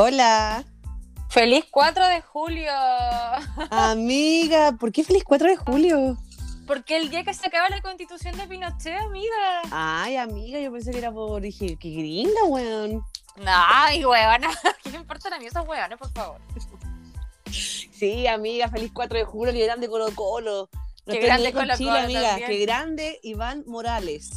Hola. 0.00 0.64
Feliz 1.28 1.64
4 1.72 2.06
de 2.06 2.22
julio. 2.22 2.70
Amiga, 3.68 4.70
¿por 4.78 4.92
qué 4.92 5.02
feliz 5.02 5.24
4 5.24 5.48
de 5.48 5.56
julio? 5.56 6.16
Porque 6.68 6.96
el 6.98 7.10
día 7.10 7.24
que 7.24 7.34
se 7.34 7.48
acaba 7.48 7.68
la 7.68 7.82
constitución 7.82 8.36
de 8.36 8.46
Pinochet, 8.46 8.96
amiga. 8.96 9.62
Ay, 9.72 10.14
amiga, 10.14 10.60
yo 10.60 10.70
pensé 10.70 10.92
que 10.92 10.98
era 10.98 11.10
por 11.10 11.42
dije, 11.42 11.76
qué 11.80 11.90
gringa, 11.90 12.44
weón. 12.44 13.02
Ay, 13.44 14.04
huevona. 14.04 14.50
¿Qué 14.84 14.90
me 14.90 14.98
importan 14.98 15.32
a 15.32 15.38
mí 15.40 15.46
esos 15.46 15.66
huevones, 15.66 15.98
por 15.98 16.12
favor? 16.12 16.40
Sí, 17.50 18.28
amiga, 18.28 18.68
feliz 18.68 18.92
4 18.94 19.18
de 19.18 19.24
julio, 19.24 19.52
qué 19.52 19.64
grande 19.64 19.88
Colo 19.88 20.14
Colo. 20.14 20.68
No 21.06 21.12
Qué 21.12 21.18
grande 21.18 21.52
con 21.52 21.62
Colo 21.62 21.76
Chile, 21.76 21.90
Colo 21.90 22.04
amiga. 22.04 22.28
también. 22.28 22.50
Qué 22.50 22.58
grande 22.60 23.18
Iván 23.24 23.64
Morales. 23.66 24.30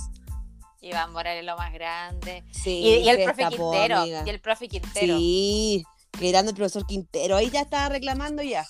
Iván 0.82 1.12
Morales 1.14 1.46
lo 1.46 1.56
más 1.58 1.72
grande. 1.74 2.44
Sí, 2.52 2.80
Y, 2.80 2.90
y 2.98 3.10
el 3.10 3.24
profe 3.24 3.48
Quintero. 3.48 3.98
amiga. 4.00 4.24
Y 4.26 4.30
el 4.30 4.40
profe 4.40 4.68
Quintero. 4.68 5.18
Sí, 5.18 5.86
grande 6.20 6.52
el 6.52 6.56
profesor 6.58 6.86
Quintero. 6.86 7.38
Ahí 7.38 7.50
ya 7.50 7.62
estaba 7.62 7.90
reclamando 7.90 8.42
ya. 8.42 8.66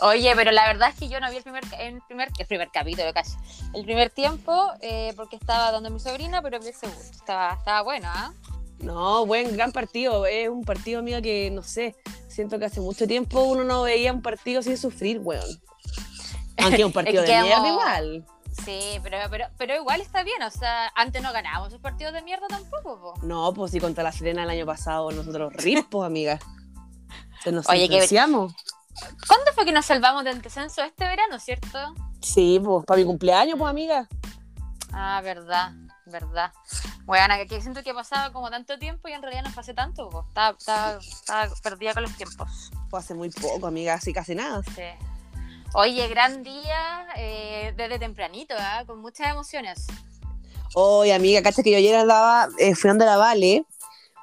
Oye, 0.00 0.32
pero 0.36 0.52
la 0.52 0.66
verdad 0.68 0.90
es 0.90 0.94
que 0.96 1.08
yo 1.08 1.18
no 1.18 1.28
vi 1.28 1.38
el 1.38 1.42
primer, 1.42 1.64
el 1.80 2.00
primer, 2.06 2.28
el 2.38 2.46
primer 2.46 2.70
capítulo, 2.70 3.12
casi. 3.12 3.36
El 3.74 3.84
primer 3.84 4.10
tiempo, 4.10 4.70
eh, 4.80 5.12
porque 5.16 5.34
estaba 5.36 5.72
dando 5.72 5.90
mi 5.90 5.98
sobrina, 5.98 6.40
pero 6.40 6.60
vi 6.60 6.68
el 6.68 6.74
segundo. 6.74 7.02
Estaba, 7.02 7.54
estaba 7.54 7.82
bueno, 7.82 8.06
¿ah? 8.08 8.32
No, 8.78 9.26
buen, 9.26 9.56
gran 9.56 9.72
partido. 9.72 10.24
Es 10.26 10.48
un 10.48 10.62
partido, 10.62 11.00
amiga, 11.00 11.20
que 11.20 11.50
no 11.50 11.64
sé. 11.64 11.96
Siento 12.28 12.60
que 12.60 12.66
hace 12.66 12.80
mucho 12.80 13.08
tiempo 13.08 13.40
uno 13.42 13.64
no 13.64 13.82
veía 13.82 14.12
un 14.12 14.22
partido 14.22 14.62
sin 14.62 14.78
sufrir, 14.78 15.18
weón. 15.18 15.60
Aunque 16.58 16.84
un 16.84 16.92
partido 16.92 17.22
de 17.22 17.42
mierda 17.42 17.68
igual. 17.68 18.26
Sí, 18.64 19.00
pero, 19.02 19.18
pero, 19.30 19.46
pero 19.56 19.76
igual 19.76 20.00
está 20.00 20.22
bien. 20.22 20.42
O 20.42 20.50
sea, 20.50 20.90
antes 20.94 21.22
no 21.22 21.32
ganábamos 21.32 21.68
esos 21.68 21.80
partidos 21.80 22.12
de 22.12 22.22
mierda 22.22 22.46
tampoco, 22.48 23.00
po. 23.00 23.26
No, 23.26 23.52
pues 23.54 23.72
sí, 23.72 23.80
contra 23.80 24.04
la 24.04 24.12
Serena 24.12 24.44
el 24.44 24.50
año 24.50 24.66
pasado 24.66 25.10
nosotros 25.10 25.52
rispos, 25.56 26.04
amiga. 26.04 26.38
Se 27.42 27.52
nos 27.52 27.68
Oye, 27.68 27.88
que-. 27.88 28.06
¿Cuándo 28.08 29.52
fue 29.54 29.64
que 29.64 29.72
nos 29.72 29.86
salvamos 29.86 30.24
del 30.24 30.42
descenso 30.42 30.82
este 30.82 31.04
verano, 31.04 31.38
cierto? 31.38 31.94
Sí, 32.20 32.60
pues 32.62 32.84
para 32.84 32.98
mi 32.98 33.06
cumpleaños, 33.06 33.58
pues 33.58 33.70
amiga. 33.70 34.08
Ah, 34.92 35.20
verdad, 35.22 35.72
verdad. 36.06 36.52
Bueno, 37.04 37.34
que, 37.48 37.60
siento 37.60 37.82
que 37.82 37.94
pasaba 37.94 38.32
como 38.32 38.50
tanto 38.50 38.78
tiempo 38.78 39.08
y 39.08 39.12
en 39.12 39.22
realidad 39.22 39.44
no 39.44 39.54
pasé 39.54 39.72
tanto. 39.72 40.08
po. 40.08 40.24
Estaba, 40.28 40.56
estaba, 40.58 40.98
estaba 40.98 41.54
perdida 41.62 41.94
con 41.94 42.02
los 42.02 42.16
tiempos. 42.16 42.70
Fue 42.90 42.98
hace 42.98 43.14
muy 43.14 43.30
poco, 43.30 43.66
amiga, 43.66 43.94
así 43.94 44.12
casi 44.12 44.34
nada. 44.34 44.62
Sí. 44.74 44.82
Oye, 45.74 46.08
gran 46.08 46.42
día 46.42 47.06
eh, 47.16 47.74
desde 47.76 47.98
tempranito, 47.98 48.54
¿ah? 48.58 48.84
con 48.86 49.00
muchas 49.00 49.30
emociones. 49.30 49.86
Oye, 50.74 51.12
amiga, 51.12 51.42
cacha 51.42 51.62
que 51.62 51.70
yo 51.70 51.76
ayer 51.76 51.94
andaba, 51.94 52.48
eh, 52.58 52.74
fui 52.74 52.90
andando 52.90 53.10
a 53.12 53.16
la 53.16 53.18
Vale. 53.18 53.64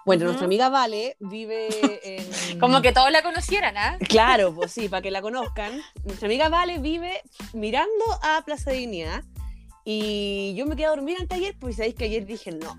Bueno, 0.05 0.25
nuestra 0.25 0.45
amiga 0.45 0.69
Vale 0.69 1.17
vive 1.19 1.69
en... 2.03 2.59
Como 2.59 2.81
que 2.81 2.91
todos 2.91 3.11
la 3.11 3.21
conocieran, 3.21 3.77
¿ah? 3.77 3.97
Claro, 4.09 4.53
pues 4.55 4.71
sí, 4.71 4.89
para 4.89 5.01
que 5.01 5.11
la 5.11 5.21
conozcan. 5.21 5.81
Nuestra 6.03 6.27
amiga 6.27 6.49
Vale 6.49 6.79
vive 6.79 7.21
mirando 7.53 8.05
a 8.23 8.41
Plaza 8.43 8.71
Dignidad 8.71 9.23
y 9.83 10.55
yo 10.55 10.65
me 10.65 10.75
quedé 10.75 10.87
a 10.87 10.89
dormir 10.89 11.17
antes 11.19 11.37
ayer, 11.37 11.55
pues 11.59 11.75
sabéis 11.75 11.93
que 11.93 12.05
ayer 12.05 12.25
dije 12.25 12.51
no. 12.51 12.75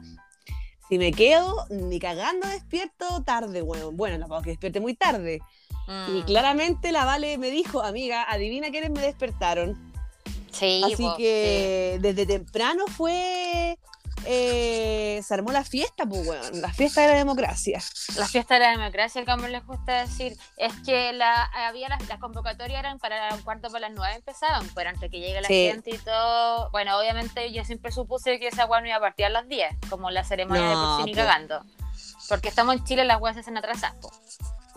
Si 0.88 0.98
me 0.98 1.12
quedo, 1.12 1.66
ni 1.70 1.98
cagando 1.98 2.48
despierto 2.48 3.22
tarde, 3.24 3.62
bueno, 3.62 3.92
bueno, 3.92 4.18
tampoco 4.18 4.42
que 4.42 4.50
despierte 4.50 4.80
muy 4.80 4.94
tarde. 4.94 5.40
Y 5.88 5.90
Mm, 5.90 6.22
claramente 6.24 6.90
la 6.92 7.04
Vale 7.04 7.38
me 7.38 7.50
dijo, 7.50 7.82
amiga, 7.82 8.24
adivina 8.28 8.70
quiénes 8.70 8.90
me 8.90 9.00
despertaron. 9.00 9.92
sí, 10.52 10.82
Así 10.84 11.08
que 11.16 11.98
desde 12.00 12.26
temprano 12.26 12.84
fue, 12.88 13.78
eh, 14.24 15.20
se 15.24 15.34
armó 15.34 15.52
la 15.52 15.62
fiesta, 15.62 16.04
pues, 16.06 16.26
weón, 16.26 16.60
la 16.60 16.72
fiesta 16.72 17.02
de 17.02 17.08
la 17.08 17.14
democracia. 17.14 17.80
La 18.16 18.26
fiesta 18.26 18.54
de 18.54 18.60
la 18.60 18.70
democracia, 18.70 19.24
como 19.24 19.46
les 19.46 19.64
gusta 19.64 20.00
decir, 20.06 20.36
es 20.56 20.72
que 20.84 21.12
la, 21.12 21.44
había 21.44 21.88
las, 21.88 22.08
las 22.08 22.18
convocatorias 22.18 22.80
eran 22.80 22.98
para 22.98 23.34
un 23.34 23.42
cuarto 23.42 23.68
para 23.68 23.88
las 23.88 23.92
nueve 23.96 24.14
empezaban, 24.16 24.68
pero 24.74 24.90
antes 24.90 25.10
que 25.10 25.20
llegue 25.20 25.40
la 25.40 25.46
Sí. 25.48 25.68
gente 25.70 25.90
y 25.90 25.98
todo. 25.98 26.70
Bueno, 26.70 26.98
obviamente 26.98 27.52
yo 27.52 27.64
siempre 27.64 27.92
supuse 27.92 28.40
que 28.40 28.48
esa 28.48 28.66
weá 28.66 28.80
no 28.80 28.88
iba 28.88 28.96
a 28.96 29.00
partir 29.00 29.26
a 29.26 29.28
las 29.30 29.46
10, 29.48 29.68
como 29.90 30.10
la 30.10 30.24
ceremonia 30.24 30.68
de 30.70 30.74
por 30.74 30.96
sí 30.98 31.04
ni 31.04 31.12
po. 31.12 31.18
cagando. 31.18 31.60
Porque 32.28 32.48
estamos 32.48 32.74
en 32.76 32.84
Chile, 32.84 33.04
las 33.04 33.20
weas 33.20 33.34
se 33.36 33.40
hacen 33.40 33.56
atrasadas, 33.56 33.94
po. 34.00 34.10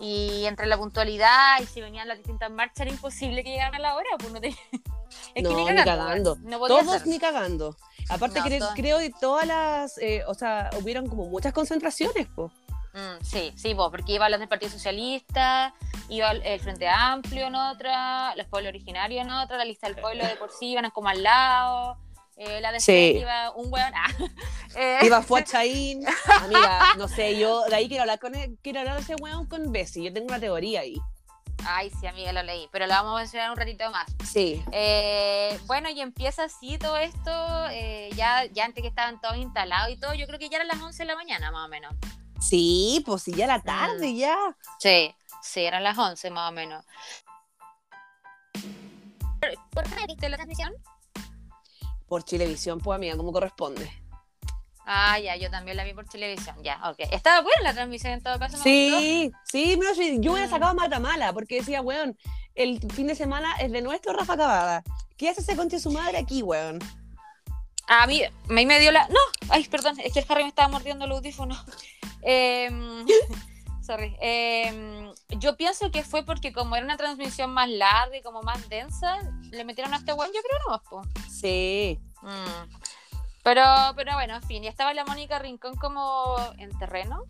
Y 0.00 0.46
entre 0.46 0.66
la 0.66 0.78
puntualidad 0.78 1.60
y 1.60 1.66
si 1.66 1.80
venían 1.80 2.08
las 2.08 2.16
distintas 2.18 2.50
marchas 2.50 2.80
era 2.80 2.90
imposible 2.90 3.44
que 3.44 3.50
llegaran 3.50 3.74
a 3.74 3.78
la 3.78 3.94
hora, 3.96 4.08
pues 4.18 4.32
no 4.32 4.40
te... 4.40 4.48
Es 5.34 5.42
No, 5.42 5.50
que 5.50 5.56
ni 5.56 5.64
ni 5.64 5.84
cagando. 5.84 6.36
Todos 6.68 7.04
ni 7.06 7.18
cagando. 7.18 7.76
Aparte 8.08 8.40
No, 8.40 8.58
todos. 8.58 8.74
creo 8.76 8.98
que 8.98 9.10
todas 9.20 9.46
las, 9.46 9.98
eh, 9.98 10.22
o 10.26 10.34
sea, 10.34 10.70
hubieron 10.80 11.08
como 11.08 11.26
muchas 11.26 11.52
concentraciones, 11.52 12.28
pues. 12.34 12.52
Mm, 12.92 13.24
sí, 13.24 13.52
sí, 13.56 13.74
po, 13.74 13.90
porque 13.90 14.12
iban 14.12 14.30
los 14.30 14.40
del 14.40 14.48
Partido 14.48 14.70
Socialista, 14.70 15.74
iba 16.08 16.30
el, 16.30 16.42
el 16.42 16.60
Frente 16.60 16.88
Amplio 16.88 17.46
en 17.46 17.54
otra, 17.56 18.34
los 18.36 18.46
pueblos 18.46 18.70
originarios 18.70 19.24
en 19.24 19.30
otra, 19.32 19.56
la 19.58 19.64
lista 19.64 19.88
del 19.88 19.96
pueblo 20.00 20.24
de 20.26 20.34
por 20.36 20.50
sí 20.50 20.70
iban 20.72 20.88
como 20.90 21.08
al 21.08 21.22
lado, 21.22 21.98
eh, 22.40 22.60
la 22.62 22.72
de 22.72 22.80
Sí. 22.80 23.18
iba 23.20 23.50
un 23.52 23.70
hueón. 23.72 23.92
ah, 23.94 24.08
eh, 24.76 24.98
Iba 25.02 25.20
Fuachaín, 25.22 26.04
amiga, 26.40 26.94
no 26.96 27.06
sé, 27.06 27.38
yo 27.38 27.64
de 27.64 27.76
ahí 27.76 27.86
quiero 27.88 28.02
hablar 28.02 28.18
con 28.18 28.34
él, 28.34 28.56
quiero 28.62 28.80
hablar 28.80 28.96
de 28.96 29.02
ese 29.02 29.14
weón 29.16 29.46
con 29.46 29.70
Bessie, 29.70 30.02
yo 30.04 30.12
tengo 30.12 30.28
una 30.28 30.40
teoría 30.40 30.80
ahí. 30.80 30.96
Ay, 31.66 31.90
sí, 32.00 32.06
amiga, 32.06 32.32
lo 32.32 32.42
leí, 32.42 32.66
pero 32.72 32.86
lo 32.86 32.94
vamos 32.94 33.12
a 33.14 33.18
mencionar 33.18 33.50
un 33.50 33.56
ratito 33.58 33.90
más. 33.90 34.06
Sí. 34.24 34.64
Eh, 34.72 35.60
bueno, 35.66 35.90
y 35.90 36.00
empieza 36.00 36.44
así 36.44 36.78
todo 36.78 36.96
esto, 36.96 37.30
eh, 37.70 38.08
ya, 38.16 38.46
ya 38.46 38.64
antes 38.64 38.80
que 38.80 38.88
estaban 38.88 39.20
todos 39.20 39.36
instalados 39.36 39.90
y 39.92 39.98
todo, 39.98 40.14
yo 40.14 40.26
creo 40.26 40.38
que 40.38 40.48
ya 40.48 40.56
eran 40.56 40.68
las 40.68 40.80
11 40.80 41.02
de 41.02 41.06
la 41.06 41.16
mañana 41.16 41.50
más 41.50 41.66
o 41.66 41.68
menos. 41.68 41.94
Sí, 42.40 43.02
pues 43.04 43.24
sí, 43.24 43.32
ya 43.34 43.46
la 43.46 43.60
tarde, 43.60 44.14
ya. 44.14 44.34
Sí, 44.78 45.14
sí, 45.42 45.60
eran 45.60 45.84
las 45.84 45.98
11 45.98 46.30
más 46.30 46.48
o 46.48 46.52
menos. 46.54 46.82
¿Por 49.70 49.84
qué 49.84 50.06
viste 50.06 50.28
la 50.30 50.36
transmisión? 50.38 50.72
Por 52.10 52.24
Chilevisión, 52.24 52.80
pues 52.80 52.96
amiga, 52.96 53.16
como 53.16 53.30
corresponde. 53.32 53.88
Ah, 54.84 55.16
ya, 55.20 55.36
yo 55.36 55.48
también 55.48 55.76
la 55.76 55.84
vi 55.84 55.94
por 55.94 56.06
televisión, 56.08 56.56
ya, 56.64 56.80
ok. 56.90 56.96
Estaba 57.12 57.40
buena 57.42 57.62
la 57.62 57.72
transmisión 57.72 58.14
en 58.14 58.20
todo 58.20 58.36
caso. 58.40 58.58
me 58.58 58.58
gustó. 58.58 58.98
Sí, 58.98 59.32
sí, 59.44 59.76
pero 59.78 59.94
sí, 59.94 60.16
yo 60.18 60.32
hubiera 60.32 60.48
Mm. 60.48 60.50
sacado 60.50 60.74
Matamala, 60.74 61.32
porque 61.32 61.60
decía, 61.60 61.80
weón, 61.82 62.18
el 62.56 62.80
fin 62.92 63.06
de 63.06 63.14
semana 63.14 63.54
es 63.60 63.70
de 63.70 63.80
nuestro 63.80 64.12
Rafa 64.12 64.36
Cavada. 64.36 64.82
¿Qué 65.16 65.28
hace 65.28 65.42
ese 65.42 65.54
concha 65.54 65.76
de 65.76 65.82
su 65.82 65.92
madre 65.92 66.18
aquí, 66.18 66.42
weón? 66.42 66.80
A 67.86 68.08
mí, 68.08 68.24
a 68.24 68.32
mí 68.48 68.66
me 68.66 68.80
dio 68.80 68.90
la... 68.90 69.06
No, 69.06 69.20
ay, 69.48 69.68
perdón, 69.68 69.96
es 70.02 70.12
que 70.12 70.18
el 70.18 70.26
Harry 70.28 70.42
me 70.42 70.48
estaba 70.48 70.66
mordiendo 70.68 71.04
el 71.04 71.12
audífono. 71.12 71.54
Em, 72.22 73.06
sorry. 73.90 74.16
Em, 74.20 75.12
yo 75.30 75.56
pienso 75.56 75.90
que 75.90 76.04
fue 76.04 76.24
porque 76.24 76.52
como 76.52 76.76
era 76.76 76.84
una 76.84 76.96
transmisión 76.96 77.50
más 77.52 77.68
larga 77.68 78.16
y 78.16 78.22
como 78.22 78.40
más 78.42 78.68
densa, 78.68 79.18
le 79.50 79.64
metieron 79.64 79.92
a 79.94 79.96
este 79.96 80.12
weón, 80.12 80.30
yo 80.32 80.40
creo 80.42 80.58
no, 80.68 80.82
po. 80.88 81.02
Sí. 81.28 81.98
Mm. 82.22 82.76
Pero, 83.42 83.64
pero 83.96 84.12
bueno, 84.14 84.36
en 84.36 84.42
fin, 84.42 84.62
y 84.62 84.68
estaba 84.68 84.94
la 84.94 85.04
Mónica 85.04 85.38
Rincón 85.40 85.74
como 85.76 86.36
en 86.58 86.76
terreno, 86.78 87.24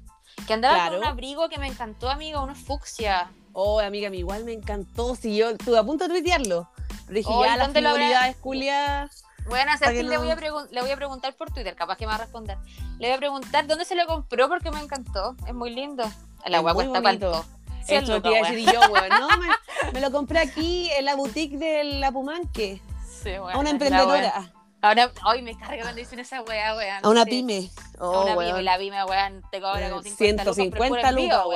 que 0.46 0.52
andaba 0.52 0.74
Claro. 0.74 0.90
con 0.90 0.98
un 0.98 1.04
abrigo 1.04 1.48
que 1.48 1.58
me 1.58 1.66
encantó, 1.66 2.10
amiga, 2.10 2.42
uno 2.42 2.54
fucsia. 2.54 3.30
Oh, 3.52 3.80
amiga, 3.80 4.08
a 4.08 4.10
mí 4.10 4.18
igual 4.18 4.44
me 4.44 4.52
encantó. 4.52 5.14
Si 5.16 5.36
yo 5.36 5.50
estuve 5.50 5.78
a 5.78 5.82
punto 5.82 6.04
de 6.04 6.10
tuitearlo. 6.10 6.68
Pero 7.06 7.14
dije, 7.14 7.30
Oh, 7.32 7.44
¿y 7.44 7.48
ya, 7.48 7.56
las 7.56 7.74
lo 7.74 8.36
culiadas. 8.40 9.24
Bueno, 9.48 9.72
o 9.74 9.78
sea, 9.78 9.90
sí 9.90 10.02
le, 10.02 10.16
voy 10.18 10.30
a 10.30 10.36
pregun- 10.36 10.68
le 10.70 10.80
voy 10.80 10.90
a 10.90 10.96
preguntar 10.96 11.34
por 11.34 11.50
Twitter, 11.50 11.74
capaz 11.74 11.96
que 11.96 12.04
me 12.06 12.10
va 12.10 12.16
a 12.16 12.18
responder. 12.18 12.56
Le 12.98 13.08
voy 13.08 13.14
a 13.16 13.18
preguntar 13.18 13.66
dónde 13.66 13.84
se 13.84 13.94
lo 13.96 14.06
compró 14.06 14.48
porque 14.48 14.70
me 14.70 14.80
encantó. 14.80 15.34
Es 15.46 15.54
muy 15.54 15.70
lindo. 15.70 16.04
Guagua 16.46 16.74
muy 16.74 16.84
cuesta 16.86 17.02
cuánto. 17.02 17.44
Cien 17.84 18.02
Esto 18.04 18.20
te 18.22 18.28
lucas, 18.28 18.40
iba 18.40 18.48
a 18.48 18.52
decir 18.52 18.72
yo, 18.72 18.80
weón. 18.92 19.08
No, 19.08 19.28
me, 19.38 19.48
me 19.92 20.00
lo 20.00 20.12
compré 20.12 20.38
aquí 20.38 20.90
en 20.92 21.04
la 21.06 21.14
boutique 21.16 21.56
de 21.58 21.84
la 21.84 22.12
Pumanque. 22.12 22.80
Sí, 23.22 23.30
A 23.34 23.42
weón, 23.42 23.58
una 23.58 23.70
emprendedora. 23.70 24.52
Ahora, 24.82 25.10
hoy 25.26 25.42
me 25.42 25.58
carga 25.58 25.82
cuando 25.82 25.98
dicen 25.98 26.20
esa 26.20 26.40
wea, 26.42 26.74
weón. 26.76 27.04
A 27.04 27.08
una 27.08 27.24
Sí. 27.24 27.30
pyme. 27.30 27.70
A 27.98 28.04
Oh, 28.04 28.22
una 28.22 28.32
pyme, 28.32 28.52
weón. 28.52 28.64
la 28.64 28.78
pyme, 28.78 29.04
weón, 29.04 29.42
te 29.50 29.60
cobra 29.60 29.90
como 29.90 30.02
50 30.02 30.44
lucas, 30.44 30.56
pero 30.56 30.66
es 30.66 30.72
puro 30.74 31.00
150 31.00 31.08
envío, 31.10 31.42
lucas, 31.44 31.46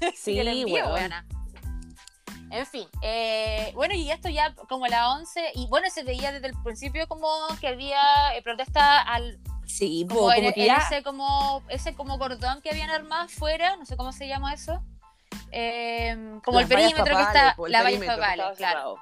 weón. 0.00 0.14
Sí, 0.16 0.38
el 0.38 0.64
weón. 0.66 1.12
En 2.50 2.66
fin, 2.66 2.88
eh, 3.02 3.72
bueno, 3.74 3.94
y 3.94 4.10
esto 4.10 4.28
ya 4.28 4.54
como 4.68 4.86
a 4.86 4.88
las 4.88 5.06
11, 5.16 5.52
y 5.54 5.66
bueno, 5.66 5.88
se 5.90 6.02
veía 6.02 6.32
desde 6.32 6.46
el 6.48 6.62
principio 6.62 7.06
como 7.08 7.28
que 7.60 7.68
había 7.68 8.00
eh, 8.34 8.42
protesta 8.42 9.00
al, 9.02 9.38
Sí, 9.66 10.06
como, 10.08 10.30
que 10.30 10.64
ya. 10.66 10.76
ese 10.76 11.02
como 11.02 11.62
ese 11.68 11.94
como 11.94 12.18
cordón 12.18 12.62
que 12.62 12.70
habían 12.70 12.88
armado 12.90 13.24
afuera, 13.24 13.76
no 13.76 13.84
sé 13.84 13.96
cómo 13.96 14.12
se 14.12 14.26
llama 14.26 14.54
eso. 14.54 14.82
Eh, 15.50 16.16
como 16.44 16.60
las 16.60 16.70
el 16.70 16.76
perímetro 16.76 17.04
que 17.16 17.22
está, 17.22 17.54
la 17.68 17.82
valla 17.82 18.06
papales, 18.06 18.56
claro. 18.56 18.96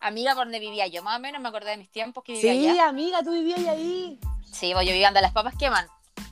Amiga 0.00 0.34
por 0.34 0.44
donde 0.44 0.58
vivía 0.58 0.86
yo, 0.86 1.02
más 1.02 1.16
o 1.18 1.20
menos 1.20 1.40
me 1.42 1.48
acordé 1.48 1.70
de 1.72 1.76
mis 1.76 1.90
tiempos 1.90 2.24
que 2.24 2.32
vivía 2.32 2.52
Sí, 2.52 2.68
allá. 2.70 2.88
amiga, 2.88 3.22
tú 3.22 3.32
vivías 3.32 3.60
ahí. 3.68 4.18
Sí, 4.50 4.72
pues 4.72 4.86
yo 4.86 4.92
vivía 4.92 5.08
donde 5.08 5.20
las 5.20 5.32
papas 5.32 5.54
queman. 5.58 5.86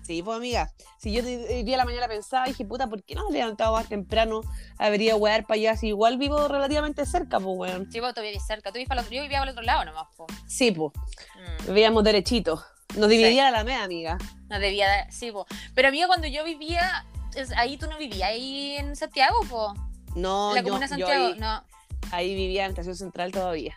Sí, 0.04 0.22
pues 0.22 0.36
amiga. 0.36 0.70
Si 0.98 1.12
yo 1.12 1.22
hoy 1.22 1.62
día 1.62 1.76
a 1.76 1.78
la 1.78 1.84
mañana 1.84 2.08
pensaba, 2.08 2.46
dije, 2.46 2.64
puta, 2.64 2.86
¿por 2.88 3.02
qué 3.04 3.14
no 3.14 3.28
me 3.28 3.36
he 3.36 3.40
levantado 3.40 3.72
más 3.74 3.88
temprano? 3.88 4.40
Habría 4.78 5.16
wear 5.16 5.42
para 5.46 5.54
allá, 5.56 5.76
si 5.76 5.88
igual 5.88 6.18
vivo 6.18 6.48
relativamente 6.48 7.04
cerca, 7.06 7.38
pues 7.40 7.56
weón. 7.56 7.90
Sí, 7.92 8.00
pues 8.00 8.14
tú 8.14 8.20
vivías 8.22 8.46
cerca, 8.46 8.70
tú 8.70 8.74
vivías 8.74 8.88
para 8.88 9.00
el 9.00 9.06
otro, 9.06 9.16
yo 9.16 9.22
vivía 9.22 9.38
para 9.38 9.50
el 9.50 9.56
otro 9.56 9.64
lado 9.64 9.84
nomás, 9.84 10.06
pues. 10.16 10.28
Sí, 10.46 10.72
pues, 10.72 10.92
Mm. 11.36 11.66
vivíamos 11.66 12.04
derechito. 12.04 12.62
Nos 12.96 13.08
dividía 13.10 13.42
la 13.42 13.48
Alameda, 13.58 13.84
amiga. 13.84 14.18
No 14.48 14.58
debía 14.58 15.10
sí, 15.10 15.30
po. 15.30 15.46
pero 15.74 15.88
amiga, 15.88 16.06
cuando 16.06 16.26
yo 16.26 16.42
vivía, 16.44 17.04
es- 17.36 17.52
ahí 17.52 17.76
tú 17.76 17.86
no 17.86 17.98
vivías 17.98 18.30
ahí 18.30 18.76
en 18.78 18.96
Santiago, 18.96 19.38
po. 19.48 19.74
No, 20.16 20.50
en 20.50 20.54
la 20.56 20.60
yo- 20.62 20.64
comuna 20.68 20.86
de 20.86 20.88
Santiago, 20.88 21.26
ahí, 21.26 21.38
no. 21.38 21.64
ahí 22.12 22.34
vivía 22.34 22.64
en 22.64 22.70
Estación 22.70 22.96
Central 22.96 23.30
todavía. 23.30 23.76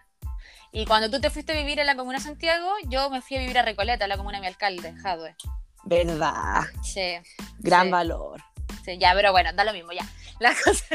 Y 0.72 0.86
cuando 0.86 1.10
tú 1.12 1.20
te 1.20 1.30
fuiste 1.30 1.52
a 1.52 1.56
vivir 1.56 1.80
en 1.80 1.86
la 1.86 1.98
comuna 1.98 2.18
de 2.20 2.24
Santiago, 2.24 2.72
yo 2.88 3.10
me 3.10 3.22
fui 3.22 3.36
a 3.36 3.42
vivir 3.42 3.60
a 3.60 3.62
Recoleta, 3.64 4.08
la 4.08 4.16
comuna 4.16 4.38
de 4.38 4.42
mi 4.42 4.48
alcalde, 4.48 4.94
Jadwe. 5.04 5.36
Verdad. 5.84 6.62
Sí, 6.84 7.14
Gran 7.60 7.88
Sí. 7.88 7.92
valor. 7.92 8.42
sí, 8.86 8.98
ya, 8.98 9.14
pero 9.14 9.32
bueno, 9.32 9.52
da 9.54 9.64
lo 9.64 9.74
mismo, 9.74 9.92
ya. 9.92 10.08
La 10.40 10.54
cosa, 10.56 10.86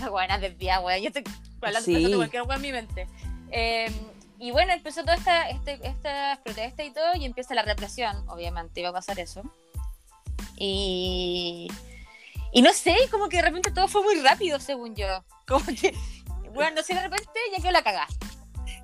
la 0.00 0.10
buena 0.10 0.38
desviada, 0.38 0.80
weón. 0.80 1.00
Yo 1.00 1.08
estoy 1.08 1.22
hablando 1.62 1.84
Sí. 1.84 1.92
pensando 1.94 2.16
cualquier 2.16 2.42
weón 2.42 2.56
en 2.56 2.62
mi 2.62 2.72
mente. 2.72 3.06
Eh, 3.52 3.92
y 4.38 4.50
bueno, 4.50 4.72
empezó 4.72 5.02
toda 5.02 5.14
esta, 5.14 5.48
este, 5.48 5.78
estas 5.86 6.38
protestas 6.40 6.84
y 6.86 6.90
todo, 6.92 7.14
y 7.14 7.24
empieza 7.24 7.54
la 7.54 7.62
represión, 7.62 8.28
obviamente, 8.28 8.80
iba 8.80 8.88
a 8.88 8.92
pasar 8.92 9.18
eso. 9.20 9.42
Y. 10.56 11.68
Y 12.52 12.62
no 12.62 12.72
sé, 12.72 12.96
como 13.10 13.28
que 13.28 13.36
de 13.36 13.42
repente 13.42 13.70
todo 13.70 13.86
fue 13.88 14.02
muy 14.02 14.20
rápido, 14.20 14.58
según 14.60 14.94
yo. 14.96 15.06
Como 15.46 15.64
que, 15.66 15.94
bueno, 16.54 16.76
no 16.76 16.82
sé, 16.82 16.94
de 16.94 17.02
repente 17.02 17.28
ya 17.54 17.62
quedó 17.62 17.70
la 17.72 17.82
cagada. 17.82 18.06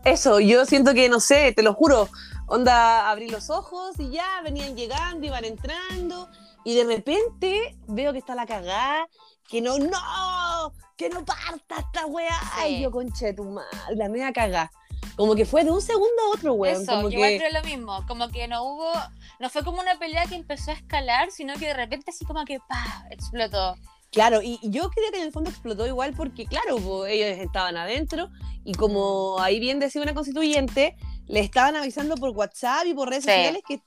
Eso, 0.04 0.40
yo 0.40 0.64
siento 0.66 0.94
que, 0.94 1.08
no 1.08 1.20
sé, 1.20 1.52
te 1.52 1.62
lo 1.62 1.72
juro, 1.74 2.08
onda, 2.52 3.10
abrí 3.10 3.28
los 3.28 3.48
ojos 3.48 3.98
y 3.98 4.10
ya 4.10 4.42
venían 4.42 4.76
llegando, 4.76 5.26
iban 5.26 5.44
entrando, 5.44 6.28
y 6.64 6.74
de 6.74 6.84
repente 6.84 7.76
veo 7.86 8.12
que 8.12 8.18
está 8.18 8.34
la 8.34 8.46
cagada, 8.46 9.06
que 9.48 9.62
no, 9.62 9.78
no, 9.78 10.72
que 10.96 11.08
no 11.08 11.24
parta 11.24 11.76
esta 11.78 12.06
weá. 12.06 12.38
Sí. 12.38 12.58
Ay, 12.58 12.82
yo 12.82 12.90
conche 12.90 13.32
tu 13.32 13.44
madre, 13.44 13.96
la 13.96 14.08
media 14.08 14.32
cagada. 14.32 14.70
Como 15.16 15.34
que 15.34 15.44
fue 15.44 15.64
de 15.64 15.70
un 15.70 15.80
segundo 15.80 16.22
a 16.26 16.36
otro, 16.36 16.52
weón. 16.54 16.82
Eso, 16.82 16.92
como 16.92 17.08
yo 17.08 17.16
igual 17.16 17.30
que, 17.30 17.38
creo 17.38 17.52
lo 17.52 17.62
mismo. 17.62 18.06
Como 18.06 18.28
que 18.28 18.48
no 18.48 18.62
hubo. 18.64 18.92
No 19.40 19.50
fue 19.50 19.62
como 19.64 19.80
una 19.80 19.98
pelea 19.98 20.24
que 20.26 20.36
empezó 20.36 20.70
a 20.70 20.74
escalar, 20.74 21.30
sino 21.30 21.54
que 21.54 21.66
de 21.66 21.74
repente 21.74 22.10
así 22.10 22.24
como 22.24 22.44
que 22.44 22.60
¡pah! 22.60 23.04
explotó. 23.10 23.76
Claro, 24.12 24.40
y 24.42 24.58
y 24.62 24.70
yo 24.70 24.88
creo 24.90 25.10
que 25.10 25.18
en 25.18 25.24
el 25.24 25.32
fondo 25.32 25.50
explotó 25.50 25.86
igual 25.86 26.12
porque, 26.14 26.46
claro, 26.46 27.06
ellos 27.06 27.38
estaban 27.40 27.76
adentro 27.76 28.28
y 28.64 28.74
como 28.74 29.40
ahí 29.40 29.58
bien 29.58 29.80
decía 29.80 30.00
una 30.02 30.14
constituyente, 30.14 30.94
le 31.26 31.40
estaban 31.40 31.74
avisando 31.74 32.14
por 32.16 32.30
WhatsApp 32.30 32.84
y 32.86 32.94
por 32.94 33.08
redes 33.08 33.24
Sí. 33.24 33.30
sociales 33.30 33.62
que, 33.66 33.80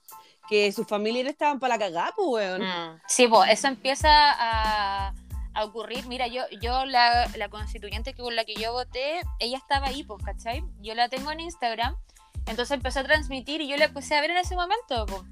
que 0.48 0.72
sus 0.72 0.86
familiares 0.86 1.32
estaban 1.32 1.58
para 1.58 1.74
la 1.74 1.78
cagada, 1.78 2.12
pues, 2.16 2.26
weón. 2.28 2.62
Mm. 2.62 3.00
Sí, 3.08 3.26
pues 3.28 3.50
eso 3.50 3.68
empieza 3.68 4.08
a, 4.10 5.14
a 5.54 5.64
ocurrir. 5.64 6.06
Mira, 6.06 6.26
yo, 6.26 6.42
yo 6.60 6.84
la, 6.84 7.26
la 7.36 7.48
constituyente 7.48 8.14
con 8.14 8.34
la 8.36 8.44
que 8.44 8.54
yo 8.54 8.72
voté, 8.72 9.20
ella 9.38 9.56
estaba 9.58 9.86
ahí, 9.86 10.02
pues, 10.04 10.22
¿cachai? 10.24 10.62
Yo 10.82 10.94
la 10.94 11.08
tengo 11.08 11.30
en 11.32 11.40
Instagram. 11.40 11.96
Entonces 12.46 12.72
empezó 12.76 13.00
a 13.00 13.04
transmitir 13.04 13.60
y 13.60 13.68
yo 13.68 13.76
la 13.76 13.86
empecé 13.86 14.14
a 14.14 14.20
ver 14.20 14.30
en 14.30 14.36
ese 14.36 14.54
momento, 14.54 15.06
pues. 15.06 15.22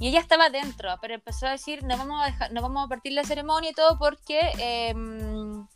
Y 0.00 0.08
ella 0.08 0.18
estaba 0.18 0.48
dentro, 0.48 0.96
pero 1.02 1.14
empezó 1.14 1.46
a 1.46 1.50
decir, 1.50 1.84
no 1.84 1.96
vamos 1.96 2.22
a, 2.22 2.26
dejar, 2.26 2.52
no 2.52 2.62
vamos 2.62 2.86
a 2.86 2.88
partir 2.88 3.12
la 3.12 3.22
ceremonia 3.22 3.70
y 3.70 3.74
todo 3.74 3.98
porque 3.98 4.40
em, 4.58 5.66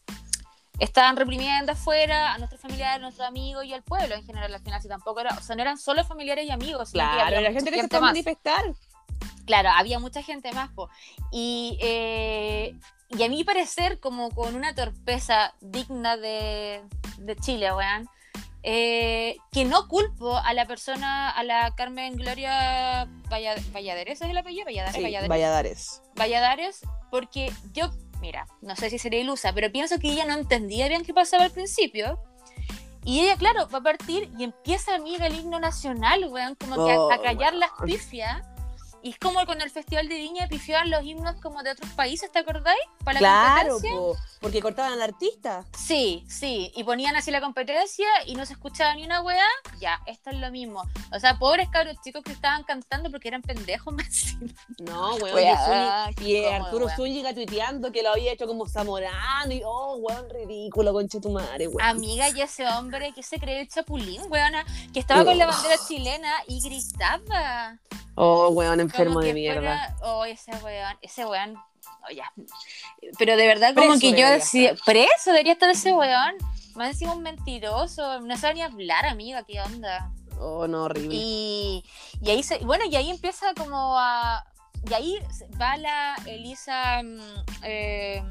estaban 0.78 1.16
reprimiendo 1.16 1.72
afuera 1.72 2.32
a 2.32 2.38
nuestros 2.38 2.60
familiares, 2.60 2.96
a 2.96 2.98
nuestros 3.00 3.28
amigos 3.28 3.66
y 3.66 3.74
al 3.74 3.82
pueblo 3.82 4.14
en 4.14 4.24
general. 4.24 4.52
Al 4.54 4.62
final, 4.62 4.80
si 4.80 4.88
tampoco 4.88 5.20
era, 5.20 5.34
o 5.36 5.42
sea, 5.42 5.54
no 5.56 5.62
eran 5.62 5.76
solo 5.76 6.04
familiares 6.04 6.46
y 6.46 6.50
amigos, 6.50 6.92
Claro, 6.92 7.38
la 7.38 7.52
gente 7.52 7.70
que 7.70 7.82
se 7.82 7.88
más. 8.00 8.00
manifestar. 8.00 8.64
Claro, 9.44 9.68
había 9.76 9.98
mucha 9.98 10.22
gente 10.22 10.52
más, 10.52 10.70
po. 10.70 10.88
Y, 11.30 11.76
eh, 11.82 12.74
y 13.10 13.22
a 13.22 13.28
mi 13.28 13.44
parecer, 13.44 14.00
como 14.00 14.30
con 14.30 14.54
una 14.54 14.74
torpeza 14.74 15.52
digna 15.60 16.16
de, 16.16 16.82
de 17.18 17.36
Chile, 17.36 17.70
weón, 17.74 18.08
eh, 18.66 19.36
que 19.52 19.64
no 19.66 19.88
culpo 19.88 20.36
a 20.36 20.54
la 20.54 20.66
persona, 20.66 21.28
a 21.30 21.42
la 21.44 21.74
Carmen 21.76 22.16
Gloria 22.16 23.06
Valla- 23.30 23.56
Valladares, 23.72 24.20
¿es 24.22 24.28
el 24.30 24.36
apellido? 24.38 24.64
Valladares, 24.64 24.96
Sí, 24.96 25.02
Valladares. 25.02 25.28
Valladares. 25.28 26.02
Valladares, 26.16 26.80
porque 27.10 27.52
yo, 27.72 27.90
mira, 28.22 28.46
no 28.62 28.74
sé 28.74 28.88
si 28.88 28.98
sería 28.98 29.20
ilusa, 29.20 29.52
pero 29.52 29.70
pienso 29.70 29.98
que 29.98 30.08
ella 30.10 30.24
no 30.24 30.32
entendía 30.34 30.88
bien 30.88 31.04
qué 31.04 31.12
pasaba 31.12 31.44
al 31.44 31.50
principio. 31.50 32.18
Y 33.04 33.20
ella, 33.20 33.36
claro, 33.36 33.68
va 33.68 33.78
a 33.80 33.82
partir 33.82 34.30
y 34.38 34.44
empieza 34.44 34.94
a 34.94 34.98
mirar 34.98 35.30
el 35.30 35.40
himno 35.40 35.60
nacional, 35.60 36.24
weón, 36.30 36.54
como 36.54 36.86
que 36.86 36.92
a, 36.92 36.94
a 36.94 36.98
Oh, 37.00 37.22
callar 37.22 37.52
las 37.54 37.70
weón. 37.72 37.84
pifias. 37.90 38.46
Y 39.04 39.10
es 39.10 39.18
como 39.18 39.44
cuando 39.44 39.64
el 39.64 39.70
Festival 39.70 40.08
de 40.08 40.14
Viña 40.14 40.48
pifiaban 40.48 40.88
los 40.90 41.04
himnos 41.04 41.36
como 41.42 41.62
de 41.62 41.70
otros 41.72 41.90
países, 41.90 42.32
¿te 42.32 42.38
acordáis? 42.38 42.80
Para 43.04 43.20
la 43.20 43.28
Claro, 43.28 43.72
competencia. 43.74 44.00
po, 44.00 44.16
porque 44.40 44.62
cortaban 44.62 44.94
al 44.94 45.02
artista. 45.02 45.66
Sí, 45.76 46.24
sí, 46.26 46.72
y 46.74 46.84
ponían 46.84 47.14
así 47.14 47.30
la 47.30 47.42
competencia 47.42 48.06
y 48.24 48.34
no 48.34 48.46
se 48.46 48.54
escuchaba 48.54 48.94
ni 48.94 49.04
una 49.04 49.20
weá, 49.20 49.44
ya, 49.78 50.00
esto 50.06 50.30
es 50.30 50.38
lo 50.38 50.50
mismo. 50.50 50.82
O 51.12 51.20
sea, 51.20 51.38
pobres 51.38 51.68
cabros 51.68 51.96
chicos 52.02 52.22
que 52.24 52.32
estaban 52.32 52.62
cantando 52.64 53.10
porque 53.10 53.28
eran 53.28 53.42
pendejos 53.42 53.92
más. 53.94 54.36
No, 54.78 55.16
weón. 55.16 55.34
Weá, 55.34 56.10
y 56.22 56.36
incómodo, 56.38 56.64
Arturo. 56.64 56.88
Zúñiga 56.96 57.34
tuiteando 57.34 57.92
que 57.92 58.02
lo 58.02 58.10
había 58.10 58.32
hecho 58.32 58.46
como 58.46 58.66
Zamorano. 58.66 59.52
Y, 59.52 59.60
oh, 59.66 59.96
weón, 59.96 60.30
ridículo, 60.30 60.94
conche 60.94 61.20
tu 61.20 61.28
madre, 61.28 61.68
weón. 61.68 61.82
Amiga, 61.82 62.30
y 62.30 62.40
ese 62.40 62.66
hombre 62.68 63.12
que 63.12 63.22
se 63.22 63.38
cree 63.38 63.60
el 63.60 63.68
chapulín, 63.68 64.22
weona, 64.30 64.64
que 64.94 65.00
estaba 65.00 65.26
con 65.26 65.36
la 65.36 65.44
bandera 65.44 65.76
chilena 65.86 66.32
y 66.48 66.60
gritaba. 66.60 67.78
Oh, 68.16 68.48
weón, 68.50 68.80
enfermo 68.80 69.20
de 69.20 69.34
mierda. 69.34 69.60
fuera- 69.60 69.96
Oh, 70.02 70.24
ese 70.24 70.52
weón, 70.62 70.96
ese 71.02 71.26
weón. 71.26 71.56
oh, 71.56 72.12
ya. 72.14 72.32
Pero 73.18 73.36
de 73.36 73.46
verdad, 73.46 73.74
como 73.74 73.98
que 73.98 74.12
yo 74.12 74.28
decía, 74.28 74.74
preso 74.86 75.30
debería 75.32 75.54
estar 75.54 75.70
ese 75.70 75.92
weón. 75.92 76.34
Más 76.76 76.88
encima 76.90 77.14
un 77.14 77.22
mentiroso, 77.22 78.20
no 78.20 78.36
sabe 78.36 78.54
ni 78.54 78.62
hablar, 78.62 79.06
amiga, 79.06 79.44
qué 79.44 79.60
onda. 79.60 80.10
Oh, 80.40 80.66
no, 80.66 80.84
horrible. 80.84 81.14
Y, 81.14 81.84
y 82.20 82.30
ahí 82.30 82.42
se, 82.42 82.58
bueno, 82.58 82.84
y 82.84 82.96
ahí 82.96 83.10
empieza 83.10 83.54
como 83.54 83.96
a. 83.98 84.44
Y 84.90 84.92
ahí 84.94 85.18
va 85.60 85.76
la 85.76 86.16
Elisa. 86.26 87.00
eh, 87.62 88.22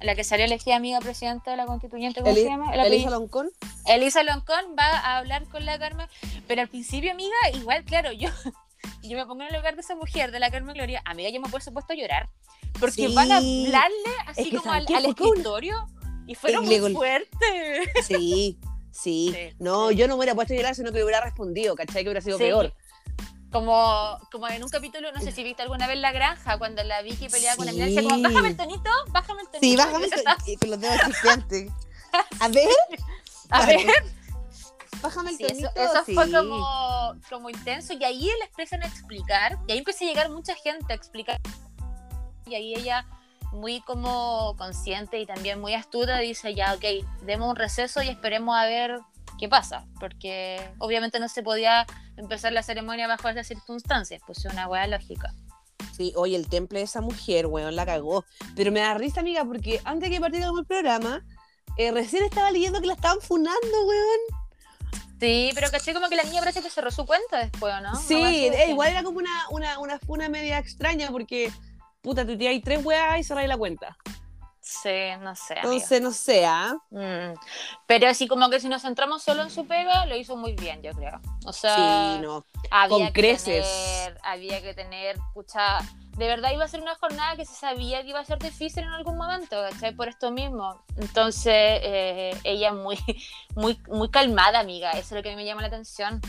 la 0.00 0.14
que 0.14 0.24
salió 0.24 0.44
elegida 0.44 0.76
amiga 0.76 1.00
presidenta 1.00 1.50
de 1.50 1.56
la 1.56 1.66
constituyente, 1.66 2.20
¿cómo 2.20 2.32
Eli- 2.32 2.42
se 2.42 2.48
llama? 2.48 2.74
El 2.74 2.80
Elisa. 2.80 3.10
Loncón. 3.10 3.50
Elisa 3.86 4.22
Loncón 4.22 4.76
va 4.78 4.86
a 4.86 5.18
hablar 5.18 5.44
con 5.48 5.64
la 5.64 5.78
Carmen, 5.78 6.06
pero 6.46 6.62
al 6.62 6.68
principio, 6.68 7.12
amiga, 7.12 7.34
igual, 7.54 7.84
claro, 7.84 8.12
yo, 8.12 8.28
yo 9.02 9.16
me 9.16 9.24
pongo 9.26 9.42
en 9.42 9.48
el 9.48 9.54
lugar 9.56 9.74
de 9.74 9.80
esa 9.80 9.94
mujer, 9.96 10.30
de 10.32 10.40
la 10.40 10.50
Carmen 10.50 10.74
Gloria, 10.74 11.02
amiga, 11.04 11.30
yo 11.30 11.40
me 11.40 11.48
por 11.48 11.62
supuesto 11.62 11.92
a 11.92 11.96
llorar, 11.96 12.28
porque 12.78 13.08
Sí. 13.08 13.14
van 13.14 13.32
a 13.32 13.36
hablarle 13.38 14.12
así 14.26 14.42
Es 14.42 14.48
que 14.50 14.56
como 14.58 14.72
al, 14.72 14.86
escritorio 14.86 15.74
y 16.26 16.34
fueron 16.34 16.64
muy 16.64 16.78
gol- 16.78 16.92
fuertes. 16.94 17.28
Sí, 18.06 18.58
sí. 18.60 18.60
Sí, 18.96 19.34
No, 19.58 19.90
yo 19.90 20.08
no 20.08 20.14
me 20.14 20.20
hubiera 20.20 20.34
puesto 20.34 20.54
a 20.54 20.56
llorar, 20.56 20.74
sino 20.74 20.90
que 20.90 21.04
hubiera 21.04 21.20
respondido, 21.20 21.74
¿cachai? 21.74 22.02
Que 22.02 22.08
hubiera 22.08 22.22
sido 22.22 22.38
Sí. 22.38 22.44
peor. 22.44 22.72
Como, 23.56 24.18
como 24.30 24.46
en 24.48 24.62
un 24.62 24.68
capítulo, 24.68 25.10
no 25.12 25.20
sé 25.22 25.32
si 25.32 25.42
viste 25.42 25.62
alguna 25.62 25.86
vez 25.86 25.98
La 25.98 26.12
Granja, 26.12 26.58
cuando 26.58 26.84
la 26.84 27.00
Vicky 27.00 27.30
peleaba 27.30 27.56
con 27.56 27.64
la 27.64 27.72
Sí. 27.72 27.78
decía 27.78 28.02
como, 28.02 28.20
bájame 28.20 28.48
el 28.48 28.56
tonito, 28.58 28.90
bájame 29.08 29.40
el 29.40 29.46
tonito. 29.48 29.60
Sí, 29.60 29.76
bájame 29.76 30.04
estaba, 30.08 30.36
y 30.46 30.56
con 30.56 30.70
los 30.72 30.80
dedos 30.82 31.00
chispeantes. 31.06 31.72
A 32.40 32.48
ver, 32.48 32.68
A 33.48 33.64
Claro. 33.64 33.66
ver, 33.66 33.86
bájame 35.00 35.30
el 35.30 35.36
sí, 35.38 35.44
eso, 35.44 35.70
tonito. 35.70 35.70
eso 35.74 36.04
sí. 36.04 36.14
fue 36.14 36.30
como, 36.30 37.14
como 37.30 37.48
intenso 37.48 37.94
y 37.94 38.04
ahí 38.04 38.24
le 38.26 38.44
empiezan 38.44 38.82
a 38.82 38.86
explicar 38.88 39.58
y 39.66 39.72
ahí 39.72 39.78
empieza 39.78 40.04
a 40.04 40.08
llegar 40.08 40.28
mucha 40.28 40.54
gente 40.54 40.92
a 40.92 40.96
explicar 40.96 41.40
y 42.44 42.56
ahí 42.56 42.74
ella 42.74 43.06
muy 43.52 43.80
como 43.80 44.54
consciente 44.58 45.18
y 45.18 45.24
también 45.24 45.62
muy 45.62 45.72
astuta 45.72 46.18
dice 46.18 46.54
ya 46.54 46.74
ok 46.74 46.84
demos 47.22 47.48
un 47.48 47.56
receso 47.56 48.02
y 48.02 48.08
esperemos 48.10 48.54
a 48.54 48.66
ver 48.66 49.00
qué 49.38 49.48
pasa 49.48 49.86
porque 50.00 50.60
obviamente 50.78 51.18
no 51.20 51.28
se 51.28 51.42
podía 51.42 51.86
empezar 52.16 52.52
la 52.52 52.62
ceremonia 52.62 53.06
bajo 53.06 53.28
esas 53.28 53.46
circunstancias 53.46 54.22
pues 54.26 54.44
es 54.44 54.52
una 54.52 54.68
hueá 54.68 54.86
lógica 54.86 55.32
Sí, 55.96 56.12
oye, 56.14 56.36
el 56.36 56.46
temple 56.46 56.80
de 56.80 56.84
esa 56.84 57.00
mujer, 57.00 57.46
weón, 57.46 57.74
la 57.74 57.86
cagó. 57.86 58.26
Pero 58.54 58.70
me 58.70 58.80
da 58.80 58.92
risa, 58.94 59.20
amiga, 59.20 59.46
porque 59.46 59.80
antes 59.84 60.10
que 60.10 60.20
partiera 60.20 60.48
con 60.48 60.58
el 60.58 60.66
programa, 60.66 61.24
eh, 61.78 61.90
recién 61.90 62.22
estaba 62.24 62.50
leyendo 62.50 62.80
que 62.80 62.86
la 62.86 62.92
estaban 62.92 63.20
funando, 63.20 63.86
weón. 63.86 65.18
sí 65.18 65.50
pero 65.54 65.70
caché 65.70 65.94
como 65.94 66.08
que 66.08 66.16
la 66.16 66.24
niña 66.24 66.40
parece 66.40 66.60
que 66.60 66.68
cerró 66.68 66.90
su 66.90 67.06
cuenta 67.06 67.38
después 67.38 67.74
¿o 67.74 67.80
¿no? 67.80 67.96
sí, 67.96 68.14
eh, 68.14 68.66
igual 68.68 68.90
era 68.90 69.02
como 69.02 69.18
una, 69.18 69.48
una, 69.50 69.78
una 69.78 69.98
funa 69.98 70.28
media 70.28 70.58
extraña, 70.58 71.10
porque, 71.10 71.50
puta, 72.02 72.26
te 72.26 72.48
hay 72.48 72.60
tres 72.60 72.84
weas 72.84 73.18
y 73.18 73.24
cerráis 73.24 73.48
la 73.48 73.56
cuenta. 73.56 73.96
Sí 74.66 74.90
no 75.20 75.34
sé. 75.36 75.54
Entonces, 75.58 76.02
no 76.02 76.10
sé, 76.10 76.44
¿ah? 76.44 76.76
Mm. 76.90 77.34
Pero 77.86 78.08
así 78.08 78.26
como 78.26 78.50
que 78.50 78.58
si 78.58 78.68
nos 78.68 78.82
centramos 78.82 79.22
solo 79.22 79.42
en 79.42 79.50
su 79.50 79.66
pega, 79.66 80.06
lo 80.06 80.16
hizo 80.16 80.36
muy 80.36 80.54
bien, 80.54 80.82
yo 80.82 80.90
creo. 80.92 81.20
O 81.46 81.52
sea, 81.52 82.16
Sí, 82.16 82.22
no. 82.22 82.44
había 82.70 82.88
con 82.88 83.06
que 83.06 83.12
creces. 83.12 83.64
tener, 83.66 84.18
había 84.24 84.60
que 84.62 84.74
tener, 84.74 85.16
pucha, 85.34 85.78
de 86.16 86.26
verdad 86.26 86.50
iba 86.52 86.64
a 86.64 86.68
ser 86.68 86.82
una 86.82 86.96
jornada 86.96 87.36
que 87.36 87.44
se 87.44 87.54
sabía 87.54 88.02
que 88.02 88.08
iba 88.08 88.18
a 88.20 88.24
ser 88.24 88.38
difícil 88.40 88.82
en 88.82 88.88
algún 88.90 89.16
momento, 89.16 89.56
¿cachai? 89.70 89.94
Por 89.94 90.08
esto 90.08 90.32
mismo. 90.32 90.82
Entonces, 90.96 91.52
eh, 91.54 92.36
ella 92.42 92.72
muy, 92.72 92.98
muy, 93.54 93.80
muy 93.88 94.10
calmada, 94.10 94.58
amiga, 94.58 94.90
eso 94.92 95.00
es 95.00 95.12
lo 95.12 95.22
que 95.22 95.28
a 95.28 95.32
mí 95.32 95.36
me 95.36 95.44
llama 95.44 95.62
la 95.62 95.68
atención. 95.68 96.20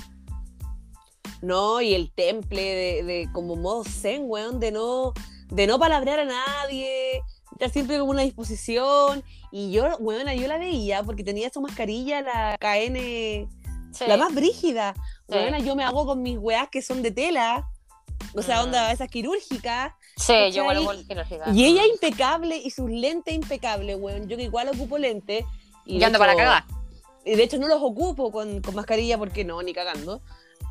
No, 1.42 1.82
y 1.82 1.94
el 1.94 2.12
temple 2.14 2.62
de, 2.62 3.04
de 3.04 3.30
como 3.34 3.56
modo 3.56 3.84
zen, 3.84 4.24
weón, 4.26 4.60
de 4.60 4.72
no, 4.72 5.14
de 5.50 5.68
no 5.68 5.78
palabrear 5.80 6.20
a 6.20 6.26
nadie, 6.26 7.22
estar 7.58 7.70
siempre 7.70 8.00
como 8.00 8.12
una 8.12 8.22
disposición. 8.24 9.24
Y 9.52 9.72
yo, 9.72 9.98
weón, 10.00 10.28
yo 10.30 10.48
la 10.48 10.58
veía 10.58 11.04
porque 11.04 11.24
tenía 11.24 11.50
su 11.50 11.62
mascarilla, 11.62 12.22
la 12.22 12.58
KN, 12.60 13.48
Sí. 13.92 14.04
la 14.08 14.18
más 14.18 14.34
brígida. 14.34 14.94
Sí. 15.30 15.36
Weona, 15.36 15.60
yo 15.60 15.76
me 15.76 15.84
hago 15.84 16.06
con 16.06 16.22
mis 16.22 16.38
weas 16.38 16.70
que 16.70 16.82
son 16.82 17.02
de 17.02 17.12
tela. 17.12 17.68
O 18.36 18.42
sea, 18.42 18.58
Mm. 18.62 18.64
onda, 18.66 18.92
esas 18.92 19.10
quirúrgicas. 19.10 19.94
Sí, 20.18 20.34
yo 20.52 20.64
igual 20.64 20.82
igual 20.82 21.06
quirúrgica. 21.08 21.50
Y 21.54 21.66
ella 21.66 21.86
impecable 21.86 22.58
y 22.58 22.70
sus 22.72 22.90
lentes 22.90 23.34
impecables, 23.34 23.98
weón. 24.00 24.28
Yo 24.28 24.38
que 24.38 24.44
igual 24.44 24.70
ocupo 24.70 24.98
lentes. 24.98 25.44
Y 25.86 26.04
ando 26.04 26.20
para 26.20 26.36
cagar. 26.36 26.66
y 27.26 27.36
de 27.36 27.44
hecho 27.44 27.58
no 27.58 27.68
los 27.68 27.82
ocupo 27.82 28.32
con, 28.32 28.62
con 28.62 28.74
mascarilla 28.76 29.18
porque 29.18 29.44
no, 29.44 29.62
ni 29.62 29.74
cagando. 29.74 30.22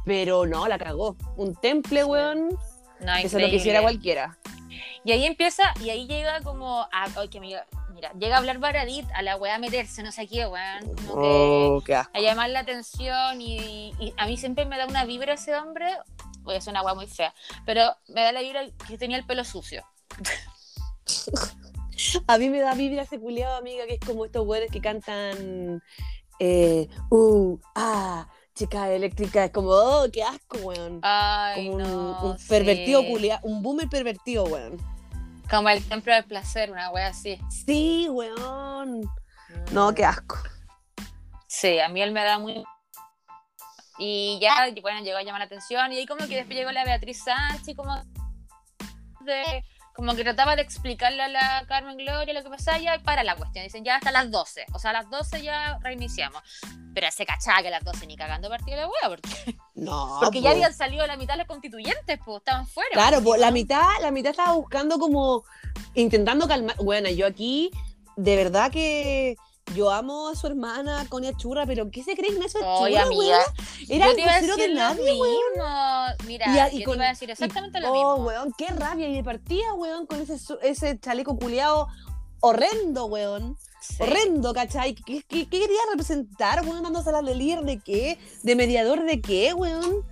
Pero 0.04 0.46
no, 0.46 0.68
la 0.68 0.78
cagó. 0.78 1.16
Un 1.36 1.54
temple, 1.54 2.04
weón, 2.04 2.48
No, 2.48 2.56
que 3.20 3.28
se 3.28 3.38
lo 3.38 3.46
increíble. 3.46 3.50
quisiera 3.50 3.82
cualquiera. 3.82 4.38
Y 5.04 5.12
ahí 5.12 5.24
empieza, 5.26 5.62
y 5.80 5.90
ahí 5.90 6.06
llega 6.06 6.40
como 6.40 6.82
a, 6.82 7.08
ay, 7.16 7.28
que 7.28 7.40
me- 7.40 7.60
mira, 7.94 8.12
llega 8.18 8.36
a 8.36 8.38
hablar 8.38 8.58
Baradit, 8.58 9.06
a 9.14 9.22
la 9.22 9.36
weá 9.36 9.54
a 9.56 9.58
meterse, 9.58 10.02
no 10.02 10.12
sé 10.12 10.26
qué, 10.26 10.46
weón. 10.46 10.96
Oh, 11.10 11.82
qué 11.84 11.94
asco. 11.94 12.12
a 12.14 12.20
llamar 12.20 12.50
la 12.50 12.60
atención 12.60 13.40
y, 13.40 13.94
y 13.98 14.14
a 14.16 14.26
mí 14.26 14.36
siempre 14.36 14.66
me 14.66 14.76
da 14.78 14.86
una 14.86 15.04
vibra 15.04 15.34
ese 15.34 15.54
hombre, 15.54 15.86
voy 16.42 16.54
a 16.54 16.58
hacer 16.58 16.72
una 16.72 16.82
weá 16.82 16.94
muy 16.94 17.06
fea, 17.06 17.34
pero 17.64 17.94
me 18.08 18.22
da 18.22 18.32
la 18.32 18.40
vibra 18.40 18.62
que 18.86 18.98
tenía 18.98 19.16
el 19.16 19.26
pelo 19.26 19.44
sucio. 19.44 19.84
A 22.26 22.36
mí 22.38 22.50
me 22.50 22.60
da 22.60 22.74
vibra 22.74 23.02
ese 23.02 23.18
culiado, 23.18 23.56
amiga, 23.56 23.86
que 23.86 23.94
es 23.94 24.00
como 24.00 24.24
estos 24.26 24.46
weones 24.46 24.70
que 24.70 24.80
cantan. 24.80 25.82
Eh, 26.38 26.88
uh, 27.10 27.58
ah, 27.74 28.28
chica 28.56 28.90
eléctrica. 28.90 29.44
Es 29.44 29.52
como, 29.52 29.70
oh, 29.70 30.06
qué 30.12 30.24
asco, 30.24 30.58
weón. 30.58 31.00
Ay, 31.02 31.70
Como 31.70 31.76
un, 31.76 31.82
no. 31.82 32.20
un 32.22 32.36
pervertido 32.48 33.02
sí. 33.02 33.08
culiado, 33.08 33.40
un 33.44 33.62
boomer 33.62 33.88
pervertido, 33.88 34.44
weón. 34.44 34.78
Como 35.48 35.68
el 35.68 35.86
templo 35.86 36.12
del 36.12 36.24
placer, 36.24 36.72
una 36.72 36.90
weá 36.90 37.08
así. 37.08 37.38
Sí, 37.50 38.08
weón. 38.10 39.08
No, 39.70 39.94
qué 39.94 40.04
asco. 40.04 40.38
Sí, 41.46 41.78
a 41.78 41.88
mí 41.88 42.02
él 42.02 42.10
me 42.10 42.24
da 42.24 42.38
muy. 42.38 42.64
Y 43.98 44.38
ya, 44.40 44.68
bueno, 44.82 45.00
llegó 45.02 45.18
a 45.18 45.22
llamar 45.22 45.40
la 45.40 45.46
atención. 45.46 45.92
Y 45.92 45.98
ahí, 45.98 46.06
como 46.06 46.26
que 46.26 46.36
después 46.36 46.58
llegó 46.58 46.72
la 46.72 46.84
Beatriz 46.84 47.22
Sánchez, 47.22 47.76
como. 47.76 47.94
De, 49.20 49.64
como 49.96 50.14
que 50.14 50.22
trataba 50.22 50.56
de 50.56 50.62
explicarle 50.62 51.22
a 51.22 51.28
la 51.28 51.64
Carmen 51.66 51.96
Gloria 51.96 52.34
lo 52.34 52.42
que 52.42 52.50
pasaba, 52.50 52.78
ya 52.78 52.98
para 53.02 53.24
la 53.24 53.34
cuestión. 53.34 53.64
Dicen 53.64 53.82
ya 53.82 53.96
hasta 53.96 54.12
las 54.12 54.30
12. 54.30 54.66
O 54.74 54.78
sea, 54.78 54.90
a 54.90 54.92
las 54.92 55.10
12 55.10 55.42
ya 55.42 55.78
reiniciamos. 55.82 56.42
Pero 56.94 57.10
se 57.10 57.24
cachaba 57.24 57.62
que 57.62 57.68
a 57.68 57.72
las 57.72 57.84
12 57.84 58.06
ni 58.06 58.16
cagando 58.16 58.48
partido 58.48 58.76
la 58.76 58.86
wea, 58.86 59.08
porque, 59.08 59.56
No. 59.74 60.18
porque 60.22 60.42
ya 60.42 60.50
habían 60.50 60.74
salido 60.74 61.06
la 61.06 61.16
mitad 61.16 61.34
de 61.34 61.38
los 61.38 61.46
constituyentes, 61.46 62.20
pues 62.24 62.38
estaban 62.38 62.66
fuera. 62.66 62.90
Claro, 62.92 63.22
pues, 63.22 63.24
po, 63.24 63.34
¿sí, 63.34 63.40
la 63.40 63.50
mitad, 63.50 63.88
la 64.02 64.10
mitad 64.10 64.30
estaba 64.30 64.52
buscando 64.52 64.98
como. 64.98 65.44
Intentando 65.94 66.46
calmar. 66.46 66.76
Bueno, 66.76 67.08
yo 67.08 67.26
aquí, 67.26 67.70
de 68.16 68.36
verdad 68.36 68.70
que. 68.70 69.36
Yo 69.74 69.90
amo 69.90 70.28
a 70.28 70.36
su 70.36 70.46
hermana, 70.46 71.04
Conia 71.08 71.36
Churra, 71.36 71.66
pero 71.66 71.90
¿qué 71.90 72.02
se 72.02 72.14
creen 72.16 72.40
eso? 72.42 72.58
Oye, 72.64 72.98
amiga, 72.98 73.38
Era 73.88 74.06
yo 74.08 74.14
te 74.14 74.20
iba 74.22 74.30
a 74.32 74.40
vocero 74.40 74.56
decir 74.56 74.68
de 74.70 74.74
lo 74.74 74.80
nadie, 74.80 75.12
weón. 75.12 75.20
mismo. 75.54 76.26
Mira, 76.26 76.46
Y 76.54 76.58
a- 76.58 76.72
y 76.72 76.78
yo 76.80 76.90
te 76.90 76.96
iba 76.96 77.04
a 77.04 77.08
decir 77.08 77.30
exactamente 77.30 77.78
Y- 77.78 77.82
lo 77.82 77.92
oh, 77.92 78.14
mismo. 78.14 78.26
weón, 78.28 78.54
qué 78.56 78.66
rabia. 78.68 79.08
Y 79.08 79.14
de 79.16 79.24
partida, 79.24 79.74
weón, 79.74 80.06
con 80.06 80.20
ese, 80.20 80.36
ese 80.62 80.98
chaleco 81.00 81.36
culiado 81.36 81.88
horrendo, 82.40 83.06
weón. 83.06 83.56
Sí. 83.80 83.96
Horrendo, 84.00 84.52
¿cachai? 84.54 84.94
¿Qué, 84.94 85.22
qué, 85.22 85.46
qué 85.46 85.48
quería 85.48 85.80
representar, 85.90 86.64
weón? 86.64 86.82
Dándose 86.82 87.10
la 87.12 87.20
de 87.22 87.34
líder 87.34 87.62
de 87.62 87.78
qué? 87.80 88.18
¿De 88.42 88.54
mediador 88.56 89.04
de 89.04 89.20
qué, 89.20 89.52
weón? 89.52 90.04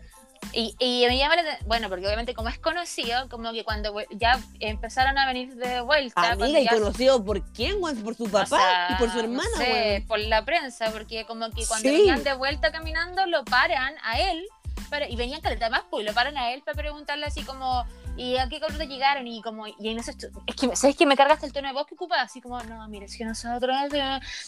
Y, 0.53 0.75
y 0.79 1.07
me 1.09 1.17
llama 1.19 1.37
la 1.37 1.59
bueno, 1.67 1.89
porque 1.89 2.07
obviamente 2.07 2.35
como 2.35 2.49
es 2.49 2.59
conocido, 2.59 3.29
como 3.29 3.53
que 3.53 3.65
cuando 3.65 3.95
ya 4.13 4.39
empezaron 4.61 5.17
a 5.19 5.27
venir 5.27 5.55
de 5.57 5.81
vuelta, 5.81 6.33
Amiga, 6.33 6.61
y 6.61 6.65
ya- 6.65 6.71
conocido 6.73 7.25
por 7.25 7.43
quién, 7.53 7.77
weón? 7.81 7.97
Por 8.03 8.15
su 8.15 8.25
o 8.25 8.29
papá 8.29 8.47
sea, 8.47 8.89
y 8.91 8.95
por 8.97 9.09
su 9.11 9.17
no 9.17 9.23
hermana, 9.25 9.49
sé, 9.57 9.73
weón. 9.73 10.07
por 10.07 10.19
la 10.21 10.45
prensa, 10.45 10.91
porque 10.93 11.25
como 11.27 11.51
que 11.51 11.67
cuando 11.67 11.89
Sí. 11.89 11.97
venían 11.97 12.23
de 12.23 12.35
vuelta 12.35 12.71
caminando, 12.73 13.27
lo 13.27 13.45
paran 13.45 13.95
a 14.03 14.21
él, 14.21 14.45
para, 14.91 15.09
y 15.09 15.17
venían 15.17 15.41
caleta 15.41 15.71
más, 15.71 15.83
pues, 15.91 16.05
lo 16.05 16.13
paran 16.13 16.37
a 16.37 16.53
él 16.53 16.63
para 16.63 16.77
preguntarle 16.77 17.27
así 17.27 17.43
como, 17.43 17.85
¿y 18.17 18.37
a 18.37 18.49
qué 18.49 18.61
corte 18.61 18.87
llegaron? 18.87 19.27
Y 19.27 19.43
como, 19.43 19.67
y 19.67 19.75
ahí 19.89 19.95
no 19.95 20.03
sé, 20.03 20.13
es 20.47 20.57
que, 20.57 20.77
¿sabes 20.77 20.97
que 20.97 21.07
me 21.07 21.17
cargaste 21.17 21.47
el 21.47 21.53
tono 21.53 21.69
de 21.69 21.75
voz 21.75 21.87
que 21.87 21.95
ocupa? 21.95 22.21
Así 22.21 22.41
como, 22.41 22.61
no, 22.65 22.87
mire, 22.89 23.07
es 23.07 23.17
que 23.17 23.25
nosotros, 23.25 23.75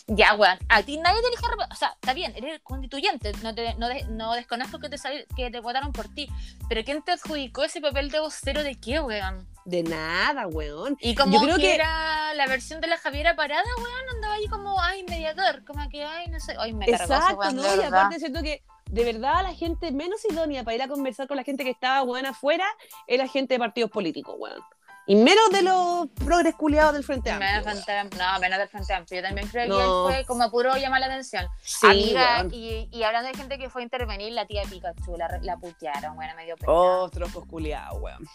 ya, 0.06 0.34
weón, 0.34 0.58
a 0.68 0.82
ti 0.82 0.98
nadie 0.98 1.20
te 1.20 1.28
elige, 1.28 1.42
o 1.70 1.74
sea, 1.74 1.88
está 1.94 2.12
bien, 2.14 2.32
eres 2.36 2.60
constituyente, 2.62 3.32
no, 3.42 3.54
te, 3.54 3.74
no, 3.74 3.88
de- 3.88 4.04
no 4.04 4.32
desconozco 4.34 4.78
que 4.78 4.88
te, 4.88 4.98
sali- 4.98 5.26
que 5.36 5.50
te 5.50 5.60
votaron 5.60 5.92
por 5.92 6.08
ti, 6.08 6.28
pero 6.68 6.84
¿quién 6.84 7.02
te 7.02 7.12
adjudicó 7.12 7.64
ese 7.64 7.80
papel 7.80 8.10
de 8.10 8.20
vocero 8.20 8.62
de 8.62 8.74
qué, 8.76 9.00
weón? 9.00 9.46
De 9.64 9.82
nada, 9.82 10.46
weón. 10.46 10.96
Y 11.00 11.16
como 11.16 11.32
Yo 11.34 11.40
creo 11.40 11.56
que, 11.56 11.62
que- 11.62 11.74
era 11.74 12.34
la 12.34 12.46
versión 12.46 12.80
de 12.80 12.86
la 12.86 12.98
Javiera 12.98 13.34
Parada, 13.34 13.64
weón, 13.78 14.14
andaba 14.14 14.34
ahí 14.34 14.46
como, 14.46 14.80
ay, 14.80 15.02
mediador, 15.08 15.64
como 15.64 15.88
que, 15.88 16.04
ay, 16.04 16.28
no 16.28 16.38
sé, 16.38 16.54
ay, 16.58 16.72
me 16.72 16.86
cargó 16.86 17.04
ese 17.04 17.14
Exacto, 17.14 17.36
weón, 17.40 17.56
¿no? 17.56 17.76
Y 17.82 17.84
aparte 17.84 18.18
siento 18.20 18.42
que 18.42 18.62
de 18.90 19.04
verdad 19.04 19.42
la 19.42 19.54
gente 19.54 19.90
menos 19.92 20.24
idónea 20.30 20.64
para 20.64 20.74
ir 20.74 20.82
a 20.82 20.88
conversar 20.88 21.26
con 21.26 21.36
la 21.36 21.44
gente 21.44 21.64
que 21.64 21.70
estaba 21.70 22.02
buena 22.02 22.30
afuera 22.30 22.66
era 23.06 23.26
gente 23.28 23.54
de 23.54 23.58
partidos 23.58 23.90
políticos, 23.90 24.34
weón. 24.38 24.60
Y 25.08 25.14
menos 25.14 25.50
de 25.52 25.62
los 25.62 26.08
progres 26.24 26.56
culiados 26.56 26.92
del 26.94 27.04
Frente 27.04 27.30
Amplio. 27.30 27.48
Menos 27.48 27.64
weón. 27.66 27.82
Frente 27.84 28.16
no, 28.16 28.40
menos 28.40 28.58
del 28.58 28.68
Frente 28.68 28.92
Amplio. 28.92 29.20
Yo 29.20 29.26
también 29.26 29.48
creo 29.48 29.76
que 29.76 29.84
él 29.84 29.90
fue 30.04 30.24
como 30.26 30.50
puro 30.50 30.76
llamar 30.76 31.00
la 31.00 31.06
atención. 31.06 31.46
Sí, 31.62 31.86
Amiga, 31.86 32.38
weón. 32.40 32.50
y, 32.52 32.88
y 32.90 33.02
hablando 33.04 33.28
de 33.28 33.36
gente 33.36 33.56
que 33.58 33.70
fue 33.70 33.82
a 33.82 33.84
intervenir, 33.84 34.32
la 34.32 34.46
tía 34.46 34.62
Pikachu, 34.68 35.16
la, 35.16 35.38
la 35.42 35.56
putearon, 35.56 36.16
bueno, 36.16 36.34
me 36.34 36.44
dio 36.44 36.56
pena. 36.56 36.72
Oh, 36.72 37.08
trozos 37.08 37.44
culiados, 37.46 38.00
weón. 38.00 38.26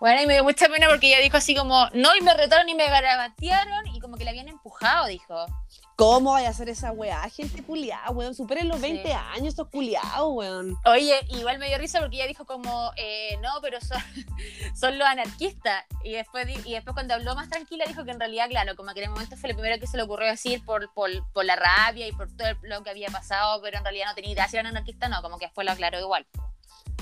Bueno, 0.00 0.22
y 0.22 0.26
me 0.26 0.32
dio 0.32 0.44
mucha 0.44 0.66
pena 0.68 0.88
porque 0.88 1.08
ella 1.08 1.20
dijo 1.22 1.36
así 1.36 1.54
como, 1.54 1.88
no, 1.92 2.16
y 2.16 2.22
me 2.22 2.32
retaron 2.32 2.66
y 2.68 2.74
me 2.74 2.86
garabatearon, 2.88 3.86
y 3.88 4.00
como 4.00 4.16
que 4.16 4.24
la 4.24 4.30
habían 4.30 4.48
empujado, 4.48 5.06
dijo. 5.06 5.46
¿Cómo 6.00 6.32
vaya 6.32 6.48
a 6.48 6.50
hacer 6.52 6.70
esa 6.70 6.92
weá? 6.92 7.28
Gente 7.28 7.62
culiada, 7.62 8.10
weón. 8.10 8.34
Superen 8.34 8.68
los 8.68 8.76
Sí. 8.78 8.82
20 8.84 9.12
años 9.12 9.48
estos 9.48 9.68
culiados, 9.68 10.30
weón. 10.32 10.76
Oye, 10.86 11.14
igual 11.28 11.58
me 11.58 11.68
dio 11.68 11.76
risa 11.76 12.00
porque 12.00 12.16
ella 12.16 12.26
dijo 12.26 12.46
como, 12.46 12.90
eh, 12.96 13.36
no, 13.42 13.50
pero 13.60 13.78
son, 13.82 13.98
son 14.74 14.98
los 14.98 15.06
anarquistas. 15.06 15.84
Y 16.02 16.12
después, 16.12 16.48
y 16.64 16.72
después 16.72 16.94
cuando 16.94 17.12
habló 17.12 17.34
más 17.34 17.50
tranquila 17.50 17.84
dijo 17.86 18.04
que 18.06 18.12
en 18.12 18.18
realidad, 18.18 18.48
claro, 18.48 18.76
como 18.76 18.94
que 18.94 19.00
en 19.00 19.04
el 19.04 19.10
momento 19.10 19.36
fue 19.36 19.50
lo 19.50 19.56
primero 19.56 19.78
que 19.78 19.86
se 19.86 19.98
le 19.98 20.04
ocurrió 20.04 20.26
decir 20.28 20.64
por, 20.64 20.90
por, 20.94 21.10
por 21.34 21.44
la 21.44 21.56
rabia 21.56 22.08
y 22.08 22.12
por 22.12 22.34
todo 22.34 22.48
lo 22.62 22.82
que 22.82 22.88
había 22.88 23.08
pasado, 23.10 23.60
pero 23.60 23.76
en 23.76 23.84
realidad 23.84 24.06
no 24.06 24.14
tenía 24.14 24.32
idea 24.32 24.48
si 24.48 24.56
era 24.56 24.70
anarquista 24.70 25.08
no, 25.08 25.20
como 25.20 25.36
que 25.38 25.44
después 25.46 25.66
lo 25.66 25.72
aclaró 25.72 26.00
igual. 26.00 26.26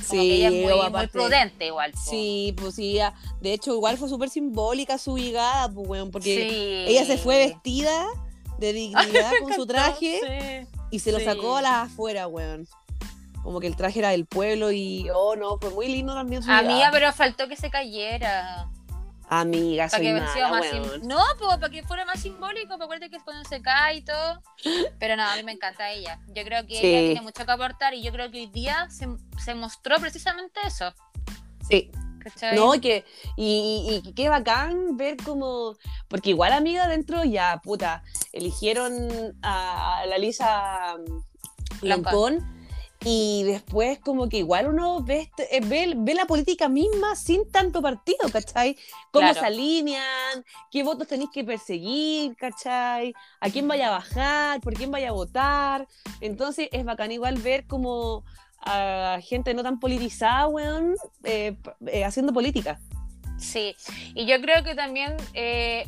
Como 0.09 0.23
que 0.23 0.35
ella 0.35 0.49
es 0.49 0.55
muy, 0.55 0.73
o 0.73 0.77
muy 0.77 0.87
aparte- 0.87 1.13
prudente 1.13 1.67
igual. 1.67 1.93
po. 1.93 1.99
Sí, 1.99 2.53
pues 2.61 2.75
sí, 2.75 2.99
de 3.41 3.53
hecho 3.53 3.73
igual 3.75 3.97
fue 3.97 4.09
súper 4.09 4.29
simbólica 4.29 4.99
su 4.99 5.17
llegada, 5.19 5.69
pues 5.73 5.89
weón, 5.89 6.11
porque 6.11 6.35
Sí. 6.49 6.85
ella 6.93 7.05
se 7.05 7.17
fue 7.17 7.39
vestida 7.39 8.05
de 8.59 8.73
dignidad 8.73 9.31
con 9.43 9.53
su 9.55 9.67
traje 9.67 10.21
Sí. 10.67 10.79
y 10.91 10.99
se 10.99 11.13
lo 11.13 11.19
sí. 11.19 11.25
sacó 11.25 11.57
a 11.57 11.63
las 11.63 11.73
afuera, 11.91 12.27
weón. 12.27 12.67
Como 13.43 13.61
que 13.61 13.67
el 13.67 13.77
traje 13.77 14.01
era 14.01 14.11
del 14.11 14.27
pueblo 14.27 14.73
y, 14.73 15.09
oh 15.15 15.37
no, 15.37 15.59
fue 15.59 15.71
muy 15.71 15.89
lindo 15.89 16.13
también 16.15 16.43
su 16.43 16.51
Amiga, 16.51 16.91
pero 16.93 17.13
faltó 17.13 17.49
que 17.49 17.57
se 17.57 17.71
cayera. 17.71 18.69
Amiga, 19.31 19.89
Para 19.89 20.03
que, 20.03 20.23
sea 20.33 20.49
más 20.49 20.65
No, 21.03 21.19
pues 21.39 21.57
para 21.59 21.69
que 21.71 21.83
fuera 21.83 22.05
más 22.07 22.19
simbólico, 22.21 22.69
para 22.71 22.85
acuérdate 22.85 23.11
que 23.11 23.17
es 23.17 23.23
cuando 23.23 23.47
se 23.47 23.61
cae 23.61 23.97
y 23.97 24.03
todo. 24.03 24.43
Pero 24.99 25.17
no, 25.17 25.23
a 25.23 25.37
mí 25.37 25.43
me 25.43 25.53
encanta 25.53 25.91
ella. 25.91 26.19
Yo 26.29 26.45
creo 26.45 26.67
que 26.67 26.81
Sí. 26.81 26.87
ella 26.87 27.07
tiene 27.13 27.21
mucho 27.21 27.45
que 27.45 27.53
aportar 27.53 27.93
y 27.93 28.03
yo 28.03 28.11
creo 28.11 28.31
que 28.31 28.39
hoy 28.39 28.47
día 28.47 28.89
se, 28.91 29.07
se 29.45 29.55
mostró 29.55 29.97
precisamente 29.99 30.59
eso. 30.67 30.95
Sí, 31.69 31.91
¿cachai? 32.19 32.57
no, 32.57 32.73
que, 32.81 33.05
y, 33.37 34.01
y, 34.05 34.09
y 34.09 34.13
qué 34.15 34.29
bacán 34.29 34.97
ver 34.97 35.17
como, 35.17 35.77
porque 36.09 36.31
igual 36.31 36.53
amiga 36.53 36.89
dentro 36.89 37.25
ya, 37.25 37.61
puta, 37.63 38.03
eligieron 38.33 39.37
a 39.43 40.05
la 40.09 40.19
Lisa 40.19 40.97
Lancón 41.83 42.45
y 43.05 43.45
después 43.45 44.01
como 44.01 44.29
que 44.29 44.39
igual 44.39 44.67
uno 44.69 45.01
ve, 45.05 45.21
este- 45.21 45.57
eh, 45.57 45.61
ve, 45.61 45.95
ve 45.97 46.15
la 46.15 46.27
política 46.27 46.69
misma 46.69 47.15
sin 47.15 47.49
tanto 47.51 47.81
partido, 47.81 48.29
¿cachai? 48.33 48.77
Cómo 49.13 49.29
Claro. 49.29 49.39
se 49.41 49.47
alinean, 49.47 50.45
qué 50.73 50.83
votos 50.83 51.07
tenéis 51.07 51.31
que 51.33 51.45
perseguir, 51.45 52.35
¿cachai? 52.37 53.15
A 53.41 53.51
quién 53.51 53.69
vaya 53.69 53.87
a 53.89 53.91
bajar, 53.99 54.61
por 54.61 54.75
quién 54.75 54.91
vaya 54.91 55.11
a 55.11 55.13
votar. 55.13 55.87
Entonces 56.21 56.69
es 56.73 56.85
bacán 56.85 57.13
igual 57.13 57.37
ver 57.37 57.67
como 57.69 58.25
a 58.61 59.19
gente 59.23 59.55
no 59.55 59.63
tan 59.63 59.79
politizada, 59.81 60.47
weón, 60.49 60.95
eh, 61.25 61.57
eh, 61.87 62.05
haciendo 62.05 62.33
política. 62.33 62.79
Sí, 63.39 63.77
y 64.15 64.27
yo 64.27 64.41
creo 64.41 64.65
que 64.65 64.75
también 64.75 65.17
eh, 65.35 65.87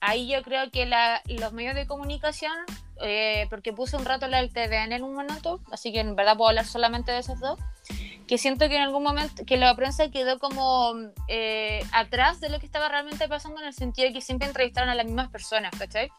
ahí 0.00 0.28
yo 0.28 0.42
creo 0.42 0.70
que 0.70 0.86
la- 0.86 1.20
los 1.26 1.52
medios 1.52 1.74
de 1.74 1.86
comunicación, 1.86 2.54
eh, 3.02 3.46
porque 3.50 3.72
puse 3.72 3.96
un 3.96 4.04
rato 4.06 4.26
la 4.28 4.38
del 4.38 4.50
TVN 4.52 4.92
en 4.96 5.02
un 5.04 5.14
minuto, 5.16 5.60
así 5.70 5.92
que 5.92 6.00
en 6.00 6.16
verdad 6.16 6.36
puedo 6.36 6.48
hablar 6.48 6.64
solamente 6.66 7.12
de 7.12 7.18
esos 7.18 7.38
dos, 7.38 7.58
que 8.26 8.38
siento 8.38 8.68
que 8.68 8.76
en 8.76 8.82
algún 8.82 9.02
momento, 9.04 9.44
que 9.44 9.56
la 9.56 9.76
prensa 9.76 10.10
quedó 10.10 10.38
como 10.38 10.94
eh, 11.28 11.82
atrás 11.92 12.40
de 12.40 12.48
lo 12.48 12.58
que 12.58 12.66
estaba 12.66 12.88
realmente 12.88 13.28
pasando 13.28 13.60
en 13.60 13.68
el 13.68 13.74
sentido 13.74 14.08
de 14.08 14.14
que 14.14 14.20
siempre 14.20 14.48
entrevistaron 14.48 14.88
a 14.88 14.94
las 14.94 15.04
mismas 15.06 15.28
personas, 15.30 15.70
¿cachai? 15.78 16.10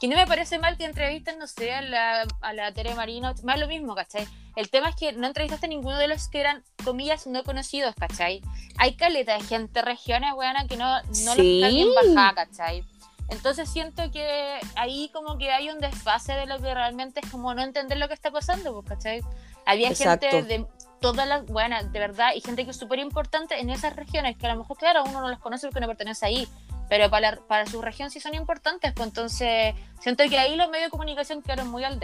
Que 0.00 0.08
no 0.08 0.16
me 0.16 0.26
parece 0.26 0.58
mal 0.58 0.78
que 0.78 0.84
entrevisten, 0.86 1.38
no 1.38 1.46
sé, 1.46 1.72
a 1.74 1.82
la, 1.82 2.26
a 2.40 2.52
la 2.54 2.72
Tere 2.72 2.94
Marino, 2.94 3.34
más 3.44 3.58
lo 3.60 3.68
mismo, 3.68 3.94
¿cachai? 3.94 4.26
El 4.56 4.70
tema 4.70 4.88
es 4.88 4.96
que 4.96 5.12
no 5.12 5.26
entrevistaste 5.26 5.66
a 5.66 5.68
ninguno 5.68 5.98
de 5.98 6.08
los 6.08 6.28
que 6.28 6.40
eran, 6.40 6.64
comillas, 6.84 7.26
no 7.26 7.44
conocidos, 7.44 7.94
¿cachai? 7.94 8.40
Hay 8.78 8.94
caleta 8.94 9.34
de 9.34 9.42
gente, 9.44 9.82
regiones, 9.82 10.32
weona, 10.34 10.66
que 10.66 10.76
no, 10.78 10.86
no 11.02 11.02
los 11.02 11.36
Sí. 11.36 11.60
está 11.62 11.68
bien 11.68 11.88
bajada, 11.94 12.46
¿cachai? 12.46 12.82
Entonces 13.28 13.68
siento 13.68 14.10
que 14.10 14.58
ahí 14.74 15.10
como 15.12 15.38
que 15.38 15.52
hay 15.52 15.68
un 15.70 15.78
desfase 15.78 16.32
de 16.32 16.46
lo 16.46 16.58
que 16.58 16.74
realmente 16.74 17.20
es 17.22 17.30
como 17.30 17.54
no 17.54 17.62
entender 17.62 17.98
lo 17.98 18.08
que 18.08 18.14
está 18.14 18.30
pasando, 18.30 18.72
pues, 18.72 18.88
¿cachai? 18.88 19.20
Había 19.66 19.90
Exacto. 19.90 20.26
gente 20.30 20.48
de 20.48 20.66
todas 21.00 21.28
las, 21.28 21.46
bueno, 21.46 21.76
de 21.82 21.98
verdad, 21.98 22.30
y 22.34 22.40
gente 22.40 22.64
que 22.64 22.72
es 22.72 22.76
súper 22.76 22.98
importante 22.98 23.60
en 23.60 23.70
esas 23.70 23.94
regiones, 23.96 24.36
que 24.36 24.46
a 24.46 24.54
lo 24.54 24.60
mejor, 24.60 24.76
claro, 24.78 25.04
uno 25.04 25.20
no 25.20 25.28
los 25.28 25.38
conoce 25.38 25.66
porque 25.68 25.80
no 25.80 25.86
pertenece 25.86 26.26
ahí, 26.26 26.48
pero 26.90 27.08
para, 27.08 27.36
para 27.46 27.64
su 27.66 27.80
región 27.80 28.10
sí 28.10 28.18
son 28.20 28.34
importantes, 28.34 28.92
pues 28.94 29.08
entonces 29.08 29.74
siento 30.00 30.24
que 30.28 30.38
ahí 30.38 30.56
los 30.56 30.68
medios 30.68 30.88
de 30.88 30.90
comunicación 30.90 31.40
quedaron 31.40 31.68
muy 31.68 31.84
al. 31.84 32.00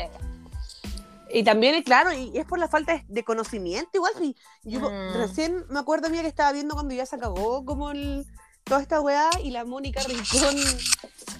Y 1.29 1.43
también, 1.43 1.83
claro, 1.83 2.13
y 2.13 2.31
es 2.39 2.47
por 2.47 2.61
la 2.61 2.69
falta 2.69 3.03
de 3.09 3.25
conocimiento, 3.25 3.91
igual. 3.95 4.13
Si 4.17 4.37
yo 4.63 4.81
Mm. 4.81 5.15
recién 5.15 5.65
me 5.69 5.81
acuerdo, 5.81 6.09
mía, 6.09 6.23
que 6.23 6.29
estaba 6.29 6.53
viendo 6.53 6.75
cuando 6.75 6.95
ya 6.95 7.05
se 7.05 7.17
acabó 7.17 7.65
como 7.65 7.91
el, 7.91 8.25
toda 8.63 8.81
esta 8.81 9.01
weá 9.01 9.29
y 9.43 9.51
la 9.51 9.65
Mónica 9.65 10.03
Rincón, 10.05 10.57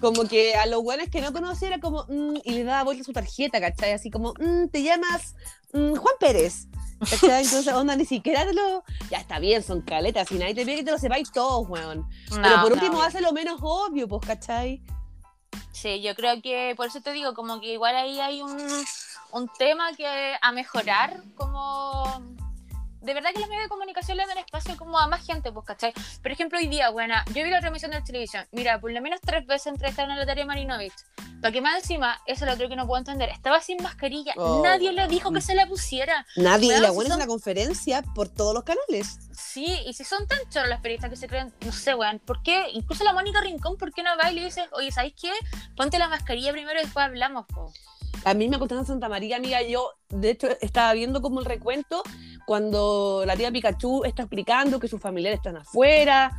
como 0.01 0.25
que 0.25 0.57
a 0.57 0.67
los 0.67 0.81
weones 0.83 1.09
que 1.09 1.21
no 1.21 1.33
conocía 1.33 1.69
era 1.69 1.79
como, 1.79 2.05
mm, 2.09 2.39
y 2.43 2.51
le 2.51 2.65
daba 2.65 2.83
vuelta 2.83 3.05
su 3.05 3.13
tarjeta, 3.13 3.61
¿cachai? 3.61 3.93
Así 3.93 4.11
como, 4.11 4.35
mm, 4.41 4.69
te 4.73 4.83
llamas 4.83 5.37
mm, 5.73 5.95
Juan 5.95 6.15
Pérez. 6.19 6.67
¿Cachai? 7.01 7.45
Entonces, 7.45 7.73
onda, 7.75 7.95
ni 7.97 8.05
siquiera 8.05 8.45
te 8.47 8.53
lo. 8.55 8.83
Ya 9.11 9.19
está 9.19 9.39
bien, 9.39 9.63
son 9.63 9.83
caletas, 9.83 10.31
y 10.33 10.37
nadie 10.37 10.55
te 10.55 10.65
pide 10.65 10.77
que 10.77 10.85
te 10.85 10.91
lo 10.93 10.99
sepáis 10.99 11.31
todos, 11.31 11.69
weón. 11.69 12.09
Pero 12.31 12.43
No, 12.43 12.63
por 12.63 12.69
no, 12.71 12.75
último, 12.75 12.93
obvio. 12.99 13.03
hace 13.03 13.21
lo 13.21 13.33
menos 13.33 13.59
obvio, 13.63 14.09
pues, 14.09 14.27
¿cachai? 14.27 14.83
Sí, 15.73 16.01
yo 16.01 16.15
creo 16.15 16.41
que 16.43 16.73
por 16.77 16.87
eso 16.87 17.01
te 17.03 17.13
digo, 17.13 17.35
como 17.35 17.61
que 17.61 17.75
igual 17.75 17.95
ahí 17.97 18.19
hay 18.21 18.41
un, 18.43 18.57
un 19.33 19.49
tema 19.59 19.93
que 19.95 20.35
a 20.41 20.53
mejorar, 20.53 21.23
como 21.37 22.05
de 23.01 23.15
verdad 23.15 23.31
que 23.33 23.41
los 23.41 23.49
medios 23.49 23.65
de 23.65 23.69
comunicación 23.69 24.17
le 24.17 24.27
dan 24.27 24.39
espacio 24.39 24.77
como 24.77 24.99
a 24.99 25.07
más 25.07 25.25
gente, 25.25 25.53
pues, 25.53 25.65
¿cachai? 25.67 25.93
Por 26.23 26.31
ejemplo, 26.33 26.59
hoy 26.59 26.67
día, 26.69 26.91
buena, 26.91 27.25
yo 27.35 27.45
vi 27.45 27.51
la 27.51 27.61
transmisión 27.61 27.91
de 27.93 27.99
la 28.01 28.05
televisión, 28.05 28.47
mira, 28.53 28.81
por 28.81 28.93
lo 28.93 29.01
menos 29.01 29.21
tres 29.21 29.47
veces 29.47 29.69
entrevistaron 29.69 30.11
a 30.13 30.15
la 30.15 30.21
Natalia 30.23 30.45
Marinovich, 30.47 30.95
para 31.41 31.53
que 31.53 31.61
más 31.61 31.77
encima, 31.77 32.21
eso 32.27 32.45
es 32.45 32.49
lo 32.49 32.55
otro 32.55 32.69
que 32.69 32.77
no 32.77 32.87
puedo 32.87 32.99
entender, 32.99 33.29
estaba 33.29 33.61
sin 33.61 33.83
mascarilla, 33.83 34.33
Oh, 34.37 34.63
nadie 34.63 34.93
le 34.93 35.07
dijo 35.09 35.33
que 35.33 35.41
se 35.41 35.55
la 35.55 35.67
pusiera. 35.67 36.27
Nadie, 36.37 36.69
Weón, 36.69 36.79
y 36.79 36.83
la 36.83 36.89
si 36.89 36.95
buena 36.95 37.11
son- 37.11 37.21
es 37.21 37.25
una 37.25 37.33
conferencia 37.33 38.03
por 38.15 38.29
todos 38.29 38.55
los 38.55 38.65
canales. 38.65 39.19
Sí, 39.33 39.67
y 39.87 39.93
si 39.93 40.05
son 40.05 40.27
tan 40.27 40.39
choros 40.51 40.69
los 40.71 40.81
periodistas 40.81 41.11
que 41.11 41.17
se 41.17 41.29
creen, 41.29 41.53
no 41.65 41.73
sé, 41.73 41.95
weón, 41.95 42.19
¿por 42.21 42.43
qué? 42.43 42.71
Incluso 42.73 43.05
la 43.05 43.13
Mónica 43.13 43.41
Rincón, 43.41 43.77
¿por 43.77 43.93
qué 43.93 44.03
no 44.03 44.17
va 44.17 44.31
y 44.31 44.35
le 44.35 44.45
dice, 44.45 44.67
oye, 44.73 44.91
¿sabes 44.91 45.13
qué? 45.21 45.31
Ponte 45.77 45.99
la 45.99 46.09
mascarilla 46.09 46.53
primero 46.53 46.79
y 46.81 46.85
después 46.85 47.05
hablamos, 47.05 47.47
po. 47.47 47.73
A 48.27 48.35
mí 48.35 48.49
me 48.49 48.59
contaron 48.59 48.83
en 48.83 48.89
Santa 48.89 49.09
María, 49.09 49.37
amiga, 49.37 49.63
yo 49.63 49.93
de 50.09 50.31
hecho 50.31 50.49
estaba 50.61 50.93
viendo 50.95 51.23
como 51.23 51.39
el 51.39 51.47
recuento 51.47 52.03
cuando 52.45 53.23
la 53.25 53.37
tía 53.37 53.53
Pikachu 53.53 54.03
está 54.05 54.23
explicando 54.23 54.81
que 54.81 54.89
sus 54.89 55.01
familiares 55.01 55.39
están 55.39 55.57
afuera, 55.59 56.33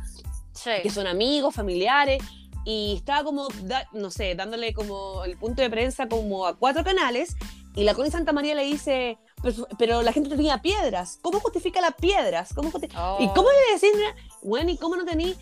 Sí. 0.52 0.70
que 0.82 0.90
son 0.90 1.06
amigos, 1.06 1.54
familiares, 1.54 2.22
y 2.66 2.96
estaba 2.98 3.24
como, 3.24 3.48
da- 3.62 3.88
no 3.94 4.10
sé, 4.10 4.34
dándole 4.34 4.74
como 4.74 5.24
el 5.24 5.38
punto 5.38 5.62
de 5.62 5.70
prensa 5.70 6.08
como 6.08 6.46
a 6.46 6.58
cuatro 6.58 6.84
canales, 6.84 7.34
y 7.74 7.84
la 7.84 7.94
Connie 7.94 8.10
Santa 8.10 8.34
María 8.34 8.54
le 8.54 8.64
dice, 8.64 9.16
pero, 9.42 9.66
pero 9.78 10.02
la 10.02 10.12
gente 10.12 10.28
tenía 10.28 10.60
piedras, 10.60 11.18
¿cómo 11.22 11.40
justifica 11.40 11.80
las 11.80 11.94
piedras? 11.94 12.52
¿Cómo 12.54 12.68
¿Y 12.68 12.88
Oh. 12.98 13.32
cómo 13.34 13.48
le 13.48 13.74
decís, 13.80 13.98
bueno, 14.42 14.68
y 14.70 14.76
cómo 14.76 14.94
no 14.96 15.06
tení 15.06 15.34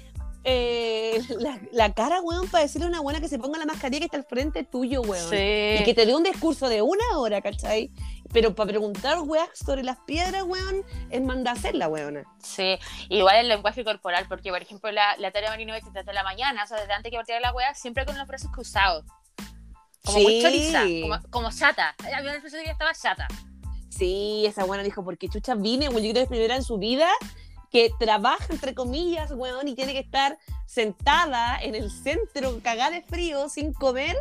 eh, 0.49 1.21
la, 1.41 1.59
la 1.73 1.93
cara, 1.93 2.21
weón, 2.23 2.49
para 2.49 2.63
decirle 2.63 2.87
a 2.87 2.89
una 2.89 3.01
buena 3.01 3.21
que 3.21 3.27
se 3.27 3.37
ponga 3.37 3.59
la 3.59 3.67
mascarilla 3.67 3.99
que 3.99 4.05
está 4.05 4.17
al 4.17 4.25
frente 4.25 4.63
tuyo, 4.63 5.03
weón? 5.03 5.29
Sí. 5.29 5.81
Y 5.81 5.85
que 5.85 5.93
te 5.93 6.07
dé 6.07 6.15
un 6.15 6.23
discurso 6.23 6.69
de 6.69 6.83
una 6.83 7.05
hora, 7.17 7.41
¿cachai? 7.43 7.91
Pero 8.33 8.55
para 8.55 8.69
preguntar, 8.69 9.19
weón, 9.23 9.49
sobre 9.55 9.83
las 9.83 9.99
piedras, 10.07 10.45
weón, 10.45 10.85
es 11.11 11.21
mandar 11.21 11.57
a 11.57 11.59
hacerla, 11.59 11.89
weón. 11.89 12.25
Sí, 12.41 12.79
igual 13.09 13.37
el 13.39 13.49
lenguaje 13.49 13.83
corporal, 13.85 14.27
porque 14.29 14.51
por 14.51 14.63
ejemplo 14.63 14.93
la, 14.93 15.17
la 15.17 15.33
Tarea 15.33 15.51
Marino 15.51 15.75
desde 15.75 16.13
la 16.13 16.23
mañana, 16.23 16.63
o 16.63 16.67
sea, 16.69 16.79
desde 16.81 16.93
antes 16.93 17.11
que 17.11 17.17
partiera 17.17 17.41
la 17.41 17.53
wea, 17.53 17.75
siempre 17.75 18.07
con 18.07 18.17
los 18.17 18.27
brazos 18.29 18.51
cruzados. 18.53 19.05
Como 20.05 20.21
muy 20.21 20.35
Sí. 20.35 20.43
choriza, 20.43 20.83
como, 21.03 21.31
como 21.31 21.51
chata. 21.51 21.97
Había 22.05 22.21
una 22.21 22.33
expresión 22.35 22.63
que 22.63 22.71
estaba 22.71 22.95
chata. 22.95 23.27
Sí, 23.89 24.45
esa 24.47 24.65
buena 24.65 24.85
dijo, 24.85 25.03
porque 25.03 25.29
chucha 25.29 25.57
vine, 25.57 25.89
weón, 25.89 26.05
yo 26.05 26.11
creo 26.11 26.15
que 26.15 26.23
es 26.23 26.29
primera 26.29 26.55
en 26.55 26.63
su 26.63 26.79
vida 26.79 27.09
que 27.77 27.91
trabaja, 27.99 28.47
entre 28.49 28.75
comillas, 28.75 29.33
weón, 29.33 29.69
y 29.69 29.75
tiene 29.75 29.93
que 29.93 29.99
estar 29.99 30.39
sentada 30.65 31.59
en 31.61 31.75
el 31.75 31.91
centro, 31.91 32.59
cagada 32.63 32.93
de 32.93 33.03
frío, 33.03 33.51
sin 33.51 33.75
comer, 33.75 34.17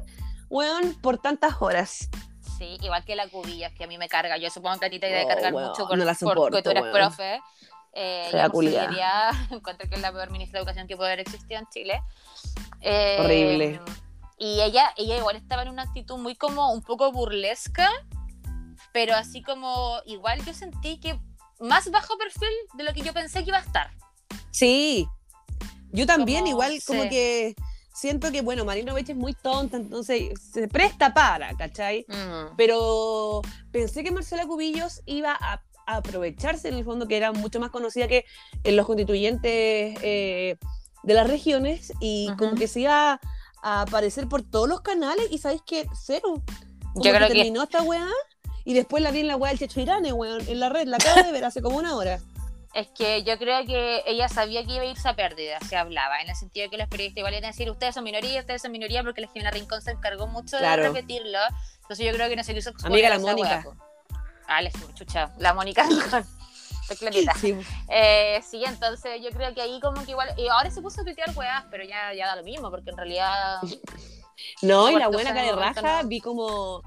weón, 0.49 0.93
por 1.01 1.19
tantas 1.19 1.61
horas. 1.61 2.09
Sí, 2.57 2.77
igual 2.81 3.05
que 3.05 3.15
la 3.15 3.29
cubilla, 3.29 3.73
que 3.73 3.85
a 3.85 3.87
mí 3.87 3.97
me 3.97 4.09
carga. 4.09 4.35
Yo 4.37 4.49
supongo 4.49 4.77
que 4.79 4.87
a 4.87 4.89
ti 4.89 4.99
te 4.99 5.05
debe 5.05 5.23
Oh, 5.23 5.27
cargar 5.29 5.53
weón, 5.53 5.69
mucho 5.69 5.87
por, 5.87 5.97
no 5.97 6.03
la 6.03 6.13
porque 6.13 6.19
soporto, 6.35 6.63
tú 6.63 6.69
eres 6.69 6.83
weón. 6.83 6.93
profe. 6.93 7.39
Eh, 7.93 8.29
culiá. 8.51 8.81
seguridad 8.81 9.31
encuentro 9.51 9.87
que 9.87 9.95
es 9.95 10.01
la 10.01 10.11
peor 10.11 10.29
ministra 10.31 10.59
de 10.59 10.63
educación 10.63 10.85
que 10.85 10.97
puede 10.97 11.11
haber 11.13 11.21
existido 11.21 11.57
en 11.61 11.67
Chile. 11.69 12.01
Eh, 12.81 13.17
Horrible. 13.21 13.79
Y 14.37 14.59
ella, 14.59 14.91
ella 14.97 15.15
igual 15.15 15.37
estaba 15.37 15.61
en 15.61 15.69
una 15.69 15.83
actitud 15.83 16.17
muy 16.17 16.35
como 16.35 16.73
un 16.73 16.81
poco 16.81 17.09
burlesca, 17.13 17.89
pero 18.91 19.15
así 19.15 19.41
como 19.41 20.01
igual 20.05 20.43
yo 20.43 20.53
sentí 20.53 20.99
que 20.99 21.17
más 21.59 21.89
bajo 21.91 22.17
perfil 22.17 22.49
de 22.75 22.83
lo 22.83 22.93
que 22.93 23.01
yo 23.01 23.13
pensé 23.13 23.43
que 23.43 23.49
iba 23.49 23.57
a 23.57 23.61
estar. 23.61 23.91
Sí, 24.51 25.07
yo 25.91 26.05
también 26.05 26.41
Como- 26.41 26.51
igual 26.51 26.79
como 26.85 27.03
sí. 27.03 27.09
que 27.09 27.55
siento 27.93 28.31
que, 28.31 28.41
bueno, 28.41 28.65
Marinovich 28.65 29.09
es 29.09 29.15
muy 29.15 29.33
tonta, 29.33 29.77
entonces 29.77 30.29
se 30.51 30.67
presta 30.67 31.13
para, 31.13 31.55
¿cachai? 31.55 32.05
Mm. 32.09 32.55
Pero 32.57 33.41
pensé 33.71 34.03
que 34.03 34.11
Marcela 34.11 34.45
Cubillos 34.45 35.01
iba 35.05 35.31
a, 35.33 35.63
a 35.87 35.95
aprovecharse 35.97 36.67
en 36.67 36.75
el 36.75 36.83
fondo, 36.83 37.07
que 37.07 37.15
era 37.17 37.31
mucho 37.31 37.59
más 37.59 37.69
conocida 37.71 38.07
que 38.07 38.25
en 38.63 38.75
los 38.75 38.85
constituyentes 38.85 39.97
eh, 40.01 40.57
de 41.03 41.13
las 41.13 41.27
regiones, 41.29 41.93
y 42.01 42.29
como 42.37 42.55
que 42.55 42.67
se 42.67 42.81
iba 42.81 43.19
a 43.63 43.81
aparecer 43.81 44.27
por 44.27 44.43
todos 44.43 44.67
los 44.67 44.81
canales, 44.81 45.27
y 45.31 45.37
¿sabéis 45.37 45.61
qué? 45.65 45.87
Cero. 46.03 46.43
Como 46.93 47.03
Yo 47.05 47.13
creo 47.13 47.27
que- 47.27 47.33
terminó 47.33 47.63
esta 47.63 47.81
weá, 47.81 48.07
y 48.65 48.73
después 48.73 49.01
la 49.01 49.11
vi 49.11 49.21
en 49.21 49.27
la 49.27 49.37
weá 49.37 49.51
del 49.51 49.59
Checho 49.59 49.79
Irane, 49.79 50.11
weón, 50.11 50.41
en 50.47 50.59
la 50.59 50.67
red, 50.69 50.87
la 50.87 50.97
acabo 50.97 51.23
de 51.23 51.31
ver 51.31 51.45
hace 51.45 51.61
como 51.61 51.77
una 51.77 51.95
hora. 51.95 52.19
Es 52.73 52.87
que 52.89 53.23
yo 53.23 53.37
creo 53.37 53.65
que 53.65 54.03
ella 54.05 54.27
sabía 54.27 54.65
que 54.65 54.73
iba 54.73 54.83
a 54.83 54.87
irse 54.87 55.07
a 55.07 55.15
pérdida, 55.15 55.57
se 55.61 55.77
hablaba, 55.77 56.19
en 56.21 56.27
el 56.29 56.35
sentido 56.35 56.65
de 56.65 56.69
que 56.71 56.77
los 56.77 56.89
periodistas 56.89 57.19
igual 57.19 57.33
iban 57.33 57.45
a 57.45 57.47
decir, 57.47 57.71
ustedes 57.71 57.95
son 57.95 58.03
minoría, 58.03 58.41
ustedes 58.41 58.61
son 58.61 58.73
minoría, 58.73 59.01
porque 59.01 59.21
la 59.21 59.27
Jimena 59.29 59.51
Rincón 59.51 59.81
se 59.81 59.91
encargó 59.91 60.27
mucho 60.27 60.57
Claro. 60.57 60.81
de 60.81 60.89
repetirlo. 60.89 61.39
Entonces 61.83 62.05
yo 62.05 62.11
creo 62.11 62.27
que 62.27 62.35
no 62.35 62.43
se 62.43 62.53
quiso 62.53 62.71
Amiga, 62.83 63.07
la 63.09 63.19
Mónica. 63.19 63.63
Ah, 64.47 64.61
la 64.61 64.71
chucha, 64.93 65.31
la 65.37 65.53
Mónica. 65.53 65.87
Sí, 67.41 67.55
Eh, 67.89 68.43
sí, 68.47 68.63
entonces 68.63 69.19
yo 69.23 69.31
creo 69.31 69.55
que 69.55 69.61
ahí 69.61 69.79
como 69.79 70.05
que 70.05 70.11
igual, 70.11 70.29
y 70.37 70.47
ahora 70.49 70.69
se 70.69 70.83
puso 70.83 71.01
a 71.01 71.03
tuitear 71.03 71.31
weas, 71.35 71.63
pero 71.71 71.83
ya, 71.83 72.13
ya 72.13 72.27
da 72.27 72.35
lo 72.35 72.43
mismo, 72.43 72.69
porque 72.69 72.91
en 72.91 72.97
realidad... 72.97 73.59
No, 74.61 74.89
y 74.91 74.95
la 74.99 75.07
buena 75.07 75.33
cara 75.33 75.45
de 75.47 75.51
raja, 75.53 76.03
no. 76.03 76.09
vi 76.09 76.19
como, 76.19 76.83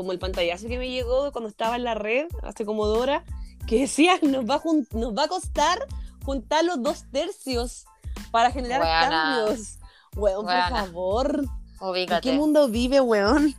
como 0.00 0.12
el 0.12 0.18
pantallazo 0.18 0.66
que 0.66 0.78
me 0.78 0.88
llegó 0.88 1.30
cuando 1.30 1.50
estaba 1.50 1.76
en 1.76 1.84
la 1.84 1.94
red, 1.94 2.26
hace 2.42 2.64
como 2.64 2.86
dos 2.86 2.98
horas, 2.98 3.22
que 3.66 3.80
decía, 3.80 4.18
nos 4.22 4.48
va 4.48 4.54
a, 4.54 4.62
nos 4.96 5.14
va 5.14 5.24
a 5.24 5.28
costar 5.28 5.78
juntar 6.24 6.64
los 6.64 6.82
dos 6.82 7.04
tercios 7.12 7.84
para 8.30 8.50
generar 8.50 8.80
cambios. 8.80 9.78
Weón, 10.16 10.46
por 10.46 10.68
favor. 10.70 11.44
¿En 11.80 11.86
Ubícate. 11.86 12.22
qué 12.22 12.34
mundo 12.34 12.68
vive, 12.68 13.02
weón? 13.02 13.54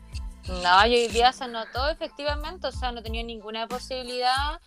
No, 0.47 0.87
y 0.87 0.95
hoy 0.95 1.07
día 1.09 1.31
se 1.31 1.47
notó 1.47 1.87
efectivamente, 1.89 2.65
o 2.65 2.71
sea, 2.71 2.91
no 2.91 3.03
tenía 3.03 3.21
ninguna 3.21 3.67
posibilidad 3.67 4.59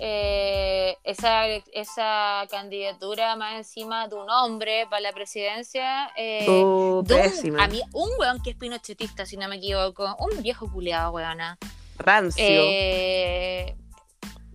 eh, 0.00 0.96
esa, 1.04 1.46
esa 1.46 2.46
candidatura 2.50 3.36
más 3.36 3.54
encima 3.56 4.08
de 4.08 4.14
un 4.16 4.28
hombre 4.30 4.86
para 4.88 5.00
la 5.00 5.12
presidencia. 5.12 6.10
eh, 6.16 6.46
Oh, 6.48 7.02
de 7.04 7.32
un, 7.44 7.60
a 7.60 7.66
mí- 7.68 7.82
un 7.92 8.10
weón 8.18 8.42
que 8.42 8.50
es 8.50 8.56
pinochetista, 8.56 9.26
si 9.26 9.36
no 9.36 9.48
me 9.48 9.56
equivoco, 9.56 10.16
un 10.18 10.42
viejo 10.42 10.70
culeado, 10.72 11.12
weona. 11.12 11.58
Rancio. 11.96 12.44
Eh, 12.46 13.76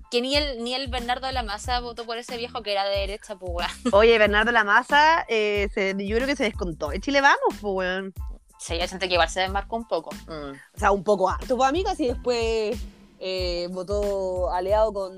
que 0.09 0.21
ni 0.21 0.35
el, 0.35 0.63
ni 0.63 0.75
el 0.75 0.87
Bernardo 0.89 1.25
de 1.27 1.33
la 1.33 1.43
Maza 1.43 1.79
votó 1.79 2.05
por 2.05 2.17
ese 2.17 2.37
viejo 2.37 2.61
que 2.61 2.71
era 2.71 2.85
de 2.85 2.99
derecha, 2.99 3.35
pues 3.35 3.51
weón. 3.53 3.71
Oye, 3.93 4.17
Bernardo 4.17 4.51
La 4.51 4.63
Maza, 4.63 5.25
eh, 5.27 5.67
se- 5.73 5.95
yo 6.05 6.15
creo 6.15 6.27
que 6.27 6.35
se 6.35 6.43
descontó. 6.43 6.91
En 6.91 7.01
Chile 7.01 7.19
vamos, 7.21 7.39
pues, 7.61 7.73
weón. 7.73 8.13
Sí, 8.59 8.77
yo 8.79 8.87
siento 8.87 9.07
que 9.07 9.13
igual 9.15 9.29
se 9.29 9.41
desmarcó 9.41 9.75
un 9.75 9.87
poco. 9.87 10.11
Mm. 10.27 10.51
O 10.75 10.79
sea, 10.79 10.91
un 10.91 11.03
poco 11.03 11.29
harto, 11.29 11.57
pues, 11.57 11.67
amigas, 11.67 11.99
y 11.99 12.07
después 12.07 12.77
eh, 13.25 13.67
votó 13.71 14.51
aliado 14.51 14.91
con, 14.91 15.17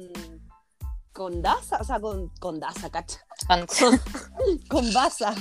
con 1.12 1.41
Daza, 1.41 1.78
o 1.80 1.84
sea, 1.84 2.00
con, 2.00 2.30
con 2.39 2.60
Daza, 2.60 2.89
cacha. 2.91 3.20
Con- 3.48 3.65
Con 4.70 4.94
Baza. 4.94 5.34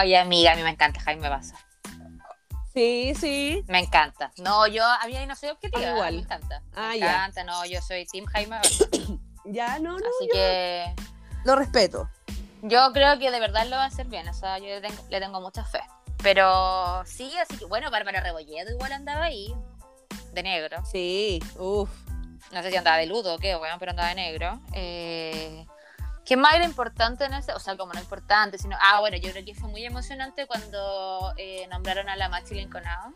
Oye, 0.00 0.16
amiga, 0.18 0.52
a 0.52 0.56
mí 0.56 0.62
me 0.62 0.70
encanta 0.70 1.00
Jaime 1.00 1.28
Baza. 1.28 1.54
Sí, 2.72 3.12
sí. 3.14 3.62
Me 3.68 3.80
encanta. 3.80 4.32
No, 4.38 4.66
yo, 4.66 4.82
a 4.84 5.06
mí 5.06 5.14
ahí 5.14 5.26
no 5.26 5.36
soy 5.36 5.50
objetiva. 5.50 5.86
Ah, 5.86 5.92
igual. 5.94 6.14
Me 6.14 6.20
encanta. 6.22 6.62
Ah, 6.74 6.88
me 6.92 6.98
ya. 7.00 7.06
encanta, 7.10 7.44
no, 7.44 7.64
yo 7.66 7.82
soy 7.82 8.06
Team 8.06 8.24
Jaime 8.26 8.56
Baza. 8.56 8.84
Ya, 9.44 9.80
no, 9.80 9.98
no, 9.98 10.06
Así 10.06 10.28
yo 10.28 10.32
que 10.34 10.94
lo 11.44 11.56
respeto. 11.56 12.08
yo 12.62 12.92
creo 12.92 13.18
que 13.18 13.32
de 13.32 13.40
verdad 13.40 13.66
lo 13.66 13.74
va 13.74 13.82
a 13.82 13.86
hacer 13.88 14.06
bien. 14.06 14.28
O 14.28 14.32
sea, 14.34 14.58
yo 14.58 14.66
le 14.66 14.80
tengo, 14.80 15.02
le 15.10 15.18
tengo 15.20 15.40
mucha 15.40 15.64
fe. 15.64 15.80
Pero 16.22 17.02
sí, 17.04 17.32
así 17.38 17.56
que 17.58 17.64
bueno, 17.64 17.90
Bárbara 17.90 18.20
Rebolledo 18.20 18.70
igual 18.70 18.92
andaba 18.92 19.24
ahí. 19.24 19.52
De 20.32 20.42
negro. 20.42 20.78
Sí, 20.90 21.40
uff. 21.58 21.90
No 22.52 22.62
sé 22.62 22.70
si 22.70 22.76
andaba 22.76 22.96
de 22.98 23.06
luto 23.06 23.34
o 23.34 23.38
qué, 23.38 23.56
weón, 23.56 23.78
pero 23.78 23.90
andaba 23.92 24.08
de 24.10 24.14
negro. 24.14 24.60
Eh, 24.74 25.64
¿Qué 26.24 26.36
más 26.36 26.54
era 26.54 26.64
importante 26.64 27.24
en 27.24 27.34
ese? 27.34 27.52
O 27.52 27.58
sea, 27.58 27.76
como 27.76 27.92
no 27.92 28.00
importante, 28.00 28.58
sino. 28.58 28.76
Ah, 28.80 29.00
bueno, 29.00 29.16
yo 29.16 29.30
creo 29.32 29.44
que 29.44 29.54
fue 29.54 29.68
muy 29.68 29.84
emocionante 29.84 30.46
cuando 30.46 31.32
eh, 31.36 31.66
nombraron 31.70 32.08
a 32.08 32.16
la 32.16 32.28
Maxi 32.28 32.54
Lincolnado. 32.54 33.10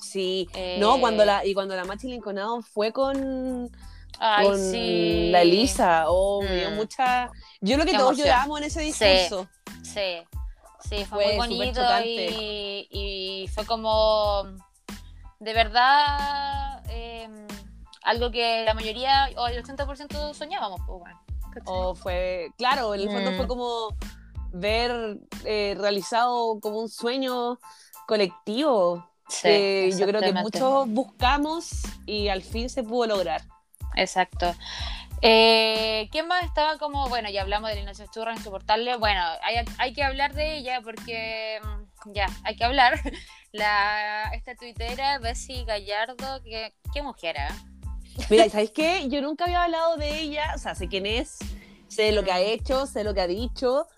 Sí. 0.00 0.48
Eh, 0.54 0.76
No, 0.78 0.98
cuando 1.00 1.24
la, 1.24 1.44
y 1.44 1.52
cuando 1.54 1.76
la 1.76 1.84
Machi 1.84 2.06
Lincolnado 2.08 2.62
fue 2.62 2.90
con, 2.92 3.70
Ay, 4.18 4.46
con 4.46 4.58
sí. 4.58 5.28
la 5.30 5.42
Elisa. 5.42 6.04
Oh, 6.08 6.42
Mm. 6.42 6.74
mucha. 6.74 7.30
Yo 7.60 7.74
creo 7.74 7.84
que 7.86 7.92
Qué 7.92 7.98
todos 7.98 8.12
emoción. 8.12 8.28
lloramos 8.28 8.58
en 8.60 8.64
ese 8.64 8.80
discurso. 8.80 9.48
Sí, 9.82 10.22
sí, 10.88 11.04
fue, 11.04 11.36
Fue 11.36 11.36
muy 11.36 11.56
bonito 11.56 11.82
y, 12.04 12.88
y 12.90 13.48
fue 13.48 13.66
como, 13.66 14.44
de 15.40 15.52
verdad, 15.54 16.82
eh, 16.90 17.28
algo 18.02 18.30
que 18.30 18.62
la 18.64 18.74
mayoría, 18.74 19.28
o 19.36 19.46
el 19.48 19.62
80% 19.64 20.34
soñábamos. 20.34 20.80
Pues. 20.86 21.14
O 21.64 21.94
fue, 21.94 22.50
claro, 22.56 22.94
en 22.94 23.00
el 23.00 23.10
fondo 23.10 23.32
Mm. 23.32 23.36
fue 23.36 23.48
como 23.48 23.88
ver 24.52 25.18
eh, 25.44 25.76
realizado 25.78 26.60
como 26.60 26.80
un 26.80 26.88
sueño 26.88 27.58
colectivo 28.06 29.08
Sí, 29.28 29.42
que 29.42 29.94
yo 29.96 30.06
creo 30.06 30.20
que 30.20 30.32
muchos 30.32 30.88
buscamos 30.88 31.70
y 32.04 32.28
al 32.28 32.42
fin 32.42 32.68
se 32.68 32.82
pudo 32.82 33.06
lograr. 33.06 33.42
Exacto. 33.96 34.54
Eh, 35.22 36.08
¿Quién 36.12 36.26
más 36.28 36.44
estaba 36.44 36.78
como, 36.78 37.08
bueno, 37.08 37.28
ya 37.30 37.42
hablamos 37.42 37.70
de 37.70 37.78
Ignacio 37.80 38.06
Churra, 38.12 38.32
insoportable, 38.34 38.96
bueno, 38.96 39.22
hay, 39.42 39.56
hay 39.78 39.92
que 39.92 40.02
hablar 40.02 40.34
de 40.34 40.56
ella 40.56 40.80
porque, 40.82 41.60
mm, 41.62 42.12
ya, 42.14 42.26
hay 42.44 42.56
que 42.56 42.64
hablar. 42.64 42.94
La, 43.52 44.30
esta 44.32 44.54
tuitera, 44.54 45.18
Bessie 45.18 45.64
Gallardo, 45.64 46.40
que, 46.44 46.72
qué 46.94 47.02
mujer, 47.02 47.36
¿eh? 47.36 47.48
Mira, 48.30 48.48
¿sabéis 48.48 48.70
qué? 48.70 49.08
Yo 49.08 49.20
nunca 49.22 49.44
había 49.44 49.64
hablado 49.64 49.96
de 49.96 50.20
ella, 50.20 50.52
o 50.54 50.58
sea, 50.58 50.74
sé 50.76 50.86
quién 50.88 51.04
es, 51.04 51.38
sé 51.88 52.12
lo 52.12 52.22
que 52.22 52.30
ha 52.30 52.38
hecho, 52.40 52.86
sé 52.86 53.02
lo 53.02 53.12
que 53.12 53.20
ha 53.22 53.26
dicho, 53.26 53.88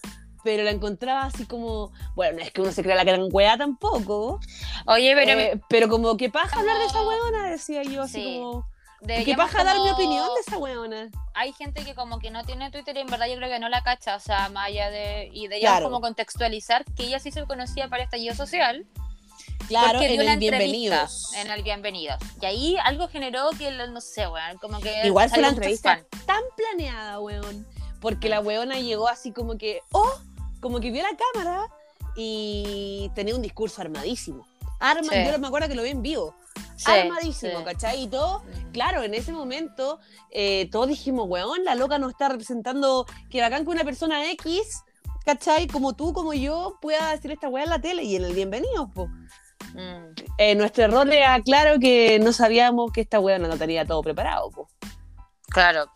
pero 0.43 0.63
la 0.65 0.71
encontraba 0.71 1.25
así 1.27 1.45
como, 1.45 1.93
bueno, 2.15 2.39
no 2.39 2.43
es 2.43 2.51
que 2.51 2.63
uno 2.63 2.73
se 2.73 2.83
crea 2.83 2.97
la 2.97 3.05
gran 3.05 3.29
weá 3.31 3.59
tampoco, 3.59 4.41
Oye, 4.87 5.15
pero 5.15 5.39
eh, 5.39 5.61
pero 5.69 5.89
como 5.91 6.17
que 6.17 6.31
paja 6.31 6.59
hablar 6.59 6.79
de 6.79 6.87
esa 6.87 6.95
Como- 6.99 7.11
weona, 7.11 7.51
decía 7.51 7.83
yo, 7.83 8.03
así 8.03 8.23
Sí. 8.23 8.39
como, 8.39 8.67
que 9.07 9.13
deberíamos 9.19 9.47
paja 9.51 9.65
dar 9.65 9.75
mi 9.77 9.83
como- 9.83 9.95
opinión 9.95 10.27
de 10.35 10.41
esa 10.47 10.59
weona. 10.59 11.11
Hay 11.35 11.53
gente 11.53 11.85
que 11.85 11.95
como 11.95 12.19
que 12.19 12.31
no 12.31 12.45
tiene 12.45 12.71
Twitter 12.71 12.97
y 12.97 13.01
en 13.01 13.07
verdad 13.09 13.27
yo 13.27 13.37
creo 13.37 13.49
que 13.49 13.59
no 13.59 13.69
la 13.69 13.83
cacha, 13.83 14.17
o 14.17 14.21
sea, 14.21 14.49
más 14.51 14.69
allá 14.69 14.91
de... 14.91 15.29
Y 15.33 15.43
deberíamos 15.49 15.79
Claro. 15.79 15.87
como 15.87 16.01
contextualizar 16.01 16.85
que 16.95 17.05
ella 17.05 17.19
sí 17.19 17.31
se 17.33 17.45
conocía 17.45 17.89
para 17.89 18.05
estallido 18.05 18.35
social. 18.35 18.87
Claro, 19.69 20.01
en 20.03 20.13
dio 20.13 20.23
el 20.23 20.39
Bienvenidos. 20.39 21.33
En 21.35 21.51
el 21.51 21.63
Bienvenidos. 21.63 22.17
Y 22.41 22.47
ahí 22.47 22.77
algo 22.85 23.09
generó 23.09 23.51
que, 23.59 23.71
no 23.71 24.01
sé, 24.01 24.27
weón, 24.29 24.59
como 24.59 24.79
que... 24.81 25.07
Igual 25.07 25.31
fue 25.31 25.41
la 25.41 25.49
entrevista 25.49 26.05
tan 26.27 26.43
planeada, 26.57 27.19
weón. 27.21 27.67
Porque 28.01 28.29
la 28.29 28.41
weona 28.41 28.79
llegó 28.81 29.09
así 29.09 29.33
como 29.33 29.57
que, 29.57 29.81
oh, 29.93 30.13
como 30.61 30.81
que 30.81 30.91
vio 30.91 31.03
la 31.03 31.17
cámara 31.17 31.67
y 32.17 33.11
tenía 33.15 33.35
un 33.35 33.43
discurso 33.43 33.81
armadísimo. 33.81 34.47
Arma, 34.81 35.09
Sí. 35.13 35.25
yo 35.25 35.39
me 35.39 35.47
acuerdo 35.47 35.69
que 35.69 35.75
lo 35.75 35.83
vi 35.85 35.91
en 35.91 36.03
vivo. 36.03 36.35
Sí, 36.77 36.91
armadísimo, 36.91 37.59
sí. 37.59 37.65
¿cachai? 37.65 38.03
Y 38.03 38.09
todo, 38.09 38.43
claro, 38.73 39.03
en 39.03 39.15
ese 39.15 39.33
momento 39.33 40.01
eh, 40.31 40.69
todos 40.73 40.89
dijimos, 40.89 41.27
weón, 41.29 41.65
la 41.65 41.75
loca 41.75 41.99
nos 41.99 42.11
está 42.11 42.29
representando 42.29 43.07
que 43.31 43.41
bacán 43.41 43.65
que 43.65 43.71
una 43.71 43.85
persona 43.85 44.31
X, 44.33 44.83
¿cachai? 45.25 45.69
Como 45.69 45.95
tú, 45.95 46.13
como 46.13 46.33
yo, 46.35 46.79
pueda 46.81 47.13
decir 47.13 47.31
esta 47.31 47.49
weá 47.49 47.65
en 47.65 47.71
la 47.71 47.81
tele 47.81 48.03
y 48.03 48.17
en 48.17 48.25
el 48.25 48.35
bienvenido, 48.35 48.91
po. 48.91 49.07
Mm. 49.75 50.15
Eh, 50.39 50.55
nuestro 50.57 50.85
error 50.85 51.11
era 51.13 51.41
claro 51.43 51.79
que 51.79 52.19
no 52.19 52.33
sabíamos 52.33 52.91
que 52.93 53.03
esta 53.03 53.21
weá 53.21 53.39
no 53.39 53.57
tenía 53.57 53.87
todo 53.87 54.03
preparado, 54.03 54.51
po. 54.51 54.69
Claro. 55.49 55.87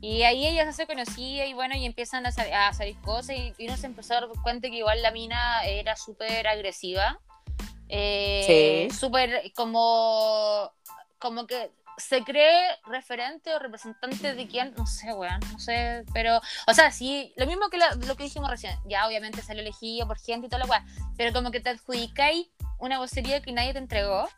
Y 0.00 0.22
ahí 0.22 0.46
ella 0.46 0.62
se 0.64 0.68
hace 0.68 0.86
conocida 0.86 1.46
y 1.46 1.54
bueno, 1.54 1.74
y 1.74 1.84
empiezan 1.86 2.24
a, 2.26 2.30
sal- 2.30 2.52
a 2.52 2.72
salir 2.72 3.00
cosas 3.00 3.36
y, 3.36 3.52
y 3.58 3.66
uno 3.66 3.76
se 3.76 3.86
empezó 3.86 4.14
a 4.14 4.20
dar 4.20 4.28
cuenta 4.42 4.68
que 4.68 4.76
igual 4.76 5.02
la 5.02 5.10
mina 5.10 5.64
era 5.64 5.96
súper 5.96 6.46
agresiva. 6.46 7.18
Eh, 7.88 8.88
Sí. 8.90 8.96
Súper 8.96 9.52
como, 9.54 10.72
como 11.18 11.46
que 11.46 11.70
se 11.98 12.22
cree 12.24 12.68
referente 12.86 13.54
o 13.54 13.58
representante 13.58 14.34
de 14.34 14.46
quién, 14.48 14.74
no 14.76 14.86
sé, 14.86 15.14
weón, 15.14 15.40
no 15.50 15.58
sé, 15.58 16.04
pero, 16.12 16.40
o 16.66 16.74
sea, 16.74 16.90
sí, 16.90 17.32
lo 17.36 17.46
mismo 17.46 17.70
que 17.70 17.78
la- 17.78 17.94
lo 17.94 18.16
que 18.16 18.24
dijimos 18.24 18.50
recién, 18.50 18.78
ya 18.86 19.06
obviamente 19.06 19.40
salió 19.40 19.62
elegido 19.62 20.06
por 20.06 20.18
gente 20.18 20.46
y 20.46 20.50
toda 20.50 20.64
la 20.64 20.70
weá, 20.70 20.84
pero 21.16 21.32
como 21.32 21.50
que 21.50 21.60
te 21.60 21.70
adjudicáis 21.70 22.48
una 22.78 22.98
vocería 22.98 23.40
que 23.40 23.52
nadie 23.52 23.72
te 23.72 23.78
entregó, 23.78 24.28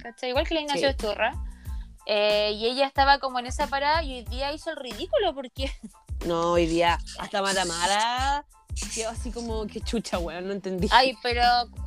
¿cachai? 0.00 0.28
Igual 0.30 0.46
que 0.46 0.54
la 0.54 0.60
Ignacio 0.60 0.82
Sí. 0.88 0.90
Esturra. 0.90 1.32
Eh, 2.06 2.52
y 2.54 2.66
ella 2.66 2.86
estaba 2.86 3.18
como 3.18 3.38
en 3.40 3.46
esa 3.46 3.66
parada 3.66 4.02
y 4.04 4.14
hoy 4.18 4.24
día 4.24 4.52
hizo 4.52 4.70
el 4.70 4.76
ridículo 4.76 5.34
porque 5.34 5.70
No, 6.26 6.52
hoy 6.52 6.66
día 6.66 6.98
hasta 7.18 7.42
Matamara 7.42 8.44
quedó 8.94 9.10
así 9.10 9.30
como 9.30 9.66
que 9.66 9.80
chucha, 9.80 10.18
weón, 10.18 10.46
no 10.46 10.52
entendí. 10.52 10.88
ay 10.90 11.16
pero 11.22 11.42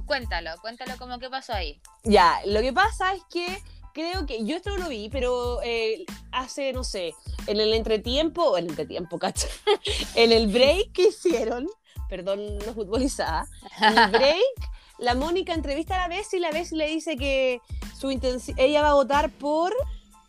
cuéntalo 0.06 0.52
cuéntalo 0.62 0.98
como 0.98 1.20
qué 1.20 1.30
pasó 1.30 1.54
ahí 1.54 1.80
Ya, 2.04 2.40
lo 2.46 2.62
que 2.62 2.74
pasa 2.74 3.14
es 3.14 3.22
que 3.32 3.62
creo 3.94 4.26
que 4.26 4.44
yo 4.44 4.58
esto 4.58 4.72
no 4.72 4.78
lo 4.78 4.90
vi, 4.90 5.10
pero 5.10 5.62
eh, 5.64 6.06
hace, 6.32 6.74
no 6.74 6.84
sé, 6.84 7.14
en 7.48 7.60
el 7.60 7.74
entretiempo, 7.74 8.58
el 8.58 8.68
entretiempo, 8.68 9.20
cacho, 9.20 9.48
en 10.16 10.32
el 10.32 10.48
break 10.48 10.92
que 10.92 11.10
hicieron, 11.10 11.70
perdón, 12.10 12.58
no 12.66 12.74
futbolizada, 12.74 13.46
en 13.80 13.98
el 13.98 14.12
break, 14.12 14.72
la 14.98 15.16
Mónica 15.16 15.54
entrevista 15.54 15.96
a 15.96 16.08
la 16.08 16.16
Bessie 16.16 16.40
y 16.40 16.42
la 16.42 16.52
Bessie 16.52 16.78
le 16.78 16.88
dice 16.88 17.16
que 17.16 17.62
su 17.98 18.10
ella 18.58 18.82
va 18.82 18.90
a 18.90 18.94
votar 18.94 19.30
por, 19.30 19.74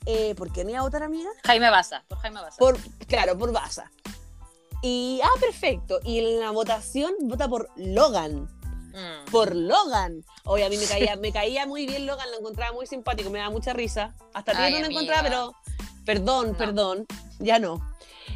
eh, 0.07 0.35
¿por 0.37 0.53
quién 0.53 0.71
iba 0.71 0.81
a 0.81 0.83
votar, 0.83 1.03
amiga? 1.03 1.31
Jaime 1.45 1.71
Baza 1.71 2.05
por 2.09 2.19
Jaime 2.19 2.40
Baza 2.40 2.57
Por, 2.59 2.79
claro, 3.07 3.37
por 3.37 3.53
Baza. 3.53 3.90
Y, 4.87 5.18
ah, 5.25 5.31
perfecto. 5.40 5.99
Y 6.05 6.18
en 6.18 6.40
la 6.40 6.51
votación 6.51 7.14
vota 7.23 7.49
por 7.49 7.70
Logan. 7.77 8.42
Mm. 8.92 9.31
Por 9.31 9.57
Logan. 9.57 10.23
Oye, 10.44 10.62
a 10.62 10.68
mí 10.68 10.77
me 10.77 10.85
caía, 10.85 11.16
me 11.16 11.33
caía 11.33 11.66
muy 11.66 11.87
bien 11.87 12.05
Logan, 12.05 12.31
lo 12.31 12.38
encontraba 12.40 12.75
muy 12.75 12.87
simpático, 12.87 13.31
me 13.31 13.38
daba 13.38 13.51
mucha 13.51 13.73
risa. 13.73 14.14
Hasta 14.35 14.53
ti 14.53 14.73
no 14.75 14.81
lo 14.81 14.87
encontraba, 14.88 15.23
pero 15.23 15.55
perdón, 16.05 16.53
No. 16.53 16.59
perdón, 16.59 17.07
ya 17.38 17.59
no. 17.59 17.81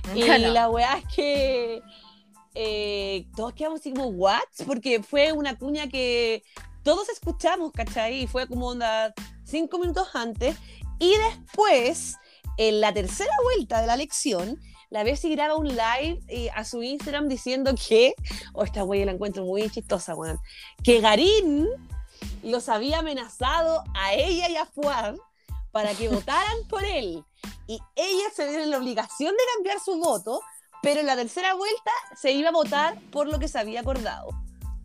Y 0.15 0.21
Ya 0.25 0.39
no. 0.39 0.49
la 0.49 0.71
weá 0.71 0.97
es 0.97 1.05
que 1.15 1.83
eh, 2.55 3.27
todos 3.37 3.53
quedamos 3.53 3.81
así 3.81 3.93
como, 3.93 4.07
¿what? 4.07 4.41
Porque 4.67 5.03
fue 5.03 5.33
una 5.33 5.59
cuña 5.59 5.87
que 5.89 6.43
todos 6.83 7.11
escuchamos, 7.11 7.73
¿cachai? 7.73 8.23
Y 8.23 8.27
fue 8.27 8.49
como 8.49 8.69
onda 8.69 9.13
cinco 9.45 9.79
minutos 9.79 10.09
antes. 10.15 10.57
Y 10.99 11.15
después, 11.29 12.17
en 12.57 12.81
la 12.81 12.95
tercera 12.95 13.33
vuelta 13.45 13.83
de 13.83 13.87
la 13.87 13.95
elección, 13.95 14.59
la 14.91 15.05
Bessie 15.05 15.35
graba 15.35 15.57
un 15.57 15.69
live 15.69 16.21
eh, 16.29 16.51
a 16.55 16.65
su 16.65 16.83
Instagram 16.83 17.29
diciendo 17.29 17.75
que, 17.75 18.15
o 18.55 18.65
esta 18.65 18.85
wea 18.85 19.05
la 19.05 19.13
encuentro 19.13 19.45
muy 19.45 19.69
chistosa, 19.71 20.15
weón, 20.15 20.39
que 20.83 21.01
Garín 21.01 21.69
los 22.43 22.69
había 22.69 23.01
amenazado 23.01 23.85
a 23.95 24.15
ella 24.15 24.49
y 24.49 24.57
a 24.57 24.67
Fuad 24.67 25.17
para 25.73 25.95
que 25.95 26.09
votaran 26.09 26.67
por 26.69 26.85
él. 26.85 27.23
Y 27.67 27.79
ella 27.95 28.25
se 28.35 28.49
vio 28.49 28.63
en 28.63 28.71
la 28.71 28.79
obligación 28.79 29.33
de 29.33 29.43
cambiar 29.55 29.79
su 29.81 29.99
voto, 29.99 30.41
pero 30.83 31.01
en 31.01 31.07
la 31.07 31.17
tercera 31.17 31.55
vuelta 31.55 31.91
se 32.17 32.33
iba 32.33 32.49
a 32.49 32.53
votar 32.53 32.99
por 33.11 33.29
lo 33.29 33.39
que 33.39 33.49
se 33.49 33.59
había 33.59 33.81
acordado. 33.81 34.31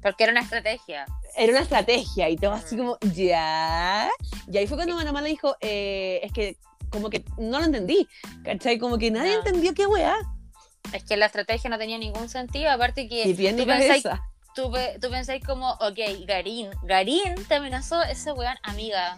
porque 0.01 0.25
era 0.25 0.33
una 0.33 0.41
estrategia 0.41 1.05
Era 1.35 1.53
una 1.53 1.61
estrategia 1.61 2.29
y 2.29 2.35
todo 2.35 2.51
así 2.51 2.75
como, 2.75 2.97
ya. 3.13 4.09
Y 4.51 4.57
ahí 4.57 4.67
fue 4.67 4.75
cuando 4.75 4.95
Manamá 4.95 5.21
le 5.21 5.29
dijo, 5.29 5.55
eh, 5.61 6.19
es 6.23 6.33
que 6.33 6.57
como 6.93 7.09
que 7.09 7.25
no 7.37 7.59
lo 7.59 7.65
entendí, 7.65 8.07
¿cachai? 8.45 8.77
Como 8.79 8.97
que 8.97 9.11
nadie 9.11 9.33
No. 9.33 9.39
entendió 9.39 9.73
qué 9.73 9.85
weá. 9.85 10.15
es 10.93 11.03
que 11.03 11.17
la 11.17 11.25
estrategia 11.25 11.69
no 11.69 11.77
tenía 11.77 11.97
ningún 11.97 12.29
sentido 12.29 12.69
aparte 12.71 13.09
que 13.09 13.27
Y 13.27 13.33
bien 13.33 13.57
tú 13.57 13.65
pensáis, 13.65 14.03
tú, 14.55 14.71
tú 15.01 15.09
pensáis 15.09 15.43
como 15.43 15.71
ok 15.71 15.97
Garín 16.27 16.69
Garín 16.83 17.33
te 17.47 17.55
amenazó 17.55 18.01
ese 18.03 18.31
weón 18.33 18.57
amiga 18.63 19.17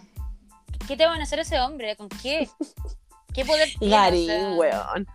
¿qué 0.88 0.96
te 0.96 1.04
va 1.04 1.10
a 1.10 1.12
amenazar 1.14 1.38
ese 1.40 1.60
hombre? 1.60 1.94
¿con 1.96 2.08
qué? 2.08 2.48
¿qué 3.34 3.44
poder 3.44 3.68
tiene? 3.78 3.94
O 3.94 3.98
Garín, 3.98 4.26
sea, 4.26 4.50
weón. 4.52 5.06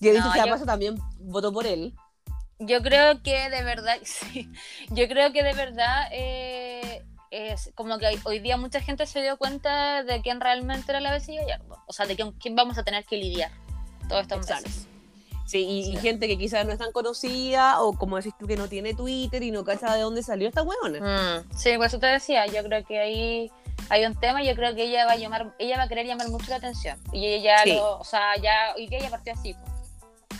Y 0.00 0.10
dicho 0.10 0.24
No, 0.24 0.32
sea 0.34 0.44
yo- 0.44 0.52
paso 0.52 0.66
también 0.66 0.96
votó 1.20 1.50
por 1.52 1.66
él. 1.66 1.94
Yo 2.58 2.82
creo 2.82 3.22
que 3.22 3.48
de 3.50 3.62
verdad, 3.64 3.96
sí, 4.04 4.48
yo 4.90 5.08
creo 5.08 5.32
que 5.32 5.42
de 5.42 5.54
verdad 5.54 6.08
eh, 6.12 6.73
es 7.34 7.70
como 7.74 7.98
que 7.98 8.06
hoy- 8.06 8.20
hoy 8.24 8.38
día 8.38 8.56
mucha 8.56 8.80
gente 8.80 9.06
se 9.06 9.20
dio 9.22 9.36
cuenta 9.36 10.02
de 10.02 10.20
quién 10.22 10.40
realmente 10.40 10.90
era 10.92 11.00
la 11.00 11.12
vecina 11.12 11.42
Gallardo. 11.42 11.78
O 11.86 11.92
sea, 11.92 12.06
de 12.06 12.16
quién, 12.16 12.32
quién 12.32 12.54
vamos 12.56 12.78
a 12.78 12.82
tener 12.84 13.04
que 13.04 13.16
lidiar 13.16 13.50
todos 14.08 14.22
estos 14.22 14.38
meses. 14.48 14.86
Sí, 15.46 15.58
y, 15.58 15.78
y 15.80 15.84
Sí. 15.84 15.96
gente 15.98 16.26
que 16.26 16.38
quizás 16.38 16.64
no 16.64 16.72
es 16.72 16.78
tan 16.78 16.90
conocida, 16.92 17.80
o 17.82 17.92
como 17.98 18.16
decís 18.16 18.32
tú, 18.38 18.46
que 18.46 18.56
no 18.56 18.66
tiene 18.68 18.94
Twitter 18.94 19.42
y 19.42 19.50
no 19.50 19.62
cacha 19.64 19.94
de 19.94 20.00
dónde 20.00 20.22
salió 20.22 20.48
esta 20.48 20.62
weona. 20.62 21.42
Mm, 21.44 21.56
sí, 21.56 21.76
por 21.76 21.86
eso 21.86 21.98
te 21.98 22.06
decía, 22.06 22.46
yo 22.46 22.62
creo 22.64 22.82
que 22.84 22.98
ahí 22.98 23.50
hay 23.90 24.06
un 24.06 24.14
tema 24.18 24.42
y 24.42 24.46
yo 24.46 24.54
creo 24.54 24.74
que 24.74 24.84
ella 24.84 25.04
va 25.04 25.12
a 25.12 25.16
llamar, 25.16 25.54
ella 25.58 25.76
va 25.76 25.82
a 25.82 25.88
querer 25.88 26.06
llamar 26.06 26.28
mucho 26.30 26.48
la 26.48 26.56
atención. 26.56 26.98
Y 27.12 27.26
ella 27.26 27.58
ya 27.58 27.62
Sí. 27.64 27.72
lo, 27.76 27.98
o 27.98 28.04
sea, 28.04 28.36
ya 28.42 28.72
hoy 28.74 28.86
día 28.86 29.00
ya 29.00 29.10
partió 29.10 29.34
así. 29.34 29.52
pues. 29.54 30.38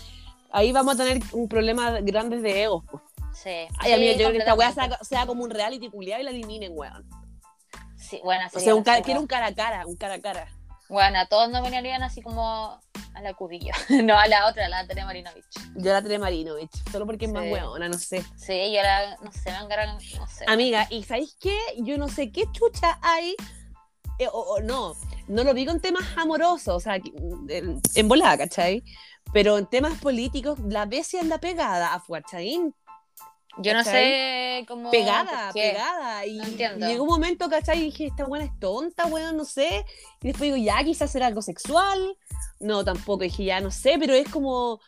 Ahí 0.50 0.72
vamos 0.72 0.94
a 0.98 1.04
tener 1.04 1.22
un 1.32 1.48
problema 1.48 2.00
grande 2.00 2.40
de 2.40 2.62
egos. 2.62 2.84
pues. 2.90 3.02
Sí. 3.34 3.50
Ay, 3.50 3.68
sí, 3.84 3.92
amiga, 3.92 4.12
yo 4.12 4.18
creo 4.18 4.32
que 4.32 4.38
esta 4.38 4.54
weá 4.54 4.72
sea, 4.72 4.98
sea 5.02 5.26
como 5.26 5.42
un 5.44 5.50
reality 5.50 5.90
culiado 5.90 6.20
y 6.22 6.24
la 6.24 6.30
eliminen, 6.30 6.72
weón. 6.74 7.04
Sí, 7.96 8.20
bueno, 8.22 8.46
O 8.54 8.60
sea, 8.60 8.74
un 8.74 8.82
cara, 8.84 9.02
quiero 9.02 9.20
un 9.20 9.26
cara 9.26 9.46
a 9.46 9.54
cara, 9.54 9.86
un 9.86 9.96
cara 9.96 10.14
a 10.14 10.20
cara. 10.20 10.48
Bueno, 10.88 11.18
a 11.18 11.26
todos 11.26 11.48
nos 11.50 11.62
venían 11.68 12.02
así 12.02 12.20
como 12.20 12.78
a 13.14 13.20
la 13.22 13.32
cubilla. 13.34 13.72
no, 14.04 14.18
a 14.18 14.26
la 14.28 14.46
otra, 14.48 14.66
a 14.66 14.68
la 14.68 14.86
Tere 14.86 15.04
Marinovich. 15.04 15.44
Yo 15.76 15.92
la 15.92 16.02
Tere 16.02 16.18
Marinovich, 16.18 16.70
solo 16.92 17.06
porque 17.06 17.24
es 17.24 17.32
más 17.32 17.44
Sí. 17.44 17.50
weona, 17.52 17.88
no 17.88 17.98
sé. 17.98 18.22
Sí, 18.36 18.72
yo 18.72 18.82
la, 18.82 19.16
no 19.22 19.32
sé, 19.32 19.50
me 19.50 19.58
encargan, 19.58 19.94
no 19.94 20.26
sé. 20.26 20.44
Amiga, 20.46 20.86
¿y 20.90 21.02
sabéis 21.04 21.36
qué? 21.40 21.56
Yo 21.78 21.96
no 21.96 22.08
sé 22.08 22.30
qué 22.30 22.44
chucha 22.52 22.98
hay, 23.00 23.34
eh, 24.18 24.28
o, 24.28 24.38
o 24.38 24.60
no, 24.60 24.94
no 25.26 25.42
lo 25.42 25.54
vi 25.54 25.64
con 25.64 25.80
temas 25.80 26.04
amorosos, 26.16 26.76
o 26.76 26.80
sea, 26.80 26.96
en, 26.96 27.80
en 27.94 28.08
volada, 28.08 28.36
¿cachai? 28.36 28.84
Pero 29.32 29.56
en 29.58 29.66
temas 29.66 29.98
políticos, 29.98 30.58
la 30.60 30.84
Bessie 30.84 31.18
anda 31.18 31.38
pegada 31.38 31.94
a 31.94 32.00
Fuachaín. 32.00 32.74
Yo 33.58 33.72
no 33.72 33.84
¿Cachai? 33.84 34.04
sé 34.04 34.64
cómo. 34.66 34.90
Pegada, 34.90 35.50
qué. 35.52 35.70
pegada. 35.72 36.26
Y 36.26 36.38
No 36.78 36.88
llegó 36.88 37.04
un 37.04 37.10
momento, 37.10 37.48
¿cachai? 37.48 37.78
Y 37.78 37.84
dije, 37.84 38.06
esta 38.06 38.24
buena 38.24 38.44
es 38.44 38.58
tonta, 38.58 39.06
weón, 39.06 39.36
no 39.36 39.44
sé. 39.44 39.84
Y 40.22 40.28
después 40.28 40.52
digo, 40.52 40.56
ya, 40.56 40.82
quizás 40.82 41.10
será 41.10 41.26
algo 41.26 41.42
sexual. 41.42 42.16
No, 42.60 42.84
tampoco. 42.84 43.24
Dije, 43.24 43.44
ya, 43.44 43.60
no 43.60 43.70
sé, 43.70 43.96
pero 43.98 44.14
es 44.14 44.28
como. 44.28 44.80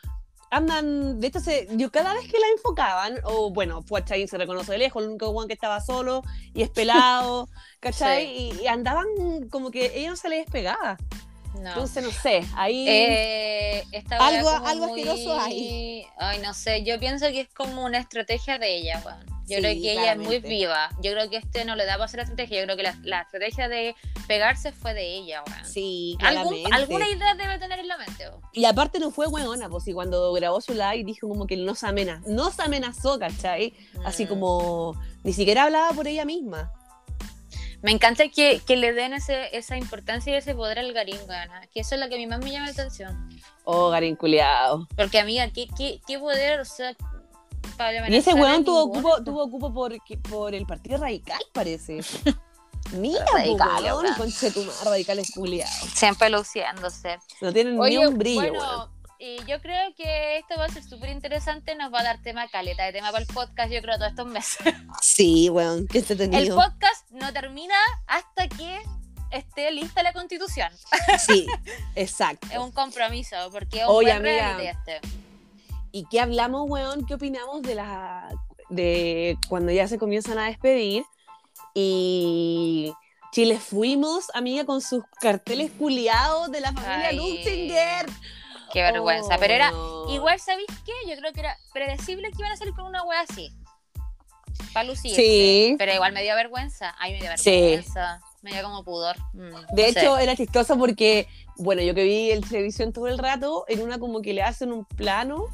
Andan, 0.48 1.18
de 1.18 1.26
esto 1.26 1.40
se, 1.40 1.66
yo 1.72 1.90
cada 1.90 2.14
vez 2.14 2.30
que 2.30 2.38
la 2.38 2.46
enfocaban, 2.56 3.18
o 3.24 3.50
bueno, 3.50 3.82
Fuachaín 3.82 4.28
se 4.28 4.38
reconoce 4.38 4.72
de 4.72 4.78
lejos, 4.78 5.02
el 5.02 5.08
único 5.10 5.28
weón 5.30 5.48
que 5.48 5.54
estaba 5.54 5.80
solo 5.80 6.22
y 6.54 6.62
es 6.62 6.70
pelado, 6.70 7.48
¿cachai? 7.80 8.26
Y, 8.26 8.60
y 8.62 8.66
andaban 8.68 9.06
como 9.50 9.72
que 9.72 9.98
ella 9.98 10.10
no 10.10 10.16
se 10.16 10.28
le 10.28 10.36
despegaba. 10.36 10.98
No. 11.60 11.68
Entonces, 11.70 12.02
no 12.04 12.10
sé, 12.10 12.42
ahí. 12.56 12.86
Eh, 12.88 13.84
Algo- 14.18 14.48
algo 14.50 14.88
muy- 14.88 15.00
asqueroso 15.02 15.40
hay. 15.40 16.06
Ay, 16.18 16.38
no 16.40 16.54
sé, 16.54 16.82
yo 16.84 16.98
pienso 17.00 17.26
que 17.28 17.40
es 17.42 17.48
como 17.54 17.84
una 17.84 17.98
estrategia 17.98 18.58
de 18.58 18.76
ella, 18.76 19.02
weón. 19.04 19.24
Yo 19.48 19.56
Sí, 19.58 19.62
creo 19.62 19.72
que 19.74 19.92
ella 19.92 20.12
es 20.12 20.16
muy 20.18 20.26
claramente. 20.26 20.48
viva. 20.48 20.88
Yo 21.00 21.12
creo 21.12 21.30
que 21.30 21.36
este 21.36 21.64
no 21.64 21.76
le 21.76 21.84
da 21.86 21.92
para 21.92 22.06
hacer 22.06 22.18
estrategia. 22.20 22.58
Yo 22.58 22.64
creo 22.64 22.76
que 22.76 22.82
la, 22.82 22.98
la 23.04 23.20
estrategia 23.22 23.68
de 23.68 23.94
pegarse 24.26 24.72
fue 24.72 24.92
de 24.92 25.06
ella, 25.18 25.44
weón. 25.46 25.64
sí, 25.64 26.16
claramente. 26.18 26.68
alguna 26.72 27.08
idea 27.08 27.34
debe 27.34 27.56
tener 27.60 27.78
en 27.78 27.86
la 27.86 27.96
mente, 27.96 28.28
weón. 28.28 28.40
Y 28.52 28.64
aparte 28.64 28.98
no 28.98 29.12
fue 29.12 29.28
weona, 29.28 29.68
pues, 29.68 29.86
y 29.86 29.92
cuando 29.92 30.32
grabó 30.32 30.60
su 30.60 30.72
live 30.74 31.04
dijo 31.04 31.28
como 31.28 31.46
que 31.46 31.56
no 31.56 31.76
se 31.76 31.86
amenazó, 31.86 32.28
no 32.28 32.50
se 32.50 32.62
amenazó, 32.62 33.18
¿cachai? 33.20 33.72
Así 34.04 34.24
Mm. 34.24 34.28
como, 34.28 35.00
ni 35.22 35.32
siquiera 35.32 35.62
hablaba 35.64 35.92
por 35.92 36.08
ella 36.08 36.24
misma. 36.24 36.72
Me 37.82 37.92
encanta 37.92 38.28
que, 38.28 38.60
que 38.66 38.76
le 38.76 38.92
den 38.92 39.12
ese, 39.12 39.56
esa 39.56 39.76
importancia 39.76 40.32
y 40.32 40.36
ese 40.36 40.54
poder 40.54 40.78
al 40.78 40.92
Garín, 40.92 41.18
weón. 41.28 41.48
Que 41.72 41.80
eso 41.80 41.94
es 41.94 42.00
lo 42.00 42.08
que 42.08 42.14
a 42.16 42.18
mí 42.18 42.26
más 42.26 42.40
me 42.40 42.50
llama 42.50 42.66
la 42.66 42.72
atención. 42.72 43.28
Oh, 43.64 43.90
Garín 43.90 44.16
culiao. 44.16 44.86
Porque, 44.96 45.18
amiga, 45.18 45.48
¿qué, 45.50 45.68
qué, 45.76 46.00
qué 46.06 46.18
poder? 46.18 46.60
O 46.60 46.64
sea, 46.64 46.94
para 47.76 48.08
Y 48.08 48.16
ese 48.16 48.34
weón 48.34 48.64
tuvo 48.64 48.86
ninguno. 48.86 49.08
ocupo, 49.08 49.24
tuvo 49.24 49.44
ocupo 49.44 49.72
por, 49.74 49.96
por 50.28 50.54
el 50.54 50.66
Partido 50.66 50.98
Radical, 50.98 51.40
parece. 51.52 52.00
Mira, 52.92 53.24
Radical, 53.34 54.16
conchetumar, 54.16 54.74
radicales 54.84 55.32
culiados. 55.34 55.90
Siempre 55.94 56.30
luciéndose. 56.30 57.18
No 57.40 57.52
tienen 57.52 57.78
Oye, 57.80 57.98
ni 57.98 58.06
un 58.06 58.16
brillo, 58.16 58.40
bueno, 58.40 58.58
weón. 58.60 58.90
Y 59.18 59.36
yo 59.46 59.60
creo 59.60 59.94
que 59.96 60.38
esto 60.38 60.54
va 60.58 60.66
a 60.66 60.68
ser 60.68 60.82
súper 60.82 61.10
interesante. 61.10 61.74
Nos 61.74 61.92
va 61.92 62.00
a 62.00 62.04
dar 62.04 62.22
tema 62.22 62.48
caleta 62.48 62.84
de 62.84 62.92
tema 62.92 63.10
para 63.12 63.22
el 63.24 63.32
podcast, 63.32 63.72
yo 63.72 63.80
creo, 63.82 63.96
todos 63.96 64.10
estos 64.10 64.26
meses. 64.26 64.58
Sí, 65.00 65.48
weón, 65.50 65.86
qué 65.86 65.98
El 65.98 66.10
entretenido. 66.10 66.56
podcast 66.56 67.10
no 67.10 67.32
termina 67.32 67.74
hasta 68.06 68.48
que 68.48 68.80
esté 69.30 69.70
lista 69.72 70.02
la 70.02 70.12
constitución. 70.12 70.70
Sí, 71.18 71.46
exacto. 71.94 72.46
Es 72.50 72.58
un 72.58 72.72
compromiso, 72.72 73.36
porque 73.50 73.78
es 73.80 73.84
un 73.84 73.94
Oye, 73.94 74.18
buen 74.18 74.38
amiga. 74.40 74.70
este. 74.70 75.00
¿Y 75.92 76.04
qué 76.10 76.20
hablamos, 76.20 76.68
weón? 76.68 77.06
¿Qué 77.06 77.14
opinamos 77.14 77.62
de 77.62 77.74
la 77.74 78.28
de 78.68 79.38
cuando 79.48 79.72
ya 79.72 79.88
se 79.88 79.98
comienzan 79.98 80.38
a 80.38 80.46
despedir? 80.46 81.04
Y 81.74 82.92
Chile 83.32 83.58
fuimos, 83.58 84.26
amiga, 84.34 84.64
con 84.64 84.80
sus 84.80 85.02
carteles 85.20 85.70
culiados 85.78 86.50
de 86.50 86.60
la 86.60 86.72
familia 86.72 87.08
Ay. 87.08 87.16
Luxinger. 87.16 88.06
Qué 88.76 88.82
vergüenza. 88.82 89.36
Oh, 89.36 89.40
Pero 89.40 89.54
era, 89.54 89.70
no. 89.70 90.04
igual, 90.14 90.38
¿sabéis 90.38 90.66
qué? 90.84 90.92
Yo 91.08 91.16
creo 91.16 91.32
que 91.32 91.40
era 91.40 91.56
predecible 91.72 92.30
que 92.30 92.36
iban 92.40 92.52
a 92.52 92.58
salir 92.58 92.74
con 92.74 92.84
una 92.84 93.02
wea 93.04 93.22
así. 93.22 93.50
Para 94.74 94.84
lucir. 94.86 95.14
Sí. 95.16 95.76
Pero 95.78 95.94
igual 95.94 96.12
me 96.12 96.22
dio 96.22 96.34
vergüenza. 96.34 96.94
Ay, 96.98 97.14
me 97.14 97.20
dio 97.22 97.30
Sí. 97.38 97.50
vergüenza. 97.58 98.20
Me 98.42 98.52
dio 98.52 98.62
como 98.62 98.84
pudor. 98.84 99.16
Mm, 99.32 99.38
De 99.74 99.82
no 99.82 99.88
hecho, 99.88 100.16
sé. 100.18 100.22
era 100.22 100.36
chistoso 100.36 100.76
porque, 100.76 101.26
bueno, 101.56 101.80
yo 101.80 101.94
que 101.94 102.04
vi 102.04 102.30
el 102.30 102.46
televisión 102.46 102.92
todo 102.92 103.08
el 103.08 103.16
rato, 103.16 103.64
en 103.66 103.80
una 103.80 103.98
como 103.98 104.20
que 104.20 104.34
le 104.34 104.42
hacen 104.42 104.70
un 104.70 104.84
plano 104.84 105.46